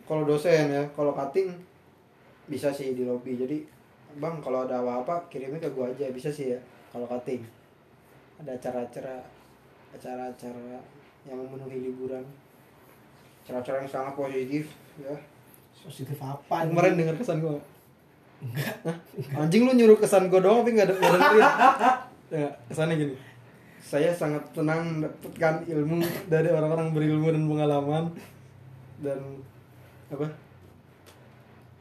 kalau 0.04 0.28
dosen 0.28 0.68
ya, 0.68 0.84
kalau 0.92 1.16
cutting 1.16 1.52
bisa 2.44 2.68
sih 2.68 2.92
di 2.92 3.08
lobby. 3.08 3.40
Jadi 3.40 3.64
Bang 4.14 4.38
kalau 4.38 4.62
ada 4.62 4.78
apa-apa 4.78 5.26
kirimnya 5.26 5.58
ke 5.58 5.74
gua 5.74 5.90
aja 5.90 6.06
bisa 6.14 6.30
sih 6.30 6.54
ya 6.54 6.58
kalau 6.94 7.08
cutting. 7.08 7.42
Ada 8.38 8.54
acara-acara 8.54 9.18
acara-acara 9.94 10.78
yang 11.26 11.38
memenuhi 11.40 11.90
liburan. 11.90 12.22
Acara-acara 13.42 13.82
yang 13.82 13.90
sangat 13.90 14.14
positif 14.14 14.70
ya. 15.00 15.16
Positif 15.82 16.18
apa? 16.22 16.68
Kemarin 16.68 16.94
denger 16.94 17.16
kesan 17.18 17.42
gua 17.42 17.58
Enggak. 18.44 18.76
Anjing 19.40 19.64
lu 19.64 19.72
nyuruh 19.72 19.98
kesan 19.98 20.28
gua 20.28 20.40
doang 20.44 20.62
tapi 20.62 20.76
enggak 20.76 20.92
ada 20.92 20.94
nggak 21.00 21.12
dengerin. 21.16 21.44
Ya, 22.34 22.48
kesannya 22.68 22.94
gini. 22.98 23.14
Saya 23.84 24.10
sangat 24.14 24.42
tenang 24.56 24.80
mendapatkan 24.80 25.64
ilmu 25.68 26.00
dari 26.26 26.48
orang-orang 26.48 26.92
berilmu 26.96 27.28
dan 27.30 27.44
pengalaman 27.46 28.04
dan 29.02 29.20
apa? 30.12 30.26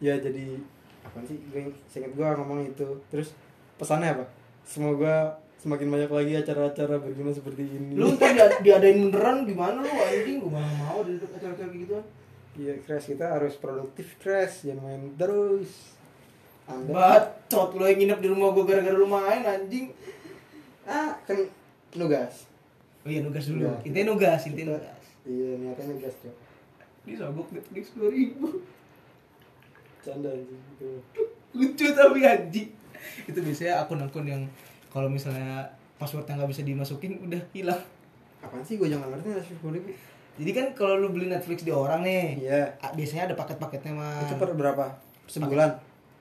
Ya 0.03 0.15
jadi 0.19 0.59
apa 1.03 1.19
sih? 1.27 1.39
Gue 1.51 1.71
seinget 1.87 2.11
gua 2.15 2.35
ngomong 2.39 2.63
itu. 2.67 2.87
Terus 3.11 3.35
pesannya 3.75 4.15
apa? 4.15 4.25
Semoga 4.63 5.39
semakin 5.59 5.87
banyak 5.87 6.11
lagi 6.11 6.33
acara-acara 6.35 6.99
berguna 6.99 7.31
seperti 7.31 7.63
ini. 7.63 7.95
Lu 7.95 8.15
ntar 8.19 8.35
dia, 8.35 8.47
diadain 8.59 9.07
beneran 9.07 9.47
gimana 9.47 9.79
lu 9.79 9.87
anjing? 9.87 10.43
Gue 10.43 10.51
mana 10.51 10.71
mau 10.83 10.99
di 11.03 11.15
acara-acara 11.19 11.55
kayak 11.55 11.71
gitu. 11.87 11.97
Iya, 12.53 12.73
Crash 12.85 13.09
kita 13.09 13.25
harus 13.33 13.57
produktif, 13.57 14.13
Crash. 14.21 14.67
Jangan 14.67 14.83
main 14.85 15.03
terus. 15.17 15.97
Anda 16.69 16.91
Bacot 16.95 17.75
lu 17.75 17.83
yang 17.83 17.99
nginep 17.99 18.19
di 18.23 18.27
rumah 18.31 18.55
gue 18.55 18.63
gara-gara 18.63 18.95
lu 18.95 19.07
main 19.09 19.43
anjing. 19.43 19.91
ah 20.83 21.15
kan 21.23 21.39
nugas. 21.95 22.47
Oh 23.03 23.09
iya 23.11 23.23
nugas 23.23 23.47
dulu. 23.47 23.67
Iya. 23.67 23.75
Intinya 23.87 24.05
nugas, 24.15 24.41
intinya 24.47 24.75
nugas. 24.75 25.03
Iya, 25.23 25.49
niatnya 25.59 25.85
nugas, 25.95 26.15
Cok. 26.19 26.35
Disogok 27.03 27.47
Netflix 27.49 27.91
2000. 27.93 28.39
Canda 30.01 30.29
anjing 30.29 30.59
gitu. 30.73 30.87
lucu 31.53 31.85
tapi 31.89 32.19
anjing 32.21 32.67
itu 33.23 33.39
biasanya 33.39 33.79
akun-akun 33.79 34.25
yang 34.25 34.43
kalau 34.89 35.05
misalnya 35.05 35.63
passwordnya 35.95 36.35
nggak 36.35 36.49
bisa 36.49 36.59
dimasukin 36.61 37.21
udah 37.21 37.39
hilang 37.51 37.79
Apaan 38.39 38.59
sih 38.59 38.75
gue 38.75 38.89
jangan 38.89 39.07
ngerti 39.07 39.27
nasi 39.29 39.53
ribu 39.55 39.93
jadi 40.33 40.51
kan 40.51 40.65
kalau 40.73 40.97
lu 40.97 41.07
beli 41.07 41.29
Netflix 41.29 41.61
di 41.61 41.69
orang 41.69 42.01
nih 42.01 42.41
Iya. 42.41 42.73
biasanya 42.91 43.29
ada 43.29 43.35
paket-paketnya 43.37 43.93
mah 43.93 44.25
Itu 44.25 44.35
per 44.35 44.51
berapa? 44.51 44.97
Sebulan. 45.23 45.69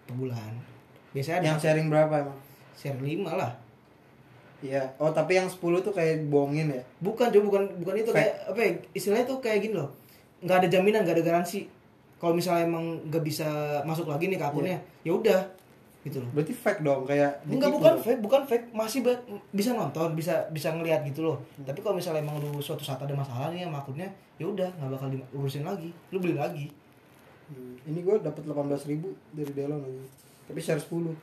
per 0.05 0.15
bulan 0.15 0.53
biasanya 1.11 1.37
ada 1.39 1.47
Yang 1.49 1.59
sharing 1.61 1.89
berapa 1.89 2.15
emang? 2.21 2.39
share 2.73 2.99
5 2.99 3.25
lah 3.33 3.53
Iya. 4.61 4.85
Oh, 4.95 5.11
tapi 5.11 5.35
yang 5.35 5.51
10 5.51 5.59
tuh 5.83 5.91
kayak 5.91 6.29
bohongin 6.29 6.71
ya. 6.71 6.83
bukan 7.01 7.33
coba 7.33 7.45
bukan 7.49 7.63
bukan 7.83 7.95
itu 7.99 8.11
kayak 8.15 8.47
apa 8.47 8.61
ya 8.61 8.71
istilahnya 8.93 9.27
tuh 9.27 9.41
kayak 9.41 9.59
gini 9.61 9.75
loh 9.75 9.91
nggak 10.43 10.57
ada 10.63 10.69
jaminan 10.69 11.07
nggak 11.07 11.17
ada 11.23 11.25
garansi. 11.25 11.67
Kalau 12.19 12.35
misalnya 12.35 12.67
emang 12.67 13.03
nggak 13.11 13.25
bisa 13.27 13.49
masuk 13.83 14.07
lagi 14.07 14.31
nih 14.31 14.39
ke 14.39 14.47
akunnya 14.47 14.79
ya 15.03 15.11
udah 15.15 15.43
gitu 16.03 16.19
loh. 16.19 16.31
Berarti 16.35 16.51
fake 16.55 16.83
dong 16.83 17.07
kayak 17.07 17.47
Enggak 17.47 17.71
bukan 17.71 17.95
fake, 18.03 18.21
bukan 18.23 18.43
fake, 18.43 18.67
masih 18.75 19.07
bisa 19.55 19.71
nonton, 19.71 20.19
bisa 20.19 20.51
bisa 20.51 20.75
ngelihat 20.75 21.07
gitu 21.07 21.23
loh. 21.23 21.39
Tapi 21.63 21.79
kalau 21.79 21.95
misalnya 21.95 22.27
emang 22.27 22.43
lu 22.43 22.59
suatu 22.59 22.83
saat 22.83 22.99
ada 22.99 23.15
masalah 23.15 23.55
nih 23.55 23.63
sama 23.63 23.79
akunnya, 23.79 24.11
ya 24.39 24.51
udah 24.51 24.67
nggak 24.83 24.91
bakal 24.99 25.09
diurusin 25.15 25.63
lagi. 25.63 25.95
Lu 26.11 26.19
beli 26.19 26.35
lagi. 26.35 26.67
Hmm, 27.47 27.79
ini 27.87 28.03
gue 28.03 28.19
dapat 28.19 28.43
18.000 28.43 28.91
ribu 28.91 29.15
dari 29.31 29.51
Delon 29.55 29.79
aja. 29.79 30.03
Tapi 30.51 30.59
share 30.59 30.83
10 30.83 31.15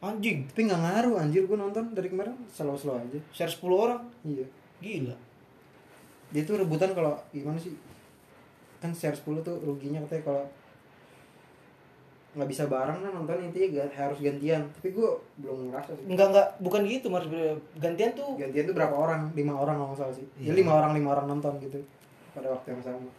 Anjing, 0.00 0.48
tapi 0.48 0.64
nggak 0.64 0.80
ngaruh 0.80 1.20
anjir 1.20 1.44
gue 1.44 1.58
nonton 1.60 1.92
dari 1.92 2.08
kemarin 2.08 2.32
slow 2.48 2.72
slow 2.72 2.96
aja. 2.96 3.20
Share 3.36 3.52
10 3.52 3.68
orang. 3.68 4.00
iya. 4.24 4.46
Gila. 4.80 5.12
dia 6.30 6.46
tuh 6.46 6.62
rebutan 6.62 6.94
kalau 6.94 7.18
gimana 7.34 7.58
sih 7.58 7.74
kan 8.80 8.90
share 8.90 9.12
10 9.12 9.22
tuh 9.40 9.56
ruginya 9.60 10.00
katanya 10.00 10.24
kalau 10.24 10.44
nggak 12.30 12.46
bisa 12.46 12.64
bareng 12.64 12.94
kan 12.96 13.10
nonton 13.12 13.42
intinya 13.42 13.68
ga- 13.76 13.94
harus 13.98 14.18
gantian. 14.18 14.62
Tapi 14.70 14.88
gue 14.90 15.08
belum 15.36 15.68
ngerasa 15.68 15.90
sih. 15.92 16.06
Enggak 16.06 16.26
enggak 16.30 16.48
bukan 16.58 16.80
gitu 16.84 17.06
Mas. 17.08 17.26
Gantian 17.76 18.10
tuh 18.12 18.38
gantian 18.38 18.64
tuh 18.64 18.72
berapa 18.72 18.94
orang? 18.94 19.34
Lima 19.34 19.52
orang 19.52 19.74
kalau 19.76 19.88
nggak 19.90 20.00
salah 20.00 20.14
sih. 20.14 20.26
Ya 20.38 20.52
lima 20.52 20.72
orang 20.72 20.94
lima 20.94 21.10
orang 21.10 21.26
nonton 21.28 21.58
gitu 21.58 21.82
pada 22.30 22.46
waktu 22.48 22.70
yang 22.70 22.80
sama. 22.80 23.10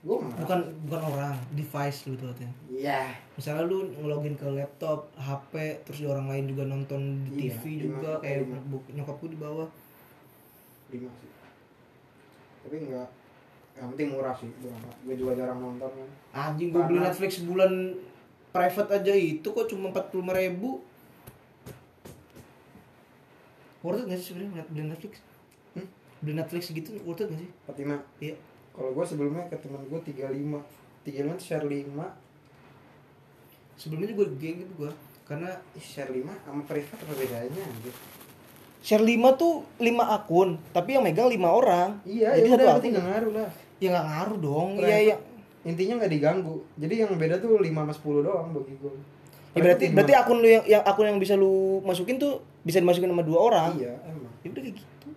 Gue 0.00 0.16
bukan 0.22 0.60
bukan 0.86 1.02
orang, 1.04 1.34
device 1.52 2.06
lu 2.06 2.14
tuh 2.14 2.30
katanya. 2.30 2.54
iya. 2.70 3.10
Misalnya 3.34 3.66
lu 3.66 3.90
ngelogin 3.92 4.34
ke 4.34 4.46
laptop, 4.48 5.10
HP, 5.12 5.52
terus 5.82 6.00
orang 6.04 6.24
lain 6.26 6.46
juga 6.46 6.62
nonton 6.64 7.26
di 7.26 7.50
Iya, 7.50 7.52
TV 7.52 7.64
lima, 7.76 7.98
juga 7.98 8.10
kayak 8.22 8.40
bu- 8.64 8.86
nyokap 8.88 9.16
gue 9.18 9.30
di 9.30 9.40
bawah. 9.40 9.68
lima 10.88 11.10
sih. 11.12 11.30
Tapi 12.62 12.76
nggak 12.86 13.08
yang 13.76 13.92
penting 13.92 14.08
murah 14.08 14.32
sih 14.32 14.48
gue 15.04 15.14
juga 15.20 15.36
jarang 15.36 15.60
nonton 15.60 15.90
kan. 15.92 16.08
Anjing 16.32 16.72
gue 16.72 16.82
beli 16.88 17.00
Netflix 17.04 17.44
sebulan 17.44 17.72
private 18.48 18.90
aja 18.96 19.12
itu 19.12 19.44
kok 19.44 19.68
cuma 19.68 19.92
45 19.92 20.32
ribu. 20.32 20.80
Worth 23.84 24.02
it 24.02 24.08
gak 24.08 24.18
sih 24.18 24.32
sebenarnya 24.32 24.64
beli 24.72 24.88
Netflix? 24.88 25.20
Hmm? 25.76 25.86
Beli 26.24 26.34
Netflix 26.40 26.72
gitu 26.72 26.96
worth 27.04 27.20
it 27.20 27.28
gak 27.28 27.40
sih? 27.44 27.50
Fatima 27.68 28.00
Iya. 28.16 28.40
Kalau 28.72 28.96
gue 28.96 29.04
sebelumnya 29.04 29.44
ke 29.52 29.56
temen 29.60 29.84
gue 29.84 30.00
35 30.00 30.24
35 31.04 31.36
tuh 31.36 31.44
share 31.44 31.64
5 31.68 31.84
Sebelumnya 33.76 34.08
juga 34.16 34.24
kayak 34.40 34.54
gitu 34.64 34.72
gue 34.84 34.92
Karena 35.28 35.52
share 35.76 36.12
5 36.12 36.24
sama 36.24 36.62
privat 36.64 36.96
apa 36.96 37.14
bedanya 37.16 37.60
anjir? 37.60 37.94
Share 38.80 39.04
5 39.04 39.40
tuh 39.40 39.68
5 39.80 39.84
akun 40.00 40.56
Tapi 40.72 40.96
yang 40.96 41.04
megang 41.04 41.28
5 41.28 41.44
orang. 41.44 42.00
Iya 42.08 42.40
Jadi 42.40 42.48
ya 42.48 42.52
satu 42.56 42.64
udah 42.64 42.72
akun 42.72 42.88
nggak 42.88 43.04
ngaruh 43.04 43.32
lah 43.36 43.65
Ya 43.76 43.92
gak 43.92 44.06
ngaruh 44.06 44.38
dong 44.38 44.70
Iya 44.74 44.82
Private. 44.82 45.04
iya 45.04 45.16
intinya 45.66 45.94
nggak 45.98 46.12
diganggu 46.12 46.56
jadi 46.76 46.94
yang 47.02 47.12
beda 47.14 47.36
tuh 47.36 47.58
5 47.58 47.66
sama 47.66 47.90
10 47.90 48.22
doang 48.22 48.46
bagi 48.50 48.74
gue 48.76 48.92
ya, 49.52 49.60
berarti 49.60 49.84
berarti 49.90 50.14
akun 50.14 50.38
lu 50.38 50.46
yang, 50.46 50.64
yang 50.64 50.82
akun 50.82 51.06
yang 51.06 51.18
bisa 51.18 51.34
lu 51.34 51.52
masukin 51.82 52.16
tuh 52.16 52.38
bisa 52.60 52.78
dimasukin 52.78 53.08
sama 53.08 53.20
dua 53.20 53.40
orang. 53.42 53.70
iya 53.74 53.98
emang 54.04 54.30
Ya 54.40 54.48
udah 54.48 54.62
kayak 54.62 54.76
gitu. 54.76 55.08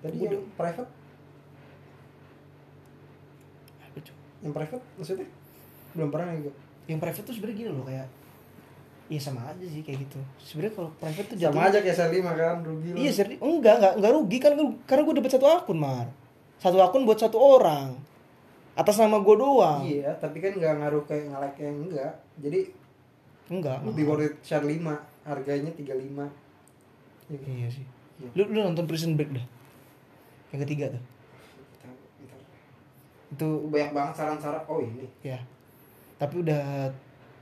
tadi 0.00 0.16
Udah. 0.16 0.32
yang 0.32 0.44
private 0.54 0.90
yang 4.40 4.52
private 4.52 4.84
maksudnya 4.96 5.28
belum 5.92 6.08
pernah 6.08 6.32
gue 6.38 6.54
Yang 6.86 6.98
private 6.98 7.22
tuh 7.22 7.34
sebenarnya 7.36 7.58
gini 7.58 7.70
loh 7.70 7.84
kayak 7.84 8.08
Iya 9.06 9.20
sama 9.20 9.42
aja 9.44 9.64
sih 9.64 9.82
kayak 9.82 10.06
gitu. 10.06 10.22
Sebenarnya 10.40 10.70
kalau 10.72 10.90
private 10.96 11.26
tuh 11.26 11.34
sama 11.34 11.44
jatuhnya- 11.44 11.66
aja 11.68 11.78
kayak 11.82 11.96
share 11.98 12.12
5 12.14 12.30
kan 12.30 12.56
rugi. 12.62 12.88
Iya 12.94 13.10
serius. 13.10 13.40
Enggak, 13.40 13.74
enggak, 13.76 13.92
enggak 13.98 14.12
rugi 14.14 14.38
kan 14.38 14.52
gua- 14.54 14.78
karena 14.86 15.02
gue 15.02 15.14
dapat 15.18 15.30
satu 15.30 15.46
akun, 15.50 15.76
Mar. 15.76 16.06
Satu 16.60 16.76
akun 16.78 17.02
buat 17.02 17.16
satu 17.16 17.36
orang. 17.36 17.96
Atas 18.72 18.96
nama 18.96 19.18
gue 19.18 19.34
doang. 19.34 19.82
iya 19.82 20.14
tapi 20.14 20.38
kan 20.38 20.54
nggak 20.54 20.74
ngaruh 20.78 21.04
kayak 21.04 21.28
nge-like 21.28 21.58
yang 21.58 21.76
enggak 21.84 22.12
jadi 22.38 22.60
Enggak. 23.50 23.82
lebih 23.82 24.04
worth 24.06 24.24
it 24.24 24.34
share 24.40 24.62
5 24.62 24.78
harganya 25.22 25.68
35 25.70 25.90
Iya. 27.28 27.40
Iya 27.44 27.68
sih. 27.68 27.84
Iya. 28.18 28.30
Lu 28.34 28.42
lu 28.48 28.58
nonton 28.62 28.86
Prison 28.86 29.14
Break 29.14 29.30
dah. 29.30 29.46
Yang 30.50 30.60
ketiga 30.64 30.84
tuh. 30.88 31.02
Bentar, 31.02 31.92
bentar. 32.16 32.38
Itu 33.28 33.48
banyak 33.68 33.90
banget 33.90 34.14
saran-saran 34.16 34.62
oh 34.64 34.80
ini 34.80 35.06
ya. 35.20 35.38
Tapi 36.16 36.34
udah 36.40 36.88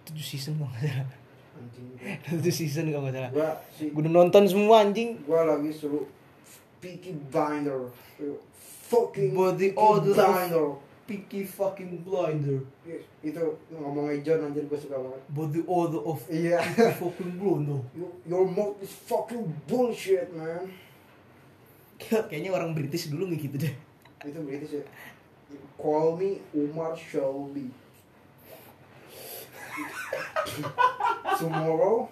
7 0.05 0.17
season 0.19 0.57
kalau 0.57 0.71
nggak 0.71 0.85
salah. 0.89 1.19
anjing 1.55 1.87
7 2.43 2.51
season 2.51 2.85
kalau 2.89 3.03
nggak 3.05 3.17
salah. 3.17 3.31
gua 3.31 3.49
si 3.69 3.83
Gue 3.89 4.01
udah 4.03 4.13
nonton 4.17 4.43
semua 4.45 4.77
anjing. 4.81 5.17
gua 5.23 5.45
lagi 5.45 5.71
suruh 5.71 6.03
Peaky 6.79 7.15
Blinder 7.29 7.89
fucking 8.89 9.37
Body 9.37 9.71
Peaky 9.71 9.79
odor. 9.79 10.15
Blinder 10.17 10.69
Picky 11.09 11.41
fucking 11.45 12.05
blinder. 12.05 12.61
Itu 13.25 13.57
ngomongnya 13.73 14.21
John 14.21 14.45
anjir 14.45 14.69
gue 14.69 14.77
suka 14.77 14.97
banget 14.97 15.23
Body 15.29 15.65
odor 15.65 16.05
of 16.05 16.21
iya 16.29 16.61
fucking 16.97 17.37
blinder. 17.37 17.81
You- 17.97 18.17
your 18.25 18.45
mouth 18.45 18.77
is 18.81 18.93
fucking 18.93 19.45
bullshit 19.65 20.29
man 20.33 20.69
Kayaknya 21.99 22.53
orang 22.53 22.73
British 22.73 23.09
dulu 23.09 23.27
nggak 23.27 23.41
gitu 23.43 23.57
deh. 23.59 23.75
itu 24.21 24.39
British 24.43 24.73
ya 24.75 24.85
call 25.79 26.19
me 26.19 26.43
Umar 26.53 26.93
Shelby 26.93 27.71
tomorrow 31.39 32.09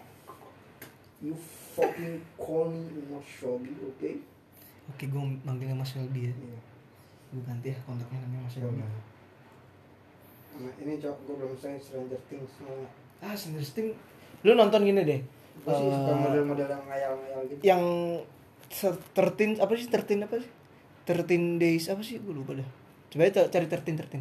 you 1.21 1.35
fucking 1.75 2.23
call 2.39 2.71
me 2.71 2.87
Umar 2.95 3.23
Shelby 3.23 3.75
okay 3.93 4.23
Oke, 4.87 5.05
gue 5.05 5.19
manggilnya 5.43 5.75
Mas 5.75 5.91
Shelby 5.91 6.27
ya. 6.27 6.33
Iya. 6.33 6.59
Gue 7.29 7.43
ganti 7.43 7.69
ya 7.69 7.79
kontaknya 7.83 8.19
namanya 8.21 8.43
Mas 8.43 8.53
Shelby. 8.53 8.81
Nah, 10.57 10.73
ini 10.79 10.93
cok 10.97 11.17
gue 11.23 11.35
belum 11.37 11.53
selesai 11.53 11.77
Stranger 11.83 12.21
Things 12.27 12.49
semuanya 12.51 12.89
Ah, 13.19 13.35
Stranger 13.35 13.61
Things. 13.67 13.93
Lu 14.41 14.53
nonton 14.53 14.81
gini 14.83 15.03
deh. 15.03 15.21
gue 15.57 15.73
sih 15.73 15.89
suka 15.89 16.13
Eh, 16.13 16.17
model-model 16.21 16.69
yang 16.69 16.85
ngayal-ngayal 16.85 17.41
gitu 17.47 17.61
yang 17.63 17.83
tertin 19.11 19.57
apa 19.57 19.73
sih 19.73 19.89
tertin 19.89 20.21
apa 20.21 20.37
sih? 20.37 20.51
13 21.05 21.57
days 21.57 21.85
apa 21.87 22.01
sih? 22.01 22.19
Gue 22.19 22.35
lupa 22.35 22.53
dah. 22.53 22.69
Coba 23.09 23.25
aja 23.25 23.47
cari 23.47 23.65
13 23.65 23.97
13. 23.97 24.21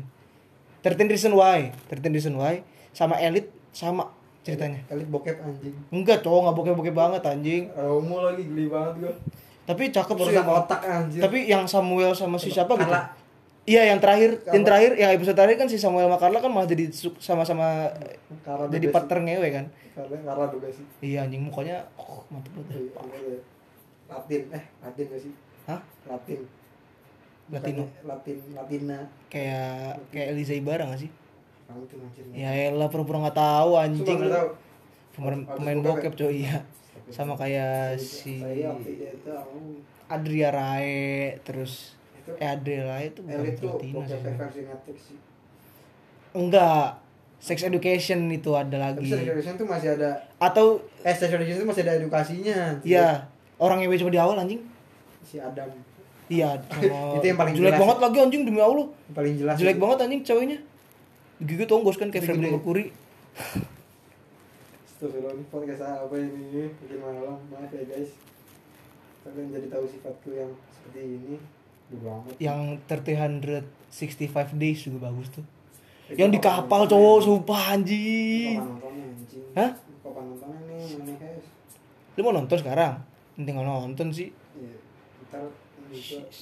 13 0.82 1.12
reason 1.12 1.34
why. 1.34 1.72
13 1.88 2.08
reason 2.10 2.36
why 2.36 2.64
sama 2.92 3.20
Elite 3.20 3.52
sama 3.72 4.08
ceritanya. 4.42 4.80
Elit 4.88 5.08
bokep 5.08 5.36
anjing 5.38 5.76
Enggak, 5.90 6.22
cowok 6.22 6.40
nggak 6.46 6.56
bokeh-bokeh 6.56 6.94
banget 6.94 7.22
anjing. 7.22 7.64
Romo 7.72 8.22
lagi 8.22 8.44
geli 8.44 8.66
banget 8.68 8.94
gue 9.02 9.14
Tapi 9.66 9.84
cakep 9.90 10.16
sih. 10.16 10.26
Urusan 10.30 10.46
otak 10.46 10.82
anjir 10.86 11.22
Tapi 11.26 11.50
yang 11.50 11.66
Samuel 11.66 12.14
sama 12.14 12.38
si 12.38 12.54
siapa 12.54 12.78
gitu? 12.78 12.86
Carla. 12.86 13.12
Iya, 13.66 13.82
yang 13.90 13.98
terakhir, 13.98 14.46
yang 14.46 14.62
Carla. 14.62 14.66
terakhir, 14.70 14.92
yang 14.94 15.10
episode 15.18 15.38
terakhir 15.42 15.58
kan 15.58 15.68
si 15.74 15.78
Samuel 15.82 16.06
sama 16.06 16.22
Carla 16.22 16.38
kan 16.38 16.52
malah 16.54 16.70
jadi 16.70 16.86
sama-sama 17.18 17.90
jadi 18.70 18.88
partner 18.94 19.20
ngewe 19.26 19.50
kan. 19.50 19.66
Karena 19.96 20.46
juga 20.52 20.68
sih 20.68 20.86
Iya 21.00 21.24
anjing 21.24 21.48
mukanya 21.48 21.88
oh, 21.96 22.20
mantep 22.28 22.52
banget. 22.52 22.76
Iya, 22.76 23.20
iya. 23.32 23.40
Latin 24.06 24.42
eh 24.54 24.64
Latin 24.84 25.06
gak 25.08 25.22
sih 25.24 25.34
Hah? 25.66 25.82
Latin 26.06 26.40
Latino. 27.46 27.84
Latin 28.04 28.38
Latina 28.52 28.98
Kayak 29.32 30.02
kayak 30.12 30.28
Eliza 30.36 30.54
Ibarra 30.58 30.92
gak 30.92 31.02
sih? 31.08 31.12
Latin 31.72 31.98
anjir 32.04 32.24
Ya 32.36 32.52
elah 32.70 32.92
pura-pura 32.92 33.24
nggak 33.26 33.40
tahu 33.40 33.72
anjing. 33.80 34.04
Sumpah 34.04 34.18
nggak 34.20 34.36
tahu. 34.36 34.50
Pemain, 35.16 35.42
pemain 35.48 35.80
bokep 35.80 36.14
coy 36.20 36.44
iya. 36.44 36.60
Sama 37.08 37.34
kayak 37.36 37.98
si 37.98 38.42
Adria 40.08 40.50
Rae 40.50 41.38
terus 41.42 41.94
itu 42.16 42.32
eh 42.36 42.48
Adria 42.48 42.84
Rae 42.86 43.10
itu 43.10 43.22
bukan 43.22 43.46
tuh 43.54 43.74
bokep 43.92 44.22
sih. 44.98 45.18
Enggak. 46.32 47.02
Sex 47.36 47.62
education 47.62 48.26
itu 48.28 48.50
ada 48.52 48.74
lagi. 48.82 49.06
Sex 49.06 49.22
Education 49.22 49.54
tuh 49.56 49.68
masih 49.68 49.94
ada 49.94 50.18
Atau 50.36 50.82
eh 51.04 51.14
Sex 51.14 51.30
Education 51.30 51.62
tuh 51.62 51.70
masih 51.70 51.84
ada 51.86 51.94
edukasinya 51.96 52.58
ya 52.82 53.30
orang 53.56 53.80
ngewe 53.80 53.96
cuma 53.96 54.10
di 54.10 54.18
awal 54.18 54.36
anjing. 54.36 54.62
si 55.22 55.38
Adam 55.38 55.70
Iya, 56.26 56.58
sama 56.66 57.14
Itu 57.18 57.26
yang 57.28 57.38
paling 57.38 57.54
jelek 57.54 57.70
jelas. 57.70 57.82
banget 57.82 57.98
lagi 58.02 58.18
anjing 58.20 58.42
demi 58.44 58.58
Allah. 58.58 58.90
yang 58.90 59.14
paling 59.14 59.34
jelas 59.38 59.56
Jelek 59.56 59.78
itu. 59.78 59.84
banget 59.86 59.98
anjing 60.02 60.22
ceweknya. 60.26 60.58
Gigi 61.38 61.66
tonggos 61.66 61.96
kan 61.96 62.10
kayak. 62.10 62.26
Freddie 62.26 62.50
Mercury. 62.50 62.86
Astagfirullah 65.06 65.38
ini 65.38 65.46
podcast 65.54 65.86
apa 65.86 66.18
ini? 66.18 66.66
Bikin 66.82 66.98
malam. 66.98 67.38
Maaf 67.54 67.70
ya 67.70 67.86
guys. 67.86 68.10
Kalian 69.22 69.54
jadi 69.54 69.70
tahu 69.70 69.86
sifatku 69.86 70.34
yang 70.34 70.50
seperti 70.74 71.22
ini. 71.22 71.38
Amat. 71.94 72.34
Yang 72.42 72.82
365 72.90 74.58
days 74.58 74.82
juga 74.82 75.06
bagus 75.06 75.30
tuh. 75.30 75.46
Itu 76.10 76.18
Yang 76.18 76.30
di 76.34 76.40
kapal 76.42 76.90
cowok 76.90 77.22
sumpah 77.22 77.78
anjing. 77.78 78.58
Hah? 79.54 79.78
Kapan 79.78 80.24
nontonnya 80.26 80.74
nih 80.74 80.98
mana 80.98 81.14
guys? 81.22 81.46
Lu 82.18 82.22
mau 82.26 82.34
nonton 82.34 82.58
sekarang? 82.58 82.94
Tinggal 83.38 83.62
nonton 83.62 84.10
sih. 84.10 84.34
Iya. 84.58 84.74
Ntar 85.30 85.46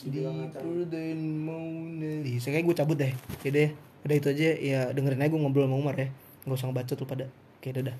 Deeper 0.07 0.87
than 0.87 1.19
Mona 1.43 2.23
Lisa 2.23 2.47
Kayaknya 2.47 2.63
gue 2.71 2.75
cabut 2.79 2.95
deh. 2.95 3.11
Oke 3.11 3.51
deh. 3.51 3.75
Udah 4.07 4.15
itu 4.15 4.27
aja. 4.31 4.55
Ya 4.55 4.79
dengerin 4.95 5.19
aja 5.19 5.27
gue 5.27 5.41
ngobrol 5.43 5.67
sama 5.67 5.75
Umar 5.75 5.99
ya. 5.99 6.07
Gak 6.47 6.55
usah 6.55 6.71
ngebacot 6.71 7.03
lu 7.03 7.07
pada. 7.11 7.27
Oke 7.59 7.75
dadah 7.75 7.99